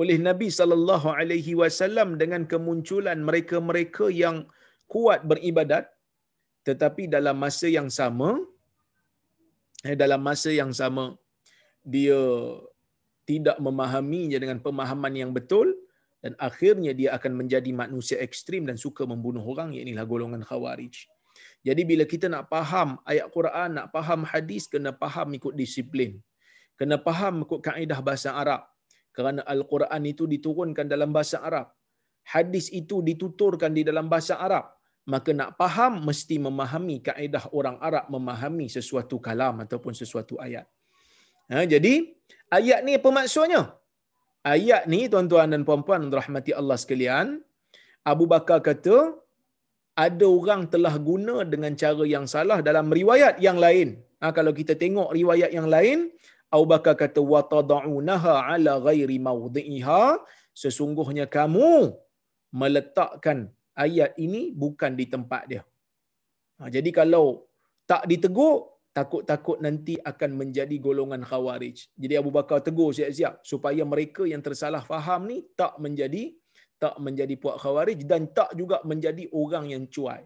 oleh 0.00 0.16
Nabi 0.28 0.48
sallallahu 0.58 1.08
alaihi 1.20 1.52
wasallam 1.60 2.16
dengan 2.22 2.42
kemunculan 2.52 3.18
mereka-mereka 3.28 4.06
yang 4.22 4.36
kuat 4.92 5.20
beribadat 5.30 5.84
tetapi 6.68 7.02
dalam 7.14 7.36
masa 7.44 7.68
yang 7.68 7.88
sama 7.98 8.30
eh, 9.84 9.96
dalam 10.02 10.20
masa 10.28 10.50
yang 10.60 10.72
sama 10.80 11.04
dia 11.94 12.20
tidak 13.30 13.56
memahaminya 13.66 14.38
dengan 14.42 14.58
pemahaman 14.66 15.14
yang 15.22 15.30
betul 15.38 15.68
dan 16.22 16.32
akhirnya 16.38 16.92
dia 16.94 17.10
akan 17.18 17.32
menjadi 17.40 17.70
manusia 17.82 18.16
ekstrim 18.26 18.62
dan 18.70 18.78
suka 18.78 19.02
membunuh 19.12 19.42
orang. 19.42 19.74
Iaitu 19.74 19.98
golongan 20.06 20.46
khawarij. 20.46 20.94
Jadi 21.66 21.82
bila 21.90 22.04
kita 22.12 22.26
nak 22.34 22.46
faham 22.52 22.98
ayat 23.12 23.26
Quran, 23.36 23.70
nak 23.78 23.86
faham 23.94 24.22
hadis 24.32 24.70
kena 24.70 24.94
faham 25.02 25.28
ikut 25.38 25.54
disiplin. 25.58 26.22
Kena 26.78 26.96
faham 27.06 27.42
ikut 27.44 27.60
kaedah 27.66 27.98
bahasa 28.06 28.30
Arab. 28.42 28.62
Kerana 29.16 29.42
al-Quran 29.54 30.02
itu 30.12 30.24
diturunkan 30.34 30.86
dalam 30.94 31.10
bahasa 31.16 31.42
Arab. 31.48 31.74
Hadis 32.34 32.70
itu 32.70 33.02
dituturkan 33.02 33.74
di 33.74 33.82
dalam 33.82 34.06
bahasa 34.06 34.38
Arab. 34.46 34.70
Maka 35.12 35.34
nak 35.34 35.58
faham 35.58 36.06
mesti 36.06 36.38
memahami 36.38 37.02
kaedah 37.02 37.50
orang 37.50 37.76
Arab 37.82 38.06
memahami 38.14 38.70
sesuatu 38.70 39.18
kalam 39.18 39.58
ataupun 39.66 39.90
sesuatu 39.90 40.38
ayat. 40.38 40.66
Ha, 41.50 41.66
jadi 41.66 42.06
ayat 42.58 42.86
ni 42.86 42.94
apa 42.94 43.10
maksudnya 43.10 43.74
ayat 44.42 44.90
ni 44.92 45.06
tuan-tuan 45.12 45.48
dan 45.54 45.62
puan-puan 45.68 46.02
rahmati 46.10 46.52
Allah 46.60 46.76
sekalian 46.82 47.26
Abu 48.02 48.24
Bakar 48.26 48.58
kata 48.68 49.14
ada 50.04 50.26
orang 50.26 50.66
telah 50.72 50.94
guna 51.08 51.44
dengan 51.52 51.72
cara 51.82 52.04
yang 52.14 52.26
salah 52.34 52.58
dalam 52.64 52.88
riwayat 52.88 53.36
yang 53.46 53.60
lain. 53.60 54.00
Ha, 54.24 54.32
kalau 54.32 54.52
kita 54.56 54.72
tengok 54.82 55.12
riwayat 55.12 55.50
yang 55.52 55.68
lain, 55.74 56.08
Abu 56.48 56.64
Bakar 56.72 56.94
kata 57.02 57.20
wa 57.20 57.44
tad'unaha 57.44 58.48
ala 58.52 58.80
ghairi 58.88 59.18
mawdhi'iha 59.20 60.16
sesungguhnya 60.62 61.26
kamu 61.28 61.92
meletakkan 62.52 63.52
ayat 63.76 64.16
ini 64.16 64.52
bukan 64.62 64.96
di 64.96 65.06
tempat 65.14 65.42
dia. 65.50 65.62
Ha, 66.58 66.72
jadi 66.72 66.88
kalau 66.88 67.44
tak 67.84 68.08
ditegur 68.08 68.71
takut-takut 68.96 69.58
nanti 69.64 69.94
akan 70.10 70.30
menjadi 70.40 70.76
golongan 70.86 71.22
khawarij. 71.30 71.76
Jadi 72.02 72.14
Abu 72.20 72.30
Bakar 72.36 72.60
tegur 72.66 72.92
siap-siap 72.98 73.40
supaya 73.52 73.82
mereka 73.92 74.22
yang 74.32 74.44
tersalah 74.46 74.82
faham 74.84 75.28
ni 75.30 75.38
tak 75.60 75.80
menjadi 75.84 76.22
tak 76.82 76.96
menjadi 77.06 77.34
puak 77.42 77.56
khawarij 77.62 78.00
dan 78.10 78.22
tak 78.38 78.50
juga 78.60 78.78
menjadi 78.90 79.24
orang 79.40 79.66
yang 79.72 79.84
cuai. 79.94 80.22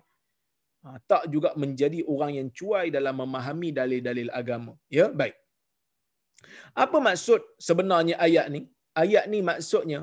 Ha, 0.84 0.98
tak 1.10 1.24
juga 1.34 1.50
menjadi 1.62 2.00
orang 2.12 2.32
yang 2.38 2.48
cuai 2.58 2.86
dalam 2.96 3.14
memahami 3.22 3.70
dalil-dalil 3.78 4.30
agama. 4.40 4.72
Ya, 4.96 5.06
baik. 5.20 5.36
Apa 6.84 6.98
maksud 7.08 7.40
sebenarnya 7.68 8.16
ayat 8.26 8.46
ni? 8.54 8.60
Ayat 9.02 9.24
ni 9.32 9.38
maksudnya 9.50 10.00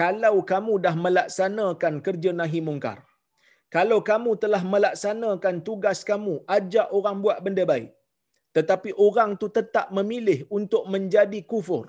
kalau 0.00 0.40
kamu 0.52 0.80
dah 0.84 0.94
melaksanakan 1.04 1.94
kerja 2.06 2.30
nahi 2.40 2.60
mungkar. 2.64 2.98
Kalau 3.74 3.98
kamu 4.08 4.30
telah 4.42 4.62
melaksanakan 4.72 5.56
tugas 5.66 5.98
kamu 6.10 6.34
ajak 6.56 6.88
orang 6.96 7.16
buat 7.24 7.38
benda 7.44 7.64
baik. 7.72 7.90
Tetapi 8.56 8.90
orang 9.06 9.30
tu 9.40 9.46
tetap 9.58 9.86
memilih 9.96 10.38
untuk 10.58 10.82
menjadi 10.94 11.40
kufur. 11.50 11.84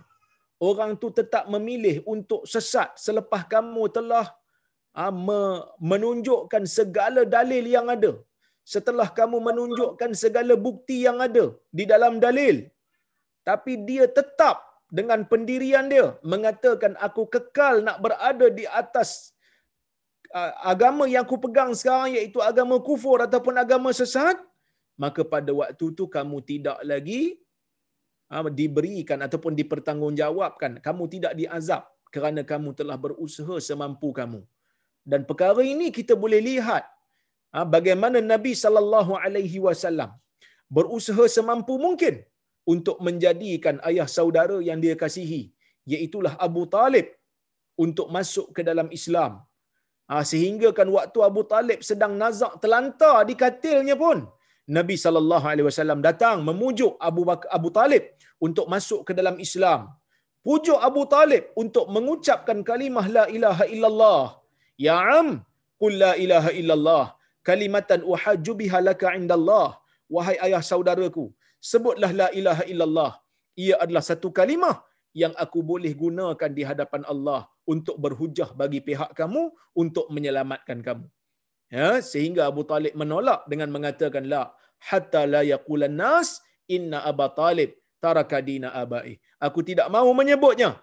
Orang 0.70 0.92
tu 1.02 1.08
tetap 1.18 1.46
memilih 1.54 1.96
untuk 2.14 2.42
sesat 2.54 2.96
selepas 3.06 3.42
kamu 3.54 3.84
telah 3.98 4.28
ah, 4.96 5.12
menunjukkan 5.92 6.64
segala 6.78 7.24
dalil 7.36 7.66
yang 7.76 7.90
ada. 7.96 8.14
Setelah 8.74 9.08
kamu 9.20 9.38
menunjukkan 9.48 10.12
segala 10.24 10.56
bukti 10.68 10.98
yang 11.08 11.20
ada 11.28 11.46
di 11.68 11.84
dalam 11.84 12.16
dalil, 12.26 12.64
tapi 13.44 13.74
dia 13.88 14.08
tetap 14.08 14.58
dengan 14.88 15.28
pendirian 15.32 15.92
dia 15.92 16.16
mengatakan 16.32 16.96
aku 17.06 17.28
kekal 17.36 17.84
nak 17.88 18.00
berada 18.06 18.48
di 18.60 18.64
atas 18.82 19.33
agama 20.72 21.04
yang 21.14 21.24
aku 21.26 21.38
pegang 21.46 21.72
sekarang 21.80 22.10
iaitu 22.18 22.40
agama 22.50 22.76
kufur 22.88 23.18
ataupun 23.26 23.56
agama 23.64 23.90
sesat, 24.00 24.38
maka 25.04 25.22
pada 25.34 25.52
waktu 25.60 25.86
itu 25.94 26.06
kamu 26.16 26.38
tidak 26.52 26.78
lagi 26.92 27.22
ha, 28.32 28.42
diberikan 28.62 29.20
ataupun 29.28 29.54
dipertanggungjawabkan. 29.60 30.82
Kamu 30.88 31.04
tidak 31.14 31.34
diazab 31.40 31.84
kerana 32.16 32.42
kamu 32.52 32.72
telah 32.80 32.98
berusaha 33.06 33.56
semampu 33.70 34.10
kamu. 34.20 34.42
Dan 35.12 35.22
perkara 35.30 35.64
ini 35.74 35.88
kita 35.98 36.14
boleh 36.24 36.42
lihat 36.50 36.84
ha, 37.54 37.66
bagaimana 37.76 38.20
Nabi 38.34 38.54
sallallahu 38.64 39.14
alaihi 39.26 39.60
wasallam 39.68 40.12
berusaha 40.78 41.26
semampu 41.38 41.74
mungkin 41.86 42.16
untuk 42.74 42.98
menjadikan 43.08 43.78
ayah 43.90 44.08
saudara 44.18 44.58
yang 44.70 44.80
dia 44.84 44.96
kasihi 45.04 45.42
iaitulah 45.92 46.34
Abu 46.48 46.64
Talib 46.76 47.08
untuk 47.86 48.08
masuk 48.16 48.48
ke 48.56 48.62
dalam 48.70 48.88
Islam. 48.98 49.32
Ha, 50.10 50.16
sehingga 50.32 50.70
kan 50.78 50.88
waktu 50.96 51.20
Abu 51.30 51.42
Talib 51.54 51.80
sedang 51.90 52.14
nazak 52.22 52.54
terlantar 52.64 53.18
di 53.30 53.36
katilnya 53.44 53.96
pun 54.04 54.18
Nabi 54.78 54.96
wasallam 55.68 56.00
datang 56.08 56.38
memujuk 56.48 56.94
Abu 57.10 57.22
Bak- 57.30 57.50
Abu 57.58 57.70
Talib 57.78 58.04
untuk 58.46 58.66
masuk 58.74 59.02
ke 59.08 59.12
dalam 59.20 59.36
Islam. 59.46 59.82
Pujuk 60.48 60.80
Abu 60.88 61.02
Talib 61.16 61.44
untuk 61.62 61.86
mengucapkan 61.96 62.60
kalimah 62.70 63.06
la 63.18 63.26
ilaha 63.36 63.66
illallah. 63.76 64.24
Ya 64.86 64.96
am, 65.20 65.28
qul 65.82 65.94
la 66.04 66.14
ilaha 66.24 66.52
illallah 66.60 67.06
kalimatan 67.50 68.02
uhajju 68.12 68.54
biha 68.60 68.80
laka 68.90 69.16
indallah. 69.20 69.68
Wahai 70.16 70.36
ayah 70.46 70.64
saudaraku, 70.72 71.26
sebutlah 71.72 72.12
la 72.22 72.28
ilaha 72.40 72.64
illallah. 72.72 73.12
Ia 73.64 73.76
adalah 73.84 74.04
satu 74.10 74.30
kalimah 74.40 74.76
yang 75.14 75.34
aku 75.38 75.62
boleh 75.62 75.94
gunakan 75.94 76.52
di 76.58 76.64
hadapan 76.66 77.06
Allah 77.06 77.46
untuk 77.64 77.96
berhujah 78.02 78.50
bagi 78.58 78.82
pihak 78.82 79.14
kamu 79.14 79.54
untuk 79.78 80.10
menyelamatkan 80.10 80.82
kamu. 80.82 81.06
Ya, 81.74 82.02
sehingga 82.06 82.46
Abu 82.50 82.66
Talib 82.70 82.94
menolak 82.94 83.46
dengan 83.50 83.70
mengatakan 83.74 84.30
la 84.30 84.54
hatta 84.90 85.26
la 85.26 85.42
yaqulan 85.42 85.94
nas 85.94 86.42
inna 86.70 87.02
Abu 87.02 87.26
Talib 87.34 87.74
taraka 88.04 88.42
dina 88.44 88.70
abai. 88.74 89.18
Aku 89.42 89.66
tidak 89.66 89.88
mahu 89.90 90.12
menyebutnya 90.14 90.78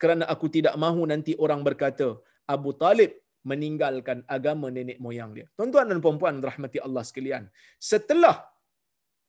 kerana 0.00 0.24
aku 0.26 0.50
tidak 0.50 0.74
mahu 0.74 1.06
nanti 1.06 1.32
orang 1.38 1.60
berkata 1.62 2.18
Abu 2.48 2.74
Talib 2.74 3.14
meninggalkan 3.44 4.24
agama 4.26 4.72
nenek 4.72 4.98
moyang 4.98 5.36
dia. 5.36 5.46
Tuan-tuan 5.54 5.86
dan 5.86 6.00
puan-puan 6.00 6.40
rahmati 6.40 6.80
Allah 6.80 7.04
sekalian. 7.04 7.44
Setelah 7.76 8.48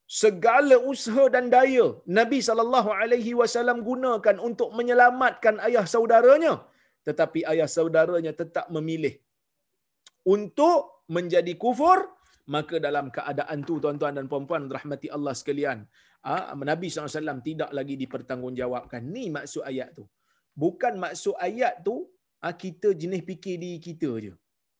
segala 0.06 0.76
usaha 0.91 1.26
dan 1.36 1.45
daya 1.53 1.97
Nabi 2.06 2.39
sallallahu 2.47 2.89
alaihi 2.93 3.34
wasallam 3.41 3.82
gunakan 3.89 4.38
untuk 4.47 4.70
menyelamatkan 4.78 5.58
ayah 5.68 5.86
saudaranya. 5.93 6.53
Tetapi 7.08 7.45
ayah 7.51 7.70
saudaranya 7.70 8.34
tetap 8.34 8.70
memilih 8.74 9.14
untuk 10.26 11.06
menjadi 11.10 11.53
kufur. 11.58 11.99
Maka 12.45 12.78
dalam 12.78 13.10
keadaan 13.10 13.66
tu 13.66 13.82
tuan-tuan 13.84 14.14
dan 14.18 14.26
puan-puan 14.30 14.70
rahmati 14.70 15.10
Allah 15.10 15.34
sekalian 15.34 15.80
Nabi 16.72 16.89
SAW 16.89 17.41
tidak 17.41 17.70
lagi 17.78 17.97
dipertanggungjawabkan. 18.01 19.01
Ni 19.14 19.34
maksud 19.34 19.66
ayat 19.66 19.97
tu. 19.97 20.06
Bukan 20.53 20.93
maksud 21.01 21.34
ayat 21.47 21.82
tu 21.88 21.95
kita 22.41 22.93
jenis 22.93 23.22
fikir 23.26 23.58
diri 23.58 23.82
kita 23.82 24.10
je. 24.26 24.34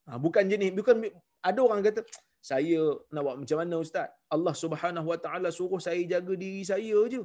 Bukan 0.06 0.46
jenis 0.46 0.70
bukan 0.78 1.10
ada 1.42 1.60
orang 1.66 1.82
kata 1.86 2.02
saya 2.46 2.78
nak 3.10 3.22
buat 3.26 3.36
macam 3.42 3.58
mana 3.58 3.76
ustaz? 3.82 4.06
Allah 4.30 4.54
Subhanahu 4.54 5.08
Wa 5.10 5.18
Taala 5.18 5.50
suruh 5.50 5.82
saya 5.82 5.98
jaga 6.06 6.30
diri 6.38 6.62
saya 6.62 6.98
je. 7.10 7.22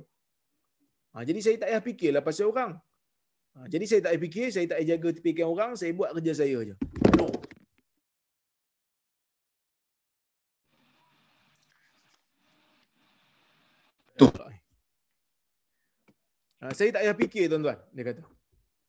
Ha, 1.13 1.21
jadi 1.21 1.39
saya 1.45 1.55
tak 1.61 1.69
payah 1.69 1.83
fikirlah 1.85 2.23
pasal 2.25 2.49
orang. 2.49 2.71
Ha, 3.53 3.69
jadi 3.69 3.85
saya 3.85 3.99
tak 4.01 4.17
payah 4.17 4.23
fikir 4.25 4.47
saya 4.49 4.65
tak 4.65 4.81
payah 4.81 4.89
jaga 4.97 5.09
fikiran 5.21 5.49
orang 5.53 5.71
saya 5.77 5.93
buat 5.93 6.09
kerja 6.17 6.33
saya 6.41 6.59
je. 6.73 6.75
No 7.13 7.29
tu 14.17 14.25
ha, 16.65 16.73
saya 16.73 16.89
tak 16.97 17.01
payah 17.05 17.17
fikir 17.21 17.45
tuan-tuan 17.45 17.77
dia 17.93 18.03
kata. 18.09 18.21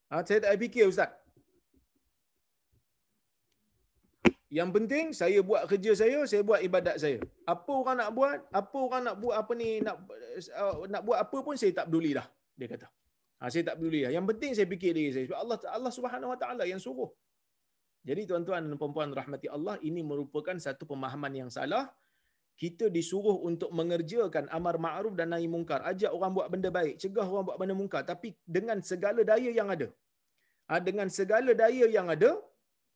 Ha, 0.09 0.14
saya 0.24 0.39
tak 0.41 0.49
payah 0.49 0.62
fikir 0.64 0.85
ustaz 0.89 1.12
Yang 4.53 4.70
penting 4.76 5.05
saya 5.16 5.40
buat 5.40 5.64
kerja 5.64 5.92
saya, 5.96 6.18
saya 6.28 6.42
buat 6.44 6.61
ibadat 6.61 6.96
saya. 7.00 7.18
Apa 7.48 7.72
orang 7.72 7.96
nak 8.05 8.11
buat, 8.12 8.32
apa 8.53 8.76
orang 8.86 9.03
nak 9.09 9.16
buat 9.22 9.34
apa 9.40 9.53
ni 9.57 9.68
nak 9.80 9.96
uh, 10.61 10.84
nak 10.92 11.03
buat 11.09 11.18
apa 11.24 11.36
pun 11.46 11.57
saya 11.57 11.72
tak 11.78 11.88
peduli 11.88 12.12
dah. 12.18 12.26
Dia 12.61 12.68
kata. 12.68 12.86
Ha, 13.40 13.48
saya 13.48 13.62
tak 13.68 13.80
peduli 13.80 14.05
dah. 14.05 14.12
Yang 14.12 14.26
penting 14.30 14.50
saya 14.53 14.66
fikir 14.68 14.92
diri 14.92 15.11
saya. 15.16 15.24
Sebab 15.24 15.40
Allah 15.40 15.57
Allah 15.72 15.92
Subhanahu 15.96 16.30
Wa 16.36 16.38
Taala 16.42 16.64
yang 16.68 16.76
suruh. 16.84 17.09
Jadi 18.05 18.28
tuan-tuan 18.28 18.61
dan 18.68 18.76
puan-puan 18.76 19.09
rahmati 19.20 19.48
Allah, 19.57 19.80
ini 19.88 20.05
merupakan 20.05 20.57
satu 20.66 20.84
pemahaman 20.84 21.32
yang 21.32 21.50
salah. 21.57 21.88
Kita 22.62 22.92
disuruh 22.92 23.40
untuk 23.48 23.72
mengerjakan 23.72 24.53
amar 24.53 24.76
ma'ruf 24.76 25.16
dan 25.16 25.32
nahi 25.32 25.48
mungkar. 25.48 25.80
Ajak 25.90 26.12
orang 26.12 26.32
buat 26.36 26.48
benda 26.53 26.68
baik, 26.68 27.00
cegah 27.00 27.24
orang 27.24 27.44
buat 27.48 27.57
benda 27.57 27.74
mungkar. 27.80 28.03
Tapi 28.05 28.36
dengan 28.44 28.84
segala 28.84 29.24
daya 29.24 29.48
yang 29.48 29.72
ada. 29.74 29.88
Ha, 30.68 30.76
dengan 30.88 31.09
segala 31.09 31.57
daya 31.57 31.88
yang 31.88 32.12
ada, 32.12 32.36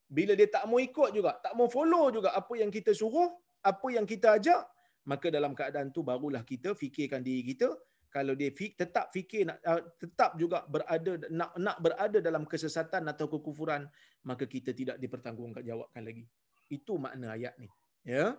bila 0.06 0.32
dia 0.38 0.46
tak 0.46 0.64
mau 0.70 0.78
ikut 0.78 1.10
juga, 1.10 1.38
tak 1.42 1.52
mau 1.58 1.66
follow 1.66 2.14
juga 2.14 2.30
apa 2.34 2.54
yang 2.54 2.70
kita 2.70 2.94
suruh, 2.94 3.30
apa 3.66 3.86
yang 3.90 4.06
kita 4.06 4.38
ajak, 4.38 4.62
maka 5.06 5.26
dalam 5.30 5.54
keadaan 5.54 5.90
tu 5.90 6.06
barulah 6.06 6.46
kita 6.46 6.74
fikirkan 6.74 7.22
diri 7.22 7.42
kita 7.54 7.74
kalau 8.10 8.32
dia 8.32 8.48
tetap 8.54 9.12
fikir 9.12 9.44
nak 9.44 9.58
uh, 9.66 9.82
tetap 10.00 10.38
juga 10.40 10.64
berada 10.64 11.20
nak 11.28 11.52
nak 11.58 11.76
berada 11.84 12.18
dalam 12.22 12.48
kesesatan 12.48 13.04
atau 13.12 13.28
kekufuran 13.28 13.84
maka 14.24 14.48
kita 14.48 14.72
tidak 14.72 14.96
dipertanggungjawabkan 14.96 16.00
lagi. 16.00 16.24
Itu 16.72 16.96
makna 16.96 17.36
ayat 17.36 17.54
ni 17.60 17.68
ya. 18.06 18.34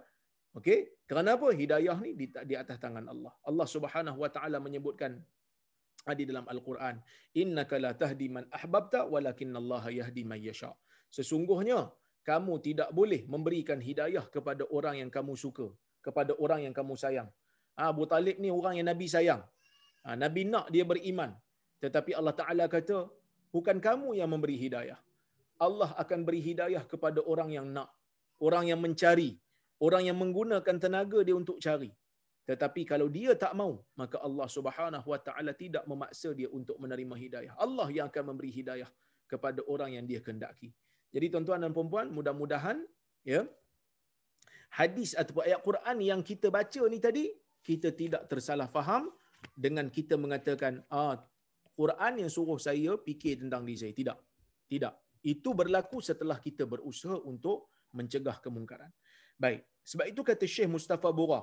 Okey? 0.58 1.06
Kerana 1.06 1.38
apa? 1.38 1.54
Hidayah 1.54 1.98
ni 2.02 2.18
di, 2.18 2.26
di 2.34 2.56
atas 2.58 2.82
tangan 2.82 3.06
Allah. 3.06 3.30
Allah 3.46 3.68
Subhanahu 3.70 4.18
wa 4.18 4.30
taala 4.34 4.58
menyebutkan 4.58 5.22
di 6.16 6.24
dalam 6.24 6.48
al-Quran 6.48 7.04
innaka 7.36 7.76
la 7.84 7.92
tahdi 7.92 8.32
man 8.32 8.48
ahbabta 8.48 9.04
walakinallaha 9.12 9.92
yahdi 9.92 10.24
man 10.24 10.40
yasha 10.40 10.72
sesungguhnya 11.16 11.80
kamu 12.30 12.54
tidak 12.68 12.90
boleh 13.00 13.22
memberikan 13.34 13.80
hidayah 13.80 14.26
kepada 14.36 14.64
orang 14.78 14.96
yang 15.02 15.12
kamu 15.18 15.34
suka, 15.44 15.68
kepada 16.06 16.36
orang 16.44 16.68
yang 16.68 16.76
kamu 16.80 16.96
sayang. 17.04 17.30
Ah, 17.80 17.90
Abu 17.94 18.04
Talib 18.12 18.36
ni 18.44 18.50
orang 18.60 18.74
yang 18.78 18.88
Nabi 18.92 19.08
sayang. 19.16 19.42
Ah, 20.08 20.16
Nabi 20.24 20.44
nak 20.54 20.68
dia 20.74 20.84
beriman. 20.92 21.32
Tetapi 21.84 22.12
Allah 22.20 22.36
Ta'ala 22.40 22.66
kata, 22.76 22.98
bukan 23.56 23.78
kamu 23.88 24.18
yang 24.20 24.30
memberi 24.34 24.58
hidayah. 24.58 25.00
Allah 25.66 25.90
akan 26.02 26.20
beri 26.28 26.42
hidayah 26.42 26.84
kepada 26.92 27.20
orang 27.32 27.50
yang 27.58 27.68
nak. 27.78 27.90
Orang 28.48 28.66
yang 28.70 28.82
mencari. 28.82 29.32
Orang 29.78 30.04
yang 30.10 30.18
menggunakan 30.18 30.76
tenaga 30.84 31.20
dia 31.28 31.36
untuk 31.38 31.58
cari. 31.62 31.92
Tetapi 32.50 32.82
kalau 32.92 33.08
dia 33.18 33.36
tak 33.44 33.54
mau, 33.60 33.84
maka 34.00 34.18
Allah 34.28 34.48
Subhanahu 34.58 35.08
Wa 35.14 35.20
Ta'ala 35.20 35.52
tidak 35.64 35.84
memaksa 35.92 36.32
dia 36.40 36.50
untuk 36.50 36.78
menerima 36.84 37.16
hidayah. 37.24 37.54
Allah 37.66 37.88
yang 37.92 38.08
akan 38.10 38.24
memberi 38.34 38.52
hidayah 38.58 38.90
kepada 39.28 39.62
orang 39.68 40.00
yang 40.00 40.06
dia 40.08 40.24
kendaki. 40.24 40.72
Jadi 41.18 41.34
tuan-tuan 41.34 41.66
dan 41.66 41.74
puan-puan, 41.74 42.14
mudah-mudahan 42.14 42.78
ya 43.26 43.42
hadis 44.78 45.18
ataupun 45.18 45.50
ayat 45.50 45.66
Quran 45.66 45.98
yang 46.06 46.22
kita 46.22 46.54
baca 46.54 46.82
ni 46.94 47.02
tadi 47.02 47.26
kita 47.66 47.90
tidak 47.98 48.30
tersalah 48.30 48.70
faham 48.70 49.10
dengan 49.58 49.90
kita 49.90 50.14
mengatakan 50.14 50.86
ah 50.94 51.18
Quran 51.74 52.22
yang 52.22 52.30
suruh 52.30 52.62
saya 52.62 52.94
fikir 53.02 53.42
tentang 53.42 53.66
diri 53.66 53.78
saya. 53.82 53.94
Tidak. 53.98 54.18
Tidak. 54.70 54.94
Itu 55.26 55.58
berlaku 55.58 56.06
setelah 56.06 56.38
kita 56.38 56.70
berusaha 56.70 57.18
untuk 57.26 57.74
mencegah 57.98 58.38
kemungkaran. 58.38 58.94
Baik. 59.42 59.66
Sebab 59.82 60.06
itu 60.14 60.22
kata 60.22 60.46
Syekh 60.46 60.70
Mustafa 60.70 61.10
Bura, 61.10 61.42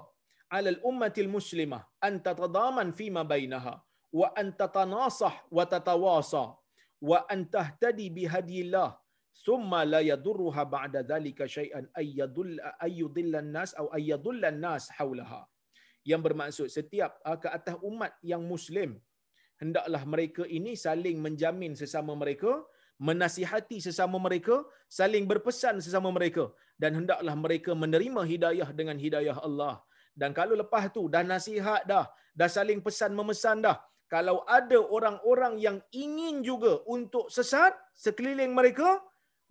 "Alal 0.55 0.79
ummatil 0.87 1.31
muslimah 1.31 1.83
an 1.99 2.23
tatadaman 2.23 2.95
fima 2.95 3.27
bainaha 3.27 3.75
wa 4.15 4.31
an 4.39 4.55
tatanasah 4.55 5.35
wa 5.51 5.65
tatawasa 5.67 6.45
wa 7.11 7.19
an 7.27 7.43
tahtadi 7.51 8.07
bihadillah 8.11 9.03
thumma 9.45 9.81
la 9.93 10.01
yadurruha 10.11 10.63
ba'da 10.77 11.03
dhalika 11.11 11.51
syai'an 11.57 11.87
ayyadull 12.03 13.35
nas 13.57 13.73
atau 13.75 13.89
ayyadullan 13.99 14.59
nas 14.67 14.87
haulaha 14.99 15.43
yang 16.11 16.21
bermaksud 16.27 16.69
setiap 16.69 17.19
uh, 17.29 17.39
ke 17.43 17.49
atas 17.59 17.77
umat 17.91 18.13
yang 18.33 18.43
muslim 18.53 18.91
hendaklah 19.63 20.03
mereka 20.15 20.43
ini 20.59 20.73
saling 20.87 21.19
menjamin 21.27 21.75
sesama 21.83 22.15
mereka 22.23 22.53
menasihati 23.09 23.79
sesama 23.87 24.17
mereka 24.27 24.57
saling 24.99 25.25
berpesan 25.31 25.83
sesama 25.87 26.11
mereka 26.17 26.45
dan 26.83 26.93
hendaklah 26.99 27.35
mereka 27.45 27.71
menerima 27.83 28.23
hidayah 28.33 28.69
dengan 28.79 28.99
hidayah 29.05 29.39
Allah. 29.47 29.83
Dan 30.15 30.31
kalau 30.39 30.55
lepas 30.63 30.85
tu 30.95 31.11
dah 31.15 31.25
nasihat 31.27 31.83
dah 31.91 32.07
dah 32.39 32.51
saling 32.57 32.81
pesan 32.87 33.13
memesan 33.19 33.59
dah 33.67 33.77
kalau 34.07 34.47
ada 34.47 34.79
orang-orang 34.97 35.55
yang 35.59 35.79
ingin 35.91 36.37
juga 36.49 36.73
untuk 36.87 37.27
sesat 37.37 37.75
sekeliling 38.05 38.55
mereka 38.55 39.03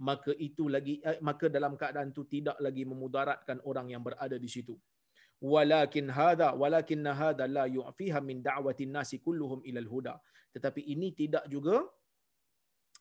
maka 0.08 0.32
itu 0.48 0.68
lagi 0.76 0.94
eh, 1.10 1.18
maka 1.28 1.46
dalam 1.56 1.74
keadaan 1.82 2.12
itu 2.14 2.24
tidak 2.36 2.58
lagi 2.66 2.84
memudaratkan 2.92 3.58
orang 3.70 3.88
yang 3.94 4.04
berada 4.08 4.38
di 4.46 4.50
situ 4.56 4.76
walakin 5.54 6.08
hadha 6.20 6.50
walakin 6.62 7.08
hadha 7.22 7.46
la 7.58 7.66
yu'fiha 7.78 8.20
min 8.30 8.40
da'wati 8.50 8.84
nasi 8.96 9.18
kulluhum 9.26 9.60
ila 9.70 9.80
al-huda 9.86 10.16
tetapi 10.56 10.82
ini 10.94 11.10
tidak 11.22 11.46
juga 11.54 11.84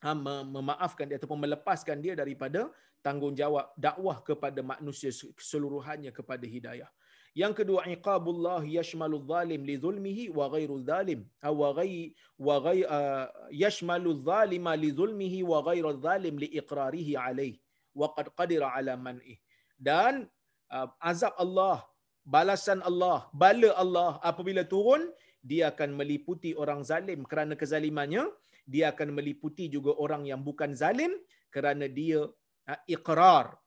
ha, 0.03 0.11
memaafkan 0.55 1.07
dia 1.07 1.17
ataupun 1.19 1.39
melepaskan 1.45 1.97
dia 2.03 2.13
daripada 2.21 2.67
tanggungjawab 3.05 3.75
dakwah 3.75 4.17
kepada 4.23 4.63
manusia 4.63 5.11
keseluruhannya 5.11 6.11
kepada 6.15 6.45
hidayah. 6.47 6.89
Yang 7.33 7.53
kedua 7.65 7.81
iqabullah 7.89 8.61
yashmalu 8.61 9.17
zalim 9.25 9.61
li 9.65 9.75
zulmihi 9.83 10.29
wa 10.37 10.45
ghairu 10.53 10.77
zalim. 10.85 11.25
Wa 11.41 11.69
ghai 11.77 12.13
wa 12.37 12.55
ghai 12.65 12.85
uh, 12.85 13.25
yashmalu 13.49 14.21
zalima 14.21 14.77
li 14.77 14.93
zulmihi 14.93 15.39
wa 15.41 15.65
ghairu 15.65 15.97
zalim 15.97 16.37
li 16.37 16.47
iqrarihi 16.61 17.17
alayh 17.17 17.57
wa 17.97 18.13
qad 18.13 18.29
qadira 18.37 18.69
ala 18.77 18.93
man'i. 19.05 19.41
Dan 19.81 20.29
uh, 20.69 20.87
azab 21.01 21.33
Allah, 21.41 21.81
balasan 22.21 22.85
Allah, 22.85 23.25
bala 23.33 23.73
Allah 23.83 24.21
apabila 24.21 24.61
turun 24.61 25.09
dia 25.41 25.73
akan 25.73 25.97
meliputi 25.97 26.53
orang 26.53 26.85
zalim. 26.85 27.25
Kerana 27.25 27.57
kezalimannya 27.57 28.29
dia 28.69 28.93
akan 28.93 29.09
meliputi 29.09 29.73
juga 29.73 29.97
orang 29.97 30.29
yang 30.29 30.45
bukan 30.45 30.77
zalim 30.77 31.17
kerana 31.49 31.89
dia 31.89 32.29
uh, 32.69 32.79
iqrar. 32.85 33.57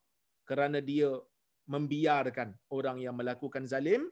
Kerana 0.46 0.78
dia 0.78 1.10
membiarkan 1.66 2.54
orang 2.70 3.02
yang 3.02 3.14
melakukan 3.18 3.66
zalim 3.66 4.06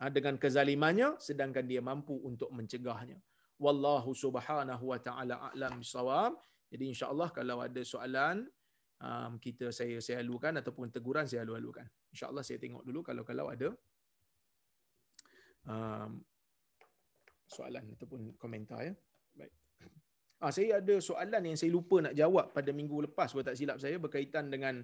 uh, 0.00 0.10
dengan 0.10 0.40
kezalimannya 0.40 1.20
sedangkan 1.20 1.64
dia 1.68 1.84
mampu 1.84 2.16
untuk 2.24 2.48
mencegahnya. 2.52 3.20
Wallahu 3.60 4.10
subhanahu 4.12 4.84
wa 4.90 4.98
taala 4.98 5.52
a'lam 5.52 5.78
bisawab 5.78 6.34
jadi 6.74 6.90
insyaallah 6.90 7.30
kalau 7.30 7.62
ada 7.62 7.82
soalan 7.86 8.50
um, 8.98 9.38
kita 9.38 9.70
saya 9.70 10.02
saya 10.02 10.18
alukan 10.26 10.58
ataupun 10.58 10.90
teguran 10.90 11.22
saya 11.22 11.46
alu-alukan. 11.46 11.86
Insyaallah 12.10 12.42
saya 12.42 12.58
tengok 12.58 12.82
dulu 12.82 13.00
kalau 13.06 13.22
kalau 13.22 13.46
ada 13.46 13.70
um, 15.70 16.18
soalan 17.46 17.94
ataupun 17.94 18.34
komentar 18.42 18.82
ya. 18.90 18.94
Baik. 19.38 19.52
Ah, 20.42 20.50
saya 20.50 20.82
ada 20.82 20.98
soalan 20.98 21.42
yang 21.46 21.54
saya 21.54 21.70
lupa 21.70 22.02
nak 22.02 22.14
jawab 22.18 22.50
pada 22.50 22.74
minggu 22.74 23.06
lepas 23.06 23.30
kalau 23.30 23.46
tak 23.46 23.54
silap 23.54 23.78
saya 23.78 23.96
berkaitan 24.02 24.50
dengan 24.50 24.82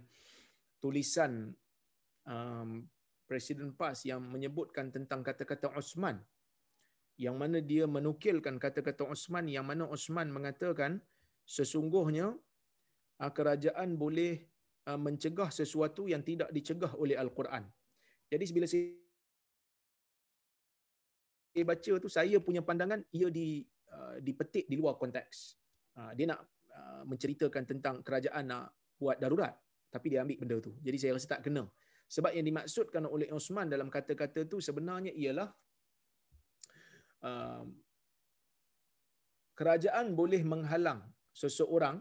tulisan 0.79 1.51
um, 2.31 2.87
Presiden 3.27 3.75
PAS 3.75 4.07
yang 4.07 4.23
menyebutkan 4.23 4.95
tentang 4.95 5.27
kata-kata 5.27 5.75
Osman 5.75 6.23
yang 7.19 7.37
mana 7.37 7.59
dia 7.59 7.85
menukilkan 7.85 8.57
kata-kata 8.57 9.07
Osman 9.07 9.51
yang 9.51 9.67
mana 9.67 9.87
Osman 9.87 10.31
mengatakan 10.31 11.03
sesungguhnya 11.45 12.33
uh, 13.21 13.33
kerajaan 13.35 13.99
boleh 13.99 14.47
uh, 14.87 14.99
mencegah 14.99 15.51
sesuatu 15.51 16.07
yang 16.07 16.23
tidak 16.23 16.49
dicegah 16.55 16.95
oleh 16.95 17.19
Al-Quran. 17.19 17.67
Jadi 18.31 18.45
bila 18.55 18.67
saya 18.71 18.87
baca 21.67 21.93
tu 21.99 22.09
saya 22.09 22.39
punya 22.39 22.63
pandangan 22.63 23.03
ia 23.11 23.27
di 23.27 23.67
Uh, 23.91 24.23
dipetik 24.23 24.71
di 24.71 24.79
luar 24.79 24.95
konteks. 24.95 25.59
Dia 26.15 26.31
nak 26.31 26.47
menceritakan 27.11 27.67
tentang 27.67 28.07
kerajaan 28.07 28.47
nak 28.47 28.71
buat 28.95 29.19
darurat 29.19 29.51
tapi 29.91 30.15
dia 30.15 30.23
ambil 30.23 30.39
benda 30.39 30.57
tu. 30.63 30.79
Jadi 30.79 30.95
saya 30.95 31.19
rasa 31.19 31.35
tak 31.35 31.51
kena. 31.51 31.67
Sebab 32.15 32.33
yang 32.37 32.47
dimaksudkan 32.51 33.07
oleh 33.15 33.29
Osman 33.39 33.71
dalam 33.75 33.89
kata-kata 33.97 34.43
tu 34.53 34.59
sebenarnya 34.69 35.13
ialah 35.23 35.49
uh, 37.29 37.63
kerajaan 39.59 40.07
boleh 40.21 40.43
menghalang 40.53 41.01
seseorang 41.43 41.97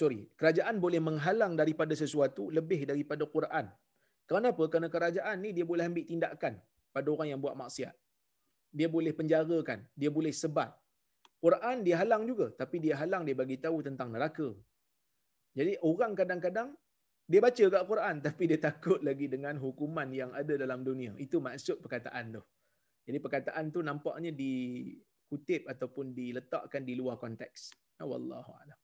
sorry, 0.00 0.20
kerajaan 0.40 0.76
boleh 0.84 1.00
menghalang 1.08 1.52
daripada 1.60 1.94
sesuatu 2.02 2.52
lebih 2.58 2.80
daripada 2.90 3.24
Quran. 3.36 3.66
Kenapa? 4.30 4.62
Kerana 4.72 4.88
kerajaan 4.92 5.36
ni 5.44 5.50
dia 5.56 5.64
boleh 5.70 5.88
ambil 5.90 6.04
tindakan 6.10 6.54
pada 6.94 7.08
orang 7.14 7.28
yang 7.32 7.40
buat 7.44 7.56
maksiat 7.62 7.96
dia 8.78 8.88
boleh 8.96 9.12
penjarakan, 9.18 9.78
dia 10.00 10.10
boleh 10.12 10.32
sebat. 10.40 10.70
Quran 11.44 11.76
dia 11.86 11.96
halang 12.02 12.26
juga, 12.30 12.46
tapi 12.60 12.82
dia 12.84 12.94
halang 13.00 13.22
dia 13.26 13.36
bagi 13.40 13.56
tahu 13.64 13.78
tentang 13.86 14.10
neraka. 14.14 14.48
Jadi 15.58 15.72
orang 15.90 16.12
kadang-kadang 16.18 16.68
dia 17.28 17.44
baca 17.44 17.64
kat 17.68 17.84
Quran 17.84 18.14
tapi 18.26 18.42
dia 18.48 18.56
takut 18.56 19.04
lagi 19.04 19.28
dengan 19.28 19.60
hukuman 19.60 20.08
yang 20.08 20.32
ada 20.32 20.56
dalam 20.56 20.80
dunia. 20.80 21.12
Itu 21.20 21.44
maksud 21.44 21.84
perkataan 21.84 22.40
tu. 22.40 22.42
Jadi 23.04 23.18
perkataan 23.20 23.68
tu 23.68 23.84
nampaknya 23.84 24.32
dikutip 24.32 25.68
ataupun 25.68 26.16
diletakkan 26.16 26.84
di 26.84 26.96
luar 26.96 27.20
konteks. 27.20 27.72
Wallahu 28.00 28.52
a'lam. 28.56 28.80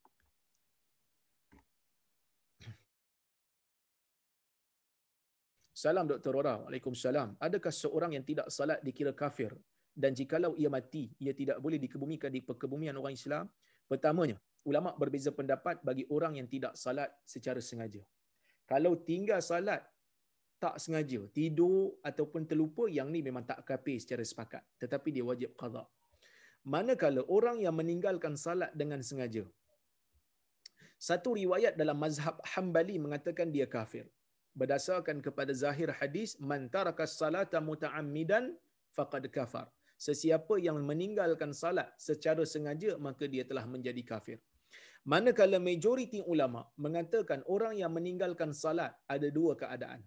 Salam 5.72 6.08
Dr. 6.08 6.32
Rora. 6.32 6.64
Waalaikumsalam. 6.64 7.36
Adakah 7.36 7.72
seorang 7.72 8.16
yang 8.16 8.24
tidak 8.24 8.48
salat 8.48 8.80
dikira 8.80 9.12
kafir 9.12 9.52
dan 9.94 10.10
jikalau 10.10 10.58
ia 10.58 10.66
mati 10.66 11.14
ia 11.22 11.30
tidak 11.30 11.62
boleh 11.62 11.78
dikebumikan 11.78 12.28
di 12.28 12.42
kebumian 12.42 12.98
orang 12.98 13.14
Islam 13.14 13.46
pertamanya 13.86 14.36
ulama 14.66 14.90
berbeza 14.98 15.30
pendapat 15.30 15.78
bagi 15.86 16.02
orang 16.10 16.42
yang 16.42 16.50
tidak 16.50 16.74
salat 16.74 17.14
secara 17.22 17.62
sengaja 17.62 18.02
kalau 18.64 18.96
tinggal 18.96 19.40
salat 19.44 19.82
tak 20.62 20.80
sengaja. 20.80 21.20
Tidur 21.36 22.00
ataupun 22.00 22.48
terlupa 22.48 22.88
yang 22.88 23.12
ni 23.12 23.20
memang 23.20 23.44
tak 23.44 23.60
kafir 23.68 24.00
secara 24.00 24.24
sepakat. 24.24 24.62
Tetapi 24.80 25.08
dia 25.12 25.24
wajib 25.26 25.52
qada 25.60 25.84
manakala 26.64 27.22
orang 27.28 27.60
yang 27.60 27.76
meninggalkan 27.76 28.34
salat 28.40 28.72
dengan 28.72 29.04
sengaja. 29.04 29.44
Satu 30.96 31.36
riwayat 31.36 31.76
dalam 31.76 32.00
mazhab 32.00 32.40
Hambali 32.56 32.96
mengatakan 32.96 33.52
dia 33.52 33.68
kafir. 33.68 34.08
Berdasarkan 34.56 35.20
kepada 35.20 35.52
zahir 35.52 35.92
hadis 35.92 36.40
man 36.40 36.72
taraka 36.72 37.04
salata 37.04 37.60
muta'ammidan 37.60 38.56
faqad 38.96 39.28
kafar. 39.28 39.68
Sesiapa 40.00 40.56
yang 40.58 40.80
meninggalkan 40.80 41.52
salat 41.52 41.92
secara 42.00 42.42
sengaja 42.48 42.96
maka 42.96 43.28
dia 43.28 43.44
telah 43.44 43.68
menjadi 43.68 44.00
kafir. 44.00 44.40
Manakala 45.12 45.58
majoriti 45.60 46.20
ulama 46.32 46.64
mengatakan 46.84 47.40
orang 47.54 47.74
yang 47.80 47.92
meninggalkan 47.96 48.56
salat 48.56 48.92
ada 49.14 49.28
dua 49.28 49.52
keadaan. 49.52 50.00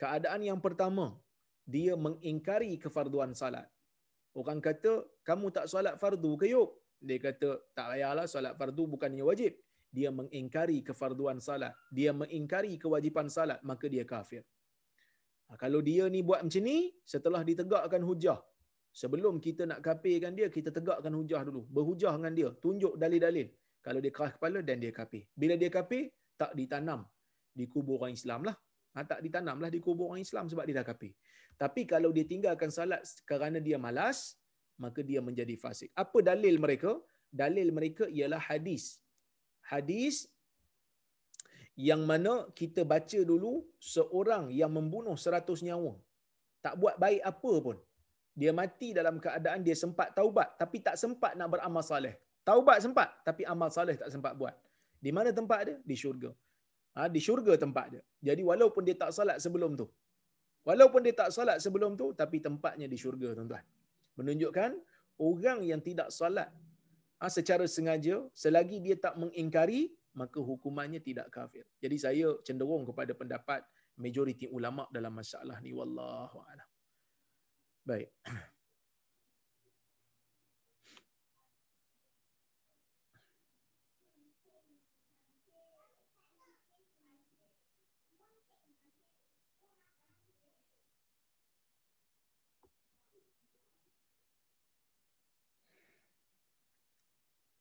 Keadaan 0.00 0.40
yang 0.48 0.60
pertama, 0.66 1.06
dia 1.66 1.94
mengingkari 2.06 2.78
kefarduan 2.84 3.34
salat. 3.40 3.66
Orang 4.40 4.62
kata, 4.62 4.92
kamu 5.28 5.46
tak 5.56 5.66
salat 5.72 5.98
fardu 6.02 6.32
ke 6.40 6.46
yuk? 6.54 6.70
Dia 7.02 7.18
kata, 7.26 7.50
tak 7.74 7.86
payahlah 7.90 8.26
salat 8.30 8.54
fardu 8.60 8.84
bukannya 8.94 9.26
wajib. 9.26 9.52
Dia 9.90 10.14
mengingkari 10.14 10.78
kefarduan 10.86 11.42
salat. 11.42 11.74
Dia 11.90 12.14
mengingkari 12.14 12.78
kewajipan 12.78 13.26
salat, 13.26 13.58
maka 13.66 13.90
dia 13.90 14.06
kafir. 14.06 14.46
Ha, 15.50 15.58
kalau 15.58 15.82
dia 15.82 16.06
ni 16.06 16.22
buat 16.22 16.46
macam 16.46 16.62
ni, 16.62 16.94
setelah 17.02 17.42
ditegakkan 17.42 17.98
hujah, 18.06 18.38
Sebelum 18.90 19.38
kita 19.38 19.70
nak 19.70 19.80
kafirkan 19.86 20.34
dia, 20.34 20.50
kita 20.50 20.74
tegakkan 20.74 21.14
hujah 21.14 21.46
dulu. 21.46 21.62
Berhujah 21.70 22.10
dengan 22.18 22.34
dia. 22.34 22.48
Tunjuk 22.58 22.98
dalil-dalil. 22.98 23.46
Kalau 23.86 24.00
dia 24.04 24.12
keras 24.16 24.32
kepala, 24.36 24.58
dan 24.68 24.76
dia 24.82 24.92
kafir. 24.92 25.24
Bila 25.32 25.54
dia 25.60 25.70
kafir, 25.72 26.12
tak 26.40 26.52
ditanam 26.58 27.00
di 27.58 27.64
kubur 27.72 27.96
orang 28.00 28.14
Islam 28.18 28.40
lah. 28.48 28.56
Ha, 28.94 29.04
tak 29.10 29.20
ditanamlah 29.24 29.70
di 29.74 29.80
kubur 29.86 30.12
orang 30.12 30.22
Islam 30.26 30.44
sebab 30.50 30.64
dia 30.68 30.76
dah 30.80 30.86
kafir. 30.90 31.12
Tapi 31.62 31.82
kalau 31.92 32.10
dia 32.16 32.24
tinggalkan 32.32 32.70
salat 32.72 33.04
kerana 33.30 33.58
dia 33.66 33.76
malas, 33.86 34.18
maka 34.80 35.00
dia 35.04 35.20
menjadi 35.28 35.54
fasik. 35.62 35.90
Apa 36.02 36.18
dalil 36.30 36.56
mereka? 36.64 36.92
Dalil 37.42 37.68
mereka 37.78 38.04
ialah 38.08 38.40
hadis. 38.40 38.84
Hadis 39.72 40.26
yang 41.88 42.02
mana 42.10 42.32
kita 42.60 42.82
baca 42.92 43.20
dulu 43.30 43.52
seorang 43.94 44.44
yang 44.60 44.72
membunuh 44.72 45.16
seratus 45.24 45.60
nyawa. 45.68 45.92
Tak 46.64 46.74
buat 46.80 46.96
baik 47.04 47.22
apa 47.32 47.52
pun 47.66 47.76
dia 48.40 48.52
mati 48.60 48.88
dalam 48.98 49.16
keadaan 49.24 49.60
dia 49.66 49.76
sempat 49.82 50.08
taubat 50.18 50.48
tapi 50.60 50.78
tak 50.86 50.96
sempat 51.02 51.32
nak 51.38 51.48
beramal 51.52 51.84
soleh. 51.90 52.16
Taubat 52.46 52.78
sempat 52.84 53.08
tapi 53.26 53.42
amal 53.44 53.68
soleh 53.68 53.96
tak 54.00 54.10
sempat 54.14 54.32
buat. 54.40 54.54
Di 55.00 55.10
mana 55.16 55.32
tempat 55.32 55.60
dia? 55.68 55.76
Di 55.80 55.96
syurga. 55.96 56.30
Ha, 56.96 57.06
di 57.06 57.20
syurga 57.22 57.54
tempat 57.56 57.86
dia. 57.92 58.02
Jadi 58.20 58.42
walaupun 58.44 58.82
dia 58.84 58.96
tak 58.98 59.10
salat 59.16 59.38
sebelum 59.40 59.78
tu. 59.80 59.86
Walaupun 60.68 61.00
dia 61.06 61.14
tak 61.16 61.30
salat 61.32 61.56
sebelum 61.64 61.96
tu 61.96 62.12
tapi 62.12 62.42
tempatnya 62.42 62.86
di 62.90 62.96
syurga 63.00 63.32
tuan-tuan. 63.32 63.64
Menunjukkan 64.20 64.70
orang 65.20 65.64
yang 65.64 65.80
tidak 65.80 66.12
salat 66.12 66.52
ha, 67.20 67.28
secara 67.32 67.64
sengaja 67.64 68.20
selagi 68.36 68.80
dia 68.84 68.96
tak 68.96 69.16
mengingkari 69.16 69.92
maka 70.16 70.42
hukumannya 70.42 71.00
tidak 71.00 71.30
kafir. 71.30 71.64
Jadi 71.78 71.96
saya 71.96 72.26
cenderung 72.42 72.84
kepada 72.84 73.14
pendapat 73.14 73.62
majoriti 74.00 74.48
ulama 74.50 74.88
dalam 74.90 75.12
masalah 75.14 75.60
ni 75.62 75.70
wallahu 75.76 76.40
a'lam. 76.44 76.68
Baik. 77.84 78.08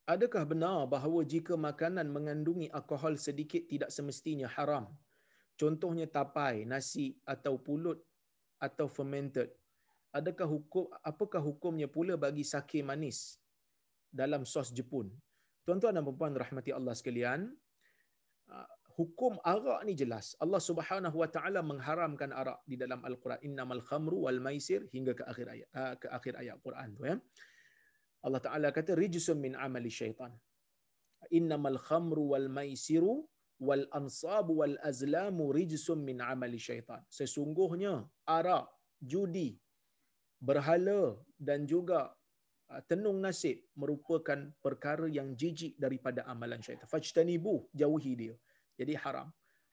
Adakah 0.10 0.44
benar 0.50 0.90
bahawa 0.90 1.22
jika 1.22 1.54
makanan 1.54 2.10
mengandungi 2.10 2.68
alkohol 2.74 3.14
sedikit 3.22 3.62
tidak 3.70 3.94
semestinya 3.94 4.50
haram? 4.50 4.90
Contohnya 5.54 6.10
tapai, 6.10 6.66
nasi 6.66 7.14
atau 7.30 7.62
pulut 7.62 8.02
atau 8.58 8.90
fermented 8.90 9.54
adakah 10.14 10.48
hukum 10.50 10.90
apakah 11.06 11.42
hukumnya 11.42 11.86
pula 11.86 12.18
bagi 12.18 12.42
sake 12.42 12.82
manis 12.82 13.38
dalam 14.10 14.46
sos 14.46 14.74
Jepun. 14.74 15.10
Tuan-tuan 15.66 15.94
dan 15.94 16.06
puan 16.06 16.34
rahmati 16.34 16.74
Allah 16.74 16.98
sekalian, 16.98 17.54
uh, 18.50 18.70
hukum 18.98 19.38
arak 19.46 19.86
ni 19.86 19.94
jelas. 19.94 20.34
Allah 20.42 20.58
Subhanahu 20.58 21.14
wa 21.14 21.30
taala 21.30 21.62
mengharamkan 21.62 22.34
arak 22.34 22.66
di 22.66 22.74
dalam 22.74 23.06
Al-Quran. 23.06 23.38
Innamal 23.46 23.86
khamru 23.86 24.26
wal 24.26 24.42
maisir 24.42 24.90
hingga 24.90 25.14
ke 25.14 25.24
akhir 25.30 25.46
ayat 25.46 25.70
uh, 25.78 25.94
ke 26.02 26.08
akhir 26.10 26.34
ayat 26.42 26.58
Quran 26.66 26.90
tu 26.98 27.06
ya. 27.06 27.16
Allah 28.26 28.42
Taala 28.46 28.70
kata 28.78 28.96
rijsun 29.00 29.40
min 29.46 29.54
amali 29.56 29.92
syaitan. 30.00 30.32
Innamal 31.40 31.80
khamru 31.88 32.24
wal 32.34 32.50
maisiru 32.58 33.16
wal 33.68 33.86
ansabu 34.00 34.54
wal 34.62 34.76
azlamu 34.90 35.52
rijsun 35.60 36.00
min 36.10 36.20
amali 36.34 36.60
syaitan. 36.68 37.02
Sesungguhnya 37.18 37.94
arak, 38.38 38.68
judi, 39.12 39.50
berhala 40.40 41.16
dan 41.36 41.68
juga 41.68 42.12
uh, 42.72 42.82
tenung 42.90 43.20
nasib 43.26 43.60
merupakan 43.76 44.40
perkara 44.66 45.08
yang 45.18 45.36
jijik 45.36 45.76
daripada 45.80 46.24
amalan 46.34 46.64
syaitan. 46.64 46.88
Fajtanibu, 46.88 47.68
jauhi 47.76 48.14
dia. 48.16 48.36
Jadi 48.80 48.96
haram. 49.04 49.28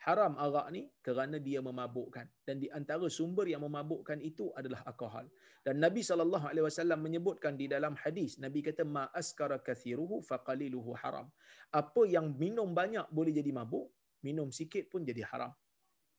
Haram 0.06 0.38
arak 0.38 0.70
ni 0.70 0.86
kerana 1.02 1.42
dia 1.42 1.58
memabukkan 1.58 2.30
dan 2.46 2.62
di 2.62 2.70
antara 2.70 3.10
sumber 3.10 3.50
yang 3.50 3.66
memabukkan 3.66 4.22
itu 4.22 4.54
adalah 4.54 4.86
alkohol. 4.86 5.26
Dan 5.66 5.82
Nabi 5.82 6.06
sallallahu 6.06 6.46
alaihi 6.46 6.62
wasallam 6.62 7.02
menyebutkan 7.02 7.58
di 7.58 7.66
dalam 7.66 7.98
hadis, 7.98 8.38
Nabi 8.38 8.62
kata 8.62 8.86
ma 8.86 9.10
askara 9.10 9.58
kathiruhu 9.58 10.22
faqaliluhu 10.22 10.94
haram. 11.02 11.26
Apa 11.74 12.06
yang 12.06 12.38
minum 12.38 12.70
banyak 12.70 13.10
boleh 13.10 13.34
jadi 13.34 13.50
mabuk, 13.50 13.90
minum 14.22 14.54
sikit 14.54 14.86
pun 14.86 15.02
jadi 15.02 15.26
haram. 15.26 15.50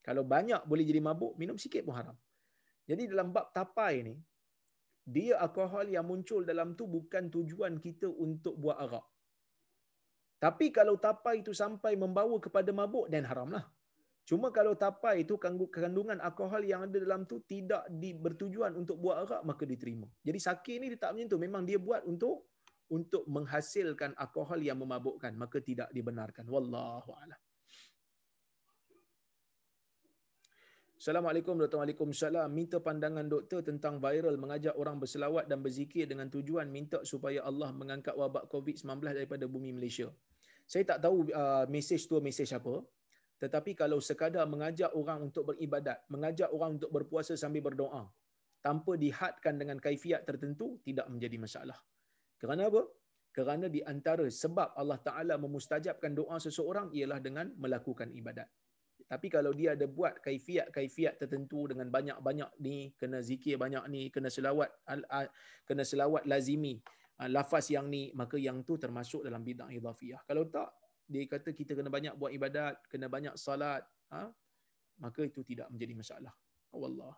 Kalau 0.03 0.27
banyak 0.27 0.67
boleh 0.67 0.83
jadi 0.83 0.99
mabuk, 0.99 1.39
minum 1.39 1.55
sikit 1.55 1.87
pun 1.87 1.95
haram. 1.95 2.17
Jadi 2.91 3.07
dalam 3.07 3.31
bab 3.31 3.55
tapai 3.55 4.03
ni, 4.03 4.19
dia 5.07 5.39
alkohol 5.39 5.87
yang 5.95 6.03
muncul 6.03 6.43
dalam 6.43 6.75
tu 6.75 6.91
bukan 6.91 7.31
tujuan 7.31 7.79
kita 7.79 8.11
untuk 8.11 8.59
buat 8.59 8.83
arak. 8.83 9.07
Tapi 10.43 10.75
kalau 10.75 10.99
tapai 10.99 11.39
itu 11.39 11.55
sampai 11.55 11.95
membawa 11.95 12.35
kepada 12.43 12.75
mabuk, 12.75 13.07
dan 13.07 13.23
haramlah. 13.23 13.76
Cuma 14.27 14.51
kalau 14.51 14.75
tapai 14.75 15.23
itu 15.23 15.39
kandungan 15.39 16.19
alkohol 16.19 16.59
yang 16.67 16.83
ada 16.83 16.99
dalam 16.99 17.23
tu 17.23 17.39
tidak 17.47 17.87
di, 17.87 18.11
bertujuan 18.11 18.75
untuk 18.75 18.99
buat 18.99 19.23
arak, 19.23 19.47
maka 19.47 19.63
diterima. 19.63 20.03
Jadi 20.19 20.35
sakit 20.35 20.75
ni 20.83 20.91
dia 20.91 20.99
tak 20.99 21.15
tu. 21.31 21.39
Memang 21.39 21.63
dia 21.63 21.79
buat 21.79 22.03
untuk 22.03 22.51
untuk 22.91 23.23
menghasilkan 23.31 24.19
alkohol 24.19 24.59
yang 24.59 24.83
memabukkan. 24.83 25.31
Maka 25.31 25.63
tidak 25.63 25.87
dibenarkan. 25.95 26.43
Wallahu 26.43 27.15
a'lam. 27.15 27.39
Assalamualaikum 30.97 31.55
Dr. 31.55 31.79
Waalaikumsalam. 31.79 32.51
Minta 32.51 32.83
pandangan 32.83 33.23
doktor 33.31 33.63
tentang 33.63 33.95
viral 34.03 34.35
mengajak 34.35 34.75
orang 34.75 34.99
berselawat 34.99 35.47
dan 35.47 35.63
berzikir 35.63 36.03
dengan 36.03 36.27
tujuan 36.27 36.67
minta 36.67 36.99
supaya 37.07 37.47
Allah 37.47 37.71
mengangkat 37.71 38.11
wabak 38.11 38.51
COVID-19 38.51 39.07
daripada 39.15 39.47
bumi 39.47 39.71
Malaysia. 39.71 40.11
Saya 40.67 40.83
tak 40.83 41.07
tahu 41.07 41.31
uh, 41.31 41.63
mesej 41.71 42.03
tu 42.03 42.19
mesej 42.19 42.51
apa. 42.51 42.83
Tetapi 43.37 43.77
kalau 43.77 44.01
sekadar 44.01 44.49
mengajak 44.49 44.91
orang 44.97 45.29
untuk 45.29 45.53
beribadat, 45.53 46.01
mengajak 46.09 46.49
orang 46.49 46.81
untuk 46.81 46.89
berpuasa 46.89 47.37
sambil 47.37 47.61
berdoa, 47.61 48.09
tanpa 48.65 48.97
dihadkan 48.97 49.61
dengan 49.61 49.77
kaifiat 49.77 50.25
tertentu, 50.25 50.81
tidak 50.81 51.05
menjadi 51.07 51.37
masalah. 51.37 51.77
Kerana 52.41 52.67
apa? 52.67 52.81
Kerana 53.29 53.69
di 53.69 53.85
antara 53.85 54.25
sebab 54.25 54.73
Allah 54.73 54.97
Ta'ala 54.97 55.37
memustajabkan 55.37 56.17
doa 56.17 56.41
seseorang 56.41 56.89
ialah 56.89 57.21
dengan 57.21 57.53
melakukan 57.61 58.09
ibadat. 58.09 58.49
Tapi 59.07 59.29
kalau 59.29 59.53
dia 59.53 59.77
ada 59.77 59.85
buat 59.85 60.19
kaifiat-kaifiat 60.19 61.21
tertentu 61.21 61.69
dengan 61.69 61.87
banyak-banyak 61.93 62.57
ni, 62.59 62.91
kena 62.97 63.21
zikir 63.21 63.55
banyak 63.55 63.85
ni, 63.87 64.09
kena 64.09 64.27
selawat, 64.33 64.67
kena 65.63 65.85
selawat 65.85 66.25
lazimi, 66.25 66.81
lafaz 67.29 67.69
yang 67.69 67.87
ni, 67.87 68.09
maka 68.17 68.35
yang 68.41 68.65
tu 68.65 68.75
termasuk 68.75 69.23
dalam 69.23 69.45
bid'ah 69.45 69.69
idhafiyah. 69.69 70.25
Kalau 70.25 70.49
tak, 70.49 70.73
dia 71.07 71.23
kata 71.23 71.55
kita 71.55 71.71
kena 71.71 71.87
banyak 71.87 72.13
buat 72.19 72.35
ibadat, 72.35 72.83
kena 72.91 73.07
banyak 73.07 73.33
salat, 73.39 73.81
ha? 74.11 74.27
maka 74.99 75.23
itu 75.23 75.41
tidak 75.47 75.71
menjadi 75.71 75.95
masalah. 75.95 76.33
Wallah. 76.75 77.15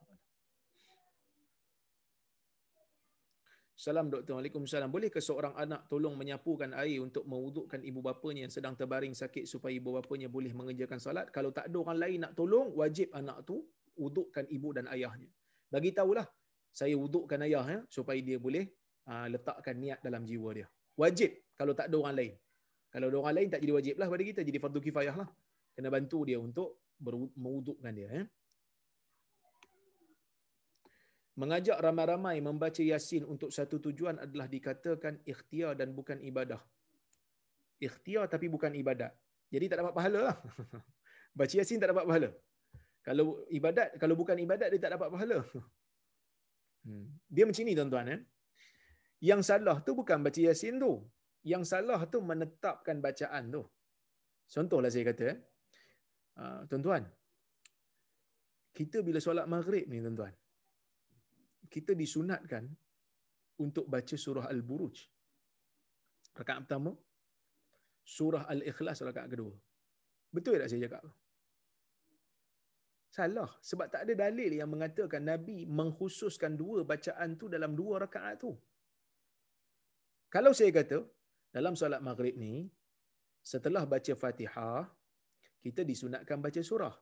Salam 3.80 4.12
doktor. 4.12 4.36
Waalaikumsalam. 4.36 4.92
Bolehkah 4.92 5.24
seorang 5.24 5.56
anak 5.56 5.88
tolong 5.88 6.20
menyapukan 6.20 6.76
air 6.76 7.00
untuk 7.00 7.24
mewudukkan 7.24 7.80
ibu 7.80 8.04
bapanya 8.04 8.44
yang 8.44 8.52
sedang 8.52 8.76
terbaring 8.76 9.16
sakit 9.16 9.48
supaya 9.48 9.72
ibu 9.72 9.96
bapanya 9.96 10.28
boleh 10.28 10.52
mengerjakan 10.52 11.00
salat? 11.00 11.32
Kalau 11.32 11.56
tak 11.56 11.72
ada 11.72 11.80
orang 11.80 11.96
lain 11.96 12.18
nak 12.28 12.36
tolong, 12.36 12.76
wajib 12.76 13.08
anak 13.16 13.48
tu 13.48 13.64
wudukkan 13.96 14.52
ibu 14.52 14.76
dan 14.76 14.92
ayahnya. 14.92 15.32
Bagi 15.72 15.96
tahulah, 15.96 16.28
saya 16.76 16.92
wudukkan 17.00 17.40
ayah 17.48 17.64
ya, 17.64 17.80
supaya 17.88 18.20
dia 18.20 18.36
boleh 18.36 18.68
uh, 19.08 19.32
letakkan 19.32 19.80
niat 19.80 20.04
dalam 20.04 20.28
jiwa 20.28 20.50
dia. 20.52 20.68
Wajib 21.00 21.56
kalau 21.56 21.72
tak 21.72 21.88
ada 21.88 21.96
orang 22.04 22.16
lain. 22.20 22.34
Kalau 22.90 23.06
ada 23.10 23.18
orang 23.22 23.36
lain 23.38 23.50
tak 23.54 23.62
jadi 23.62 23.74
wajib 23.78 23.96
lah 24.02 24.08
pada 24.10 24.24
kita, 24.26 24.42
jadi 24.42 24.58
fardu 24.58 24.80
kifayah 24.82 25.16
lah. 25.22 25.30
Kena 25.78 25.90
bantu 25.94 26.26
dia 26.26 26.38
untuk 26.42 26.82
mewudukkan 27.38 27.94
dia. 27.94 28.10
Ya. 28.10 28.24
Mengajak 31.40 31.78
ramai-ramai 31.80 32.44
membaca 32.44 32.84
Yasin 32.84 33.24
untuk 33.24 33.48
satu 33.48 33.80
tujuan 33.80 34.20
adalah 34.20 34.50
dikatakan 34.52 35.24
ikhtiar 35.24 35.72
dan 35.80 35.96
bukan 35.96 36.20
ibadah. 36.20 36.60
Ikhtiar 37.80 38.28
tapi 38.28 38.52
bukan 38.52 38.76
ibadat. 38.76 39.16
Jadi 39.48 39.66
tak 39.72 39.78
dapat 39.82 39.94
pahala 39.96 40.20
lah. 40.28 40.38
Baca 41.40 41.54
Yasin 41.56 41.80
tak 41.80 41.96
dapat 41.96 42.06
pahala. 42.10 42.30
Kalau 43.08 43.40
ibadat, 43.48 43.96
kalau 44.02 44.20
bukan 44.20 44.36
ibadat 44.36 44.68
dia 44.68 44.82
tak 44.84 44.94
dapat 44.98 45.10
pahala. 45.14 45.40
Hmm. 46.80 47.12
Dia 47.28 47.44
macam 47.44 47.64
ni 47.68 47.76
tuan-tuan. 47.76 48.08
Eh? 48.08 48.20
Yang 49.20 49.52
salah 49.52 49.84
tu 49.84 49.92
bukan 50.00 50.24
baca 50.24 50.40
Yasin 50.40 50.80
tu. 50.80 51.04
Yang 51.44 51.64
salah 51.72 52.02
tu 52.12 52.20
menetapkan 52.20 53.00
bacaan 53.00 53.44
tu. 53.52 53.64
Contohlah 54.50 54.92
saya 54.92 55.06
kata. 55.12 55.24
Eh? 55.34 55.38
Uh, 56.40 56.62
tuan-tuan. 56.68 57.04
Kita 58.76 59.04
bila 59.04 59.20
solat 59.24 59.46
maghrib 59.48 59.88
ni 59.88 60.00
tuan-tuan 60.04 60.34
kita 61.70 61.94
disunatkan 61.94 62.66
untuk 63.62 63.86
baca 63.86 64.16
surah 64.26 64.50
Al-Buruj. 64.50 64.98
Rakaat 66.34 66.60
pertama, 66.66 66.92
surah 68.02 68.44
Al-Ikhlas 68.50 69.06
rakaat 69.06 69.30
kedua. 69.30 69.54
Betul 70.34 70.58
tak 70.62 70.70
saya 70.74 70.82
cakap? 70.86 71.04
Salah. 73.10 73.52
Sebab 73.70 73.88
tak 73.94 74.02
ada 74.06 74.14
dalil 74.26 74.52
yang 74.54 74.70
mengatakan 74.74 75.22
Nabi 75.26 75.66
mengkhususkan 75.80 76.54
dua 76.58 76.86
bacaan 76.92 77.38
tu 77.38 77.46
dalam 77.56 77.74
dua 77.78 78.06
rakaat 78.06 78.36
tu. 78.42 78.52
Kalau 80.30 80.54
saya 80.54 80.72
kata, 80.80 80.98
dalam 81.50 81.74
solat 81.74 82.02
maghrib 82.06 82.38
ni, 82.38 82.70
setelah 83.42 83.84
baca 83.90 84.14
fatihah, 84.14 84.86
kita 85.60 85.82
disunatkan 85.82 86.38
baca 86.40 86.62
surah. 86.62 86.96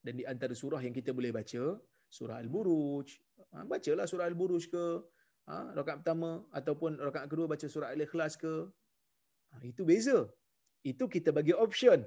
Dan 0.00 0.16
di 0.20 0.24
antara 0.24 0.54
surah 0.56 0.80
yang 0.80 0.94
kita 0.96 1.12
boleh 1.12 1.32
baca, 1.34 1.76
surah 2.08 2.36
Al-Buruj. 2.40 3.08
Ha, 3.52 3.66
bacalah 3.66 4.06
surah 4.08 4.26
Al-Buruj 4.30 4.70
ke, 4.72 4.84
ha, 5.50 5.74
rakaat 5.76 6.00
pertama 6.00 6.30
ataupun 6.54 6.96
rakaat 6.96 7.26
kedua 7.28 7.46
baca 7.50 7.66
surah 7.68 7.92
Al-Ikhlas 7.92 8.40
ke. 8.40 8.54
Ha, 9.52 9.54
itu 9.66 9.82
beza. 9.84 10.18
Itu 10.80 11.10
kita 11.10 11.30
bagi 11.34 11.52
option. 11.52 12.00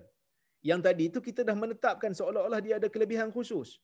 Yang 0.63 0.81
tadi 0.87 1.03
itu 1.11 1.19
kita 1.19 1.41
dah 1.43 1.53
menetapkan 1.53 2.15
seolah-olah 2.15 2.59
dia 2.65 2.79
ada 2.79 2.87
kelebihan 2.87 3.29
khusus. 3.35 3.77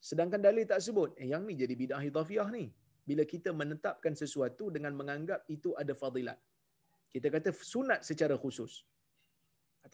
Sedangkan 0.00 0.40
dalil 0.40 0.64
tak 0.64 0.80
sebut. 0.80 1.12
Eh, 1.20 1.28
yang 1.28 1.44
ni 1.44 1.58
jadi 1.58 1.74
bid'ah 1.76 2.00
hidafiyah 2.00 2.48
ni. 2.54 2.72
Bila 3.04 3.26
kita 3.28 3.50
menetapkan 3.52 4.14
sesuatu 4.16 4.70
dengan 4.72 4.94
menganggap 4.96 5.44
itu 5.50 5.74
ada 5.76 5.92
fadilat. 5.92 6.38
Kita 7.14 7.28
kata 7.34 7.50
sunat 7.72 8.00
secara 8.06 8.34
khusus. 8.38 8.86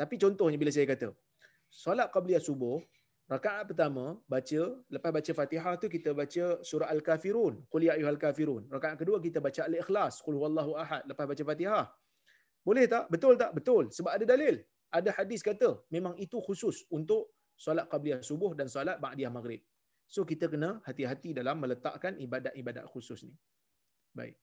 Tapi 0.00 0.14
contohnya 0.20 0.58
bila 0.60 0.72
saya 0.74 0.86
kata, 0.92 1.08
solat 1.70 2.08
qabliyah 2.12 2.42
subuh, 2.42 2.76
Rakaat 3.26 3.74
pertama 3.74 4.04
baca 4.32 4.62
lepas 4.94 5.10
baca 5.10 5.32
Fatihah 5.38 5.74
tu 5.82 5.90
kita 5.90 6.14
baca 6.14 6.44
surah 6.62 6.86
Al-Kafirun, 6.94 7.54
qul 7.66 7.82
ya 7.86 7.98
ayyuhal 7.98 8.20
kafirun. 8.22 8.62
Rakaat 8.70 9.02
kedua 9.02 9.18
kita 9.18 9.42
baca 9.46 9.66
Al-Ikhlas, 9.66 10.22
qul 10.22 10.38
huwallahu 10.38 10.78
ahad 10.78 11.02
lepas 11.10 11.26
baca 11.26 11.42
Fatihah. 11.42 11.90
Boleh 12.62 12.86
tak? 12.86 13.10
Betul 13.10 13.34
tak? 13.34 13.50
Betul. 13.58 13.90
Sebab 13.90 14.14
ada 14.14 14.22
dalil. 14.22 14.62
Ada 14.94 15.10
hadis 15.18 15.42
kata 15.42 15.74
memang 15.90 16.14
itu 16.22 16.38
khusus 16.38 16.86
untuk 16.94 17.34
solat 17.58 17.90
qabliyah 17.90 18.22
subuh 18.22 18.54
dan 18.54 18.70
solat 18.70 19.02
ba'diyah 19.02 19.34
maghrib. 19.34 19.58
So 20.06 20.22
kita 20.22 20.46
kena 20.46 20.78
hati-hati 20.86 21.34
dalam 21.34 21.58
meletakkan 21.58 22.14
ibadat-ibadat 22.22 22.86
khusus 22.86 23.26
ni. 23.26 23.34
Baik. 24.14 24.38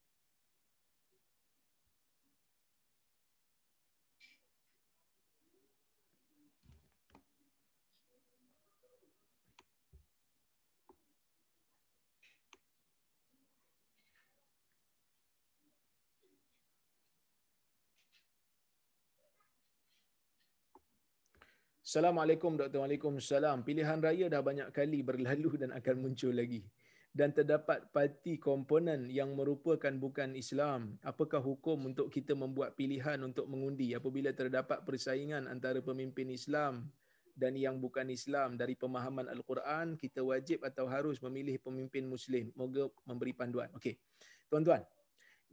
Assalamualaikum 21.93 22.57
Dr. 22.57 22.81
Waalaikumsalam. 22.81 23.61
Pilihan 23.61 24.01
raya 24.01 24.25
dah 24.25 24.41
banyak 24.41 24.73
kali 24.73 25.05
berlalu 25.05 25.61
dan 25.61 25.69
akan 25.77 26.01
muncul 26.01 26.33
lagi. 26.33 26.65
dan 27.13 27.29
terdapat 27.29 27.93
parti 27.93 28.41
komponen 28.41 29.13
yang 29.13 29.37
merupakan 29.37 29.93
bukan 29.93 30.33
Islam, 30.33 30.97
apakah 31.05 31.37
hukum 31.37 31.93
untuk 31.93 32.09
kita 32.09 32.33
membuat 32.33 32.73
pilihan 32.73 33.21
untuk 33.21 33.45
mengundi 33.45 33.93
apabila 33.93 34.33
terdapat 34.33 34.81
persaingan 34.81 35.45
antara 35.45 35.85
pemimpin 35.85 36.33
Islam 36.33 36.89
dan 37.37 37.53
yang 37.53 37.77
bukan 37.77 38.09
Islam 38.09 38.57
dari 38.57 38.73
pemahaman 38.73 39.29
Al-Quran, 39.29 39.93
kita 39.93 40.25
wajib 40.25 40.65
atau 40.65 40.89
harus 40.89 41.21
memilih 41.21 41.61
pemimpin 41.61 42.09
Muslim. 42.09 42.49
Moga 42.57 42.89
memberi 43.05 43.37
panduan. 43.37 43.69
Okey. 43.77 44.01
Tuan-tuan, 44.49 44.81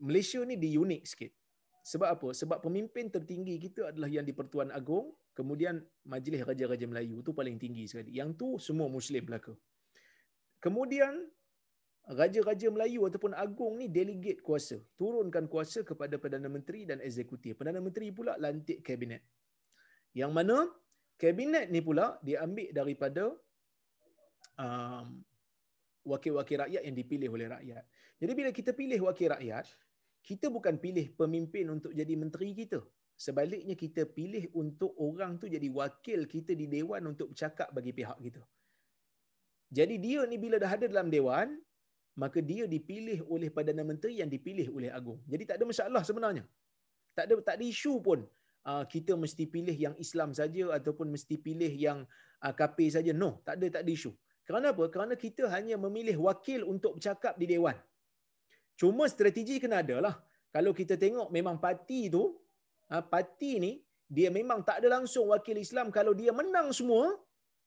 Malaysia 0.00 0.40
ni 0.48 0.56
di 0.56 0.80
unik 0.80 1.02
sikit. 1.04 1.36
Sebab 1.84 2.08
apa? 2.08 2.32
Sebab 2.32 2.64
pemimpin 2.64 3.12
tertinggi 3.12 3.60
kita 3.60 3.92
adalah 3.92 4.08
yang 4.08 4.24
di 4.24 4.32
Pertuan 4.32 4.72
Agong, 4.72 5.12
kemudian 5.36 5.80
Majlis 6.04 6.42
Raja-Raja 6.44 6.86
Melayu 6.90 7.22
tu 7.26 7.32
paling 7.36 7.56
tinggi 7.56 7.86
sekali. 7.86 8.16
Yang 8.16 8.30
tu 8.40 8.48
semua 8.58 8.88
Muslim 8.90 9.22
belaka. 9.26 9.54
Kemudian 10.60 11.16
Raja-raja 12.10 12.68
Melayu 12.74 13.06
ataupun 13.06 13.36
agung 13.38 13.78
ni 13.78 13.86
delegate 13.86 14.42
kuasa. 14.42 14.82
Turunkan 14.98 15.46
kuasa 15.46 15.86
kepada 15.86 16.18
Perdana 16.18 16.50
Menteri 16.50 16.82
dan 16.82 16.98
Eksekutif. 16.98 17.54
Perdana 17.54 17.78
Menteri 17.78 18.10
pula 18.10 18.34
lantik 18.34 18.82
kabinet. 18.82 19.22
Yang 20.10 20.32
mana 20.34 20.56
kabinet 21.14 21.70
ni 21.70 21.78
pula 21.78 22.18
diambil 22.24 22.68
daripada 22.74 23.30
um, 24.58 25.22
wakil-wakil 26.02 26.66
rakyat 26.66 26.82
yang 26.82 26.96
dipilih 26.96 27.30
oleh 27.30 27.46
rakyat. 27.46 27.84
Jadi 28.18 28.32
bila 28.34 28.50
kita 28.50 28.70
pilih 28.74 29.00
wakil 29.06 29.30
rakyat, 29.30 29.70
kita 30.26 30.50
bukan 30.50 30.82
pilih 30.82 31.14
pemimpin 31.14 31.68
untuk 31.70 31.92
jadi 31.94 32.14
menteri 32.18 32.52
kita. 32.56 32.80
Sebaliknya 33.24 33.74
kita 33.82 34.02
pilih 34.18 34.44
untuk 34.62 34.92
orang 35.06 35.32
tu 35.40 35.46
jadi 35.54 35.68
wakil 35.80 36.20
kita 36.34 36.52
di 36.60 36.66
dewan 36.74 37.02
untuk 37.12 37.26
bercakap 37.32 37.68
bagi 37.76 37.92
pihak 37.98 38.16
kita. 38.26 38.42
Jadi 39.78 39.94
dia 40.04 40.20
ni 40.30 40.36
bila 40.44 40.56
dah 40.62 40.72
ada 40.76 40.86
dalam 40.92 41.12
dewan, 41.16 41.48
maka 42.22 42.38
dia 42.50 42.64
dipilih 42.74 43.18
oleh 43.34 43.48
Perdana 43.56 43.84
Menteri 43.90 44.14
yang 44.24 44.30
dipilih 44.34 44.72
oleh 44.76 44.88
Agung. 44.98 45.20
Jadi 45.32 45.44
tak 45.48 45.56
ada 45.60 45.64
masalah 45.68 46.02
sebenarnya. 46.08 46.44
Tak 47.12 47.24
ada 47.28 47.34
tak 47.48 47.54
ada 47.60 47.64
isu 47.74 47.92
pun 48.06 48.24
uh, 48.70 48.84
kita 48.94 49.12
mesti 49.24 49.44
pilih 49.54 49.76
yang 49.84 49.94
Islam 50.04 50.32
saja 50.40 50.64
ataupun 50.78 51.12
mesti 51.14 51.36
pilih 51.46 51.72
yang 51.86 51.98
uh, 52.40 52.54
kafir 52.56 52.88
saja. 52.96 53.12
No, 53.12 53.30
tak 53.46 53.60
ada 53.60 53.68
tak 53.78 53.82
ada 53.84 53.90
isu. 53.98 54.12
Kerana 54.48 54.72
apa? 54.74 54.84
Kerana 54.94 55.14
kita 55.24 55.44
hanya 55.54 55.76
memilih 55.84 56.16
wakil 56.26 56.64
untuk 56.72 56.96
bercakap 56.96 57.36
di 57.36 57.46
dewan. 57.52 57.76
Cuma 58.80 59.04
strategi 59.12 59.60
kena 59.62 59.84
ada 59.84 59.96
lah. 60.08 60.14
Kalau 60.50 60.72
kita 60.72 60.96
tengok 60.96 61.28
memang 61.30 61.60
parti 61.62 62.10
tu, 62.10 62.34
parti 62.98 63.62
ni 63.62 63.72
dia 64.10 64.28
memang 64.34 64.66
tak 64.66 64.82
ada 64.82 64.98
langsung 64.98 65.30
wakil 65.30 65.54
Islam 65.54 65.94
kalau 65.94 66.10
dia 66.20 66.34
menang 66.34 66.74
semua 66.74 67.14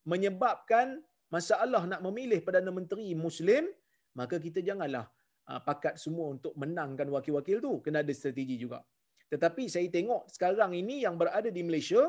menyebabkan 0.03 0.99
masalah 1.31 1.83
nak 1.91 2.01
memilih 2.05 2.39
Perdana 2.45 2.69
Menteri 2.69 3.15
Muslim, 3.15 3.71
maka 4.19 4.35
kita 4.45 4.59
janganlah 4.59 5.07
uh, 5.49 5.61
pakat 5.63 5.95
semua 6.03 6.35
untuk 6.35 6.53
menangkan 6.59 7.07
wakil-wakil 7.15 7.57
tu. 7.63 7.73
Kena 7.79 8.03
ada 8.03 8.13
strategi 8.13 8.59
juga. 8.59 8.83
Tetapi 9.31 9.63
saya 9.71 9.87
tengok 9.89 10.29
sekarang 10.35 10.77
ini 10.77 11.07
yang 11.07 11.15
berada 11.17 11.49
di 11.49 11.63
Malaysia, 11.65 12.03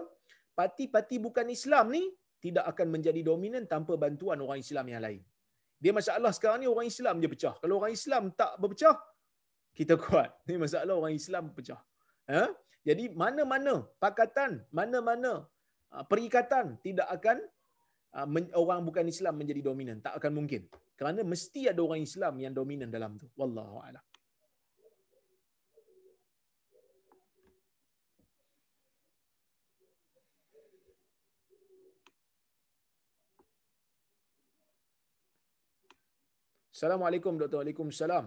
parti-parti 0.58 1.16
bukan 1.22 1.46
Islam 1.48 1.94
ni 1.94 2.04
tidak 2.42 2.68
akan 2.74 2.92
menjadi 2.92 3.20
dominan 3.24 3.64
tanpa 3.64 3.96
bantuan 3.96 4.36
orang 4.44 4.60
Islam 4.60 4.84
yang 4.92 5.00
lain. 5.06 5.22
Dia 5.80 5.92
masalah 5.96 6.32
sekarang 6.36 6.60
ni 6.60 6.68
orang 6.68 6.88
Islam 6.92 7.14
je 7.22 7.28
pecah. 7.32 7.54
Kalau 7.62 7.74
orang 7.80 7.94
Islam 7.96 8.22
tak 8.36 8.52
berpecah, 8.60 8.96
kita 9.72 9.96
kuat. 9.96 10.28
Ini 10.44 10.58
masalah 10.60 10.94
orang 11.00 11.14
Islam 11.16 11.48
pecah. 11.56 11.80
Ha? 12.28 12.44
Jadi 12.84 13.04
mana-mana 13.16 13.88
pakatan, 13.96 14.60
mana-mana 14.68 15.48
uh, 15.94 16.04
perikatan 16.04 16.76
tidak 16.84 17.08
akan 17.16 17.40
uh, 18.12 18.28
orang 18.60 18.84
bukan 18.84 19.08
Islam 19.08 19.40
menjadi 19.40 19.64
dominan. 19.64 20.04
Tak 20.04 20.20
akan 20.20 20.32
mungkin 20.44 20.68
kerana 20.94 21.20
mesti 21.26 21.60
ada 21.72 21.80
orang 21.82 22.02
Islam 22.08 22.34
yang 22.38 22.54
dominan 22.54 22.86
dalam 22.96 23.18
tu 23.18 23.26
wallahu 23.34 23.82
a'lam 23.82 24.04
Assalamualaikum 36.74 37.38
Dr. 37.38 37.62
Waalaikumsalam. 37.62 38.24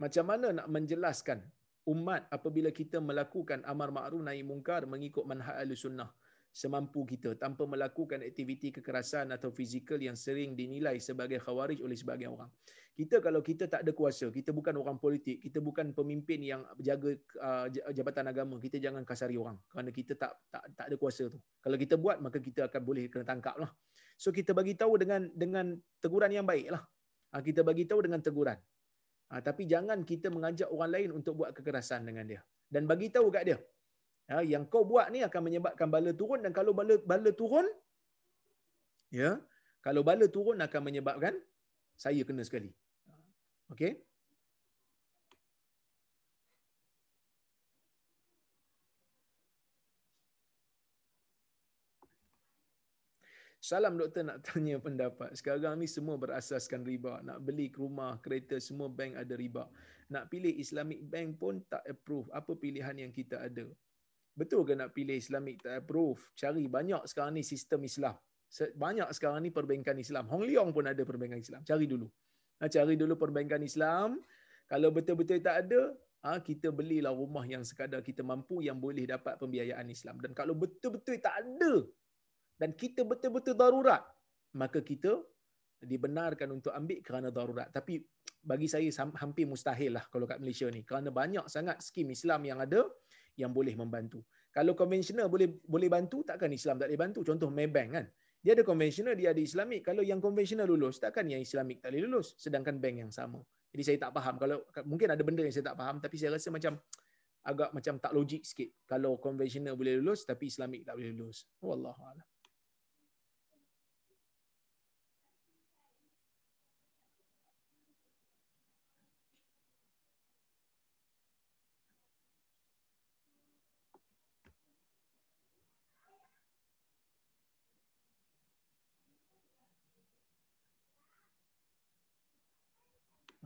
Macam 0.00 0.24
mana 0.24 0.48
nak 0.58 0.66
menjelaskan 0.74 1.44
umat 1.86 2.26
apabila 2.28 2.74
kita 2.74 2.98
melakukan 2.98 3.62
amar 3.64 3.94
ma'ruf 3.94 4.22
nahi 4.22 4.42
mungkar 4.42 4.84
mengikut 4.90 5.22
manhaj 5.22 5.62
al-sunnah? 5.62 6.10
semampu 6.56 7.04
kita 7.04 7.36
tanpa 7.36 7.68
melakukan 7.68 8.24
aktiviti 8.24 8.72
kekerasan 8.72 9.28
atau 9.28 9.52
fizikal 9.52 10.00
yang 10.00 10.16
sering 10.16 10.56
dinilai 10.56 10.96
sebagai 10.96 11.36
khawarij 11.36 11.84
oleh 11.84 11.92
sebagian 11.92 12.32
orang. 12.32 12.48
Kita 12.96 13.20
kalau 13.20 13.44
kita 13.44 13.68
tak 13.68 13.84
ada 13.84 13.92
kuasa, 13.92 14.32
kita 14.32 14.56
bukan 14.56 14.72
orang 14.80 14.96
politik, 14.96 15.36
kita 15.36 15.60
bukan 15.60 15.92
pemimpin 15.92 16.40
yang 16.40 16.64
jaga 16.80 17.12
uh, 17.44 17.68
jabatan 17.92 18.32
agama, 18.32 18.56
kita 18.56 18.80
jangan 18.80 19.04
kasari 19.04 19.36
orang 19.36 19.60
kerana 19.68 19.92
kita 19.92 20.16
tak 20.16 20.32
tak 20.48 20.64
tak 20.72 20.86
ada 20.88 20.96
kuasa 20.96 21.28
tu. 21.28 21.36
Kalau 21.60 21.76
kita 21.76 22.00
buat 22.00 22.24
maka 22.24 22.40
kita 22.40 22.72
akan 22.72 22.80
boleh 22.80 23.12
kena 23.12 23.28
tangkap 23.28 23.60
lah. 23.60 23.68
So 24.16 24.32
kita 24.32 24.56
bagi 24.56 24.72
tahu 24.72 24.96
dengan 24.96 25.28
dengan 25.36 25.76
teguran 26.00 26.32
yang 26.32 26.48
baik 26.48 26.72
lah. 26.72 26.80
Ha, 27.36 27.44
kita 27.44 27.60
bagi 27.60 27.84
tahu 27.84 28.00
dengan 28.00 28.24
teguran. 28.24 28.56
Ha, 29.30 29.42
tapi 29.48 29.62
jangan 29.72 29.98
kita 30.10 30.30
mengajak 30.34 30.68
orang 30.74 30.90
lain 30.94 31.10
untuk 31.18 31.34
buat 31.42 31.50
kekerasan 31.56 32.06
dengan 32.08 32.24
dia. 32.30 32.40
Dan 32.74 32.86
bagi 32.90 33.08
tahu 33.14 33.26
kat 33.34 33.42
dia, 33.48 33.58
ya, 34.30 34.38
yang 34.52 34.64
kau 34.72 34.82
buat 34.90 35.06
ni 35.14 35.20
akan 35.28 35.42
menyebabkan 35.48 35.88
bala 35.94 36.12
turun 36.20 36.40
dan 36.44 36.52
kalau 36.58 36.72
bala 36.78 36.94
bala 37.10 37.30
turun 37.40 37.66
ya 39.14 39.30
kalau 39.86 40.02
bala 40.08 40.26
turun 40.36 40.58
akan 40.66 40.80
menyebabkan 40.88 41.34
saya 42.04 42.22
kena 42.28 42.42
sekali 42.48 42.70
okey 43.72 43.92
Salam 53.60 53.96
doktor 53.96 54.22
nak 54.22 54.44
tanya 54.44 54.76
pendapat. 54.86 55.32
Sekarang 55.34 55.80
ni 55.80 55.88
semua 55.88 56.20
berasaskan 56.20 56.84
riba. 56.84 57.24
Nak 57.24 57.42
beli 57.42 57.72
rumah, 57.72 58.20
kereta, 58.20 58.60
semua 58.60 58.86
bank 58.92 59.16
ada 59.16 59.34
riba. 59.34 59.66
Nak 60.12 60.30
pilih 60.30 60.54
Islamic 60.54 61.02
bank 61.02 61.40
pun 61.40 61.54
tak 61.66 61.82
approve. 61.82 62.30
Apa 62.30 62.54
pilihan 62.54 62.94
yang 62.94 63.10
kita 63.10 63.42
ada? 63.42 63.66
Betul 64.36 64.68
ke 64.68 64.76
nak 64.76 64.92
pilih 64.92 65.16
Islamic 65.16 65.64
tak 65.64 65.82
approve? 65.82 66.20
Cari 66.36 66.68
banyak 66.68 67.02
sekarang 67.08 67.40
ni 67.40 67.42
sistem 67.42 67.82
Islam. 67.88 68.14
Banyak 68.76 69.08
sekarang 69.16 69.42
ni 69.42 69.50
perbankan 69.50 69.96
Islam. 69.98 70.28
Hong 70.30 70.44
Leong 70.46 70.70
pun 70.70 70.86
ada 70.86 71.02
perbankan 71.02 71.40
Islam. 71.40 71.64
Cari 71.66 71.88
dulu. 71.88 72.06
Ha, 72.62 72.68
cari 72.70 72.94
dulu 72.94 73.18
perbankan 73.18 73.64
Islam. 73.64 74.20
Kalau 74.70 74.94
betul-betul 74.94 75.42
tak 75.42 75.66
ada, 75.66 75.90
ha, 76.22 76.38
kita 76.38 76.70
belilah 76.70 77.10
rumah 77.10 77.42
yang 77.48 77.66
sekadar 77.66 78.04
kita 78.04 78.22
mampu 78.22 78.62
yang 78.62 78.78
boleh 78.78 79.08
dapat 79.08 79.40
pembiayaan 79.40 79.90
Islam. 79.90 80.22
Dan 80.22 80.36
kalau 80.36 80.54
betul-betul 80.54 81.18
tak 81.18 81.34
ada 81.42 81.82
dan 82.56 82.72
kita 82.72 83.04
betul-betul 83.04 83.56
darurat, 83.56 84.02
maka 84.56 84.80
kita 84.80 85.20
dibenarkan 85.80 86.56
untuk 86.56 86.72
ambil 86.72 86.98
kerana 87.04 87.28
darurat. 87.28 87.68
Tapi 87.68 88.00
bagi 88.46 88.70
saya 88.70 88.88
hampir 89.20 89.44
mustahil 89.44 89.92
lah 89.98 90.04
kalau 90.08 90.24
kat 90.24 90.40
Malaysia 90.40 90.64
ni. 90.72 90.86
Kerana 90.86 91.12
banyak 91.12 91.46
sangat 91.52 91.82
skim 91.84 92.08
Islam 92.08 92.40
yang 92.48 92.58
ada 92.62 92.88
yang 93.36 93.52
boleh 93.52 93.76
membantu. 93.76 94.24
Kalau 94.48 94.72
konvensional 94.72 95.28
boleh 95.28 95.60
boleh 95.68 95.92
bantu, 95.92 96.24
takkan 96.24 96.48
Islam 96.48 96.80
tak 96.80 96.88
boleh 96.88 97.00
bantu. 97.00 97.20
Contoh 97.20 97.52
Maybank 97.52 97.90
kan. 97.92 98.06
Dia 98.40 98.54
ada 98.54 98.62
konvensional, 98.62 99.18
dia 99.18 99.34
ada 99.34 99.42
Islamik. 99.42 99.84
Kalau 99.84 100.06
yang 100.06 100.22
konvensional 100.22 100.70
lulus, 100.70 101.02
takkan 101.02 101.26
yang 101.26 101.42
Islamik 101.42 101.82
tak 101.82 101.92
boleh 101.92 102.08
lulus. 102.08 102.38
Sedangkan 102.38 102.78
bank 102.78 102.96
yang 103.02 103.12
sama. 103.12 103.42
Jadi 103.74 103.82
saya 103.82 103.98
tak 104.08 104.14
faham. 104.16 104.38
Kalau 104.38 104.62
Mungkin 104.86 105.12
ada 105.12 105.22
benda 105.26 105.42
yang 105.42 105.52
saya 105.52 105.74
tak 105.74 105.76
faham, 105.76 105.98
tapi 105.98 106.16
saya 106.16 106.38
rasa 106.38 106.48
macam 106.54 106.78
agak 107.42 107.70
macam 107.74 107.94
tak 107.98 108.12
logik 108.14 108.42
sikit. 108.46 108.70
Kalau 108.86 109.18
konvensional 109.18 109.74
boleh 109.74 109.98
lulus, 109.98 110.22
tapi 110.24 110.46
Islamik 110.46 110.86
tak 110.86 110.94
boleh 110.94 111.10
lulus. 111.10 111.50
Wallahualam. 111.58 112.35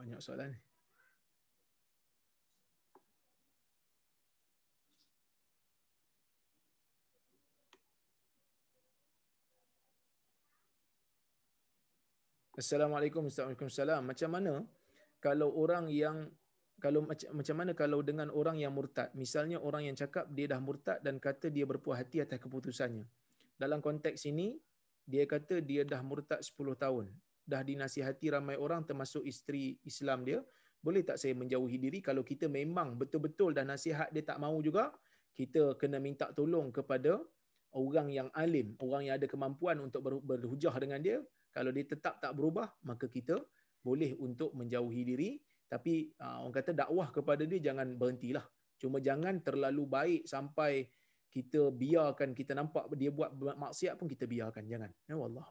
Banyak 0.01 0.17
soalan 0.25 0.57
ni. 0.57 0.59
Assalamualaikum 12.57 13.29
warahmatullahi 13.29 14.05
Macam 14.05 14.31
mana 14.33 14.65
kalau 15.21 15.53
orang 15.53 15.93
yang 15.93 16.33
kalau 16.81 17.05
macam 17.05 17.29
macam 17.37 17.57
mana 17.61 17.73
kalau 17.77 18.01
dengan 18.01 18.33
orang 18.33 18.57
yang 18.57 18.73
murtad? 18.73 19.13
Misalnya 19.13 19.61
orang 19.61 19.85
yang 19.85 19.97
cakap 20.01 20.33
dia 20.33 20.49
dah 20.49 20.61
murtad 20.65 21.05
dan 21.05 21.21
kata 21.21 21.53
dia 21.53 21.69
berpuas 21.69 22.01
hati 22.01 22.25
atas 22.25 22.41
keputusannya. 22.41 23.05
Dalam 23.61 23.85
konteks 23.85 24.25
ini 24.25 24.57
dia 25.05 25.29
kata 25.29 25.61
dia 25.61 25.85
dah 25.85 26.01
murtad 26.01 26.41
10 26.41 26.57
tahun 26.81 27.13
dah 27.51 27.67
dinasihati 27.67 28.31
ramai 28.31 28.55
orang 28.55 28.87
termasuk 28.87 29.27
isteri 29.27 29.75
Islam 29.83 30.23
dia, 30.23 30.39
boleh 30.79 31.03
tak 31.03 31.19
saya 31.19 31.35
menjauhi 31.35 31.77
diri 31.77 31.99
kalau 31.99 32.23
kita 32.23 32.47
memang 32.47 32.95
betul-betul 32.95 33.51
dah 33.53 33.67
nasihat 33.67 34.09
dia 34.15 34.23
tak 34.23 34.39
mau 34.39 34.55
juga, 34.63 34.95
kita 35.35 35.75
kena 35.75 35.99
minta 35.99 36.31
tolong 36.31 36.71
kepada 36.71 37.19
orang 37.75 38.09
yang 38.11 38.29
alim, 38.35 38.75
orang 38.83 39.11
yang 39.11 39.15
ada 39.19 39.27
kemampuan 39.27 39.79
untuk 39.83 40.03
berhujah 40.03 40.75
dengan 40.79 41.03
dia. 41.03 41.19
Kalau 41.51 41.75
dia 41.75 41.83
tetap 41.83 42.23
tak 42.23 42.33
berubah, 42.39 42.71
maka 42.87 43.11
kita 43.11 43.39
boleh 43.83 44.15
untuk 44.19 44.55
menjauhi 44.55 45.03
diri. 45.03 45.31
Tapi 45.71 46.15
uh, 46.19 46.47
orang 46.47 46.55
kata 46.55 46.71
dakwah 46.75 47.11
kepada 47.15 47.47
dia 47.47 47.63
jangan 47.63 47.95
berhentilah. 47.95 48.43
Cuma 48.79 48.99
jangan 48.99 49.39
terlalu 49.43 49.87
baik 49.87 50.23
sampai 50.27 50.87
kita 51.31 51.71
biarkan 51.71 52.35
kita 52.35 52.59
nampak 52.59 52.91
dia 52.99 53.15
buat 53.15 53.31
maksiat 53.35 53.95
pun 53.95 54.11
kita 54.11 54.27
biarkan. 54.27 54.67
Jangan. 54.67 54.91
Ya 55.07 55.15
Allah. 55.15 55.47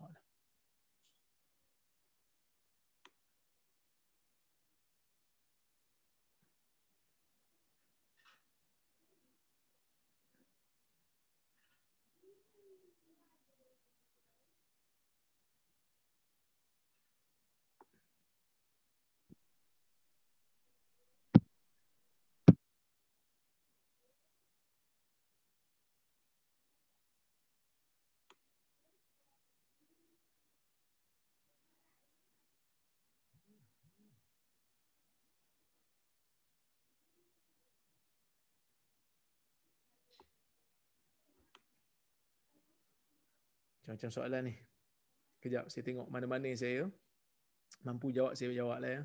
Macam-macam 43.89 44.13
soalan 44.13 44.53
ni. 44.53 44.55
Kejap 45.41 45.65
saya 45.65 45.81
tengok 45.81 46.13
mana-mana 46.13 46.53
saya 46.53 46.85
mampu 47.81 48.13
jawab 48.13 48.37
saya 48.37 48.53
jawab 48.53 48.85
lah 48.85 49.01
ya. 49.01 49.03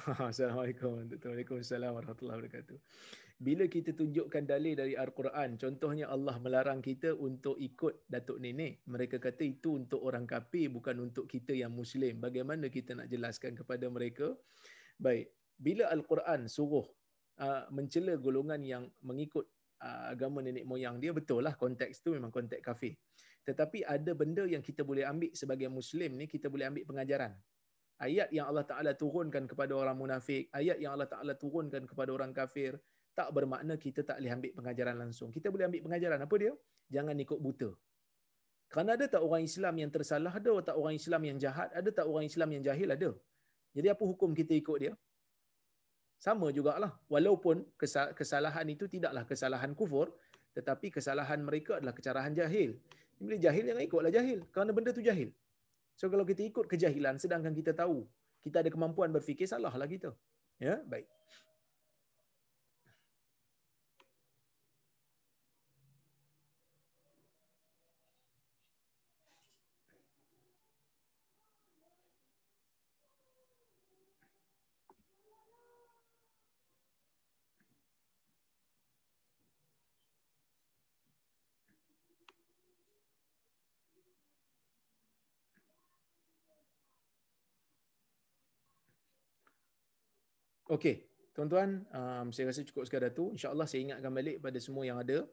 Assalamualaikum. 0.32 1.08
Waalaikumsalam 1.12 1.92
warahmatullahi 1.92 2.38
wabarakatuh 2.40 2.78
bila 3.40 3.64
kita 3.72 3.96
tunjukkan 3.96 4.44
dalil 4.44 4.76
dari 4.76 4.92
Al-Quran, 5.00 5.56
contohnya 5.56 6.12
Allah 6.12 6.36
melarang 6.44 6.84
kita 6.84 7.16
untuk 7.16 7.56
ikut 7.56 8.04
datuk 8.04 8.36
nenek. 8.36 8.84
Mereka 8.84 9.16
kata 9.16 9.48
itu 9.48 9.80
untuk 9.80 10.04
orang 10.04 10.28
kafir 10.28 10.68
bukan 10.68 11.08
untuk 11.08 11.24
kita 11.24 11.56
yang 11.56 11.72
Muslim. 11.72 12.20
Bagaimana 12.20 12.68
kita 12.68 12.92
nak 12.92 13.08
jelaskan 13.08 13.56
kepada 13.56 13.88
mereka? 13.88 14.36
Baik, 15.00 15.32
bila 15.56 15.88
Al-Quran 15.88 16.52
suruh 16.52 16.84
uh, 17.40 17.64
mencela 17.72 18.20
golongan 18.20 18.60
yang 18.60 18.84
mengikut 19.00 19.48
uh, 19.80 20.12
agama 20.12 20.44
nenek 20.44 20.68
moyang 20.68 21.00
dia, 21.00 21.16
betul 21.16 21.40
lah 21.40 21.56
konteks 21.56 22.04
tu 22.04 22.12
memang 22.12 22.28
konteks 22.28 22.60
kafir. 22.60 22.92
Tetapi 23.48 23.88
ada 23.88 24.12
benda 24.12 24.44
yang 24.44 24.60
kita 24.60 24.84
boleh 24.84 25.08
ambil 25.08 25.32
sebagai 25.32 25.72
Muslim 25.72 26.20
ni, 26.20 26.28
kita 26.28 26.52
boleh 26.52 26.68
ambil 26.68 26.84
pengajaran. 26.84 27.32
Ayat 28.00 28.32
yang 28.32 28.48
Allah 28.48 28.64
Ta'ala 28.64 28.92
turunkan 28.96 29.44
kepada 29.44 29.76
orang 29.76 29.96
munafik, 30.02 30.48
ayat 30.56 30.80
yang 30.80 30.96
Allah 30.96 31.04
Ta'ala 31.12 31.36
turunkan 31.36 31.84
kepada 31.84 32.10
orang 32.16 32.32
kafir, 32.32 32.80
tak 33.12 33.28
bermakna 33.36 33.76
kita 33.76 34.00
tak 34.08 34.16
boleh 34.18 34.32
ambil 34.32 34.52
pengajaran 34.56 34.96
langsung. 34.96 35.28
Kita 35.28 35.52
boleh 35.52 35.68
ambil 35.68 35.82
pengajaran. 35.84 36.20
Apa 36.24 36.34
dia? 36.40 36.52
Jangan 36.88 37.16
ikut 37.20 37.38
buta. 37.44 37.70
Kerana 38.72 38.96
ada 38.96 39.04
tak 39.04 39.20
orang 39.26 39.42
Islam 39.44 39.74
yang 39.82 39.90
tersalah? 39.92 40.32
Ada 40.32 40.72
tak 40.72 40.76
orang 40.80 40.94
Islam 40.96 41.22
yang 41.28 41.36
jahat? 41.44 41.68
Ada 41.76 41.90
tak 41.92 42.06
orang 42.08 42.24
Islam 42.30 42.48
yang 42.54 42.62
jahil? 42.68 42.88
Ada. 42.96 43.10
Jadi 43.76 43.88
apa 43.92 44.04
hukum 44.08 44.30
kita 44.32 44.52
ikut 44.56 44.78
dia? 44.80 44.92
Sama 46.16 46.48
jugalah. 46.56 46.92
Walaupun 47.12 47.66
kesalahan 48.16 48.66
itu 48.70 48.86
tidaklah 48.94 49.24
kesalahan 49.28 49.72
kufur, 49.76 50.14
tetapi 50.56 50.88
kesalahan 50.96 51.40
mereka 51.42 51.76
adalah 51.78 51.92
kecarahan 51.98 52.32
jahil. 52.32 52.78
Bila 53.20 53.36
jahil, 53.36 53.64
jangan 53.68 53.84
ikutlah 53.84 54.12
jahil. 54.14 54.38
Kerana 54.54 54.70
benda 54.72 54.90
tu 54.96 55.04
jahil. 55.04 55.28
So 56.00 56.08
kalau 56.08 56.24
kita 56.24 56.40
ikut 56.48 56.64
kejahilan, 56.64 57.20
sedangkan 57.20 57.52
kita 57.52 57.76
tahu 57.76 58.08
kita 58.40 58.64
ada 58.64 58.72
kemampuan 58.72 59.12
berfikir, 59.12 59.44
salahlah 59.44 59.84
kita. 59.84 60.16
Ya, 60.56 60.80
baik. 60.88 61.04
Okey, 90.70 91.02
tuan-tuan, 91.34 91.82
um, 91.90 92.30
saya 92.30 92.54
rasa 92.54 92.62
cukup 92.62 92.86
sekadar 92.86 93.10
tu. 93.10 93.34
InsyaAllah 93.34 93.66
saya 93.66 93.90
ingatkan 93.90 94.14
balik 94.14 94.38
pada 94.38 94.54
semua 94.62 94.86
yang 94.86 95.02
ada 95.02 95.26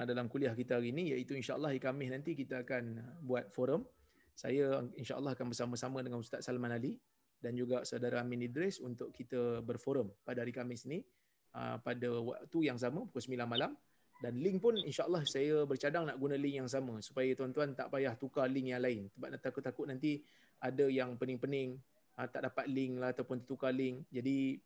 uh, 0.00 0.04
dalam 0.08 0.32
kuliah 0.32 0.56
kita 0.56 0.80
hari 0.80 0.96
ini, 0.96 1.12
iaitu 1.12 1.36
insyaAllah 1.36 1.76
hari 1.76 1.76
Khamis 1.76 2.08
nanti 2.08 2.32
kita 2.32 2.64
akan 2.64 2.96
buat 3.20 3.52
forum. 3.52 3.84
Saya 4.32 4.80
insyaAllah 4.96 5.36
akan 5.36 5.52
bersama-sama 5.52 6.00
dengan 6.00 6.24
Ustaz 6.24 6.48
Salman 6.48 6.72
Ali 6.72 6.96
dan 7.36 7.52
juga 7.52 7.84
saudara 7.84 8.24
Amin 8.24 8.40
Idris 8.40 8.80
untuk 8.80 9.12
kita 9.12 9.60
berforum 9.60 10.08
pada 10.24 10.40
hari 10.40 10.56
Khamis 10.56 10.88
ini 10.88 11.04
uh, 11.52 11.76
pada 11.84 12.08
waktu 12.24 12.72
yang 12.72 12.80
sama, 12.80 13.04
pukul 13.12 13.36
9 13.36 13.44
malam. 13.44 13.76
Dan 14.24 14.40
link 14.40 14.64
pun 14.64 14.72
insyaAllah 14.72 15.20
saya 15.28 15.68
bercadang 15.68 16.08
nak 16.08 16.16
guna 16.16 16.40
link 16.40 16.64
yang 16.64 16.70
sama 16.70 16.96
supaya 17.04 17.28
tuan-tuan 17.36 17.76
tak 17.76 17.92
payah 17.92 18.16
tukar 18.16 18.48
link 18.48 18.72
yang 18.72 18.80
lain. 18.80 19.12
Sebab 19.12 19.36
takut-takut 19.36 19.84
nanti 19.84 20.24
ada 20.64 20.88
yang 20.88 21.12
pening-pening, 21.20 21.76
uh, 22.16 22.24
tak 22.24 22.48
dapat 22.48 22.72
link 22.72 22.96
lah 22.96 23.12
ataupun 23.12 23.44
tertukar 23.44 23.76
link. 23.76 24.08
Jadi 24.08 24.56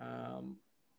um, 0.00 0.56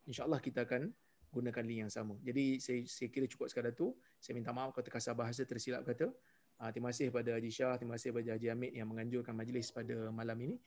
insyaAllah 0.07 0.39
kita 0.41 0.63
akan 0.63 0.91
gunakan 1.31 1.63
link 1.67 1.79
yang 1.87 1.91
sama. 1.91 2.15
Jadi 2.23 2.57
saya, 2.63 2.81
saya 2.87 3.09
kira 3.11 3.27
cukup 3.27 3.51
sekadar 3.51 3.75
tu. 3.75 3.93
Saya 4.17 4.33
minta 4.33 4.55
maaf 4.55 4.73
kalau 4.73 4.85
terkasar 4.85 5.13
bahasa 5.13 5.43
tersilap 5.43 5.83
kata. 5.83 6.09
Uh, 6.57 6.69
terima 6.73 6.89
kasih 6.89 7.13
kepada 7.13 7.37
Haji 7.37 7.51
Shah, 7.53 7.77
terima 7.77 7.93
kasih 7.99 8.09
kepada 8.09 8.33
Haji 8.33 8.47
Hamid 8.49 8.71
yang 8.73 8.87
menganjurkan 8.89 9.33
majlis 9.37 9.69
pada 9.69 10.09
malam 10.09 10.37
ini. 10.41 10.57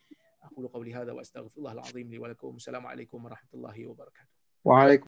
Aku 0.47 0.63
lupa 0.63 0.79
qawli 0.79 0.95
hadha 0.95 1.13
wa 1.13 1.75
lakum. 2.31 2.57
Assalamualaikum 2.57 3.19
warahmatullahi 3.19 3.83
wabarakatuh. 3.91 4.33
Waalaikumsalam. 4.63 4.99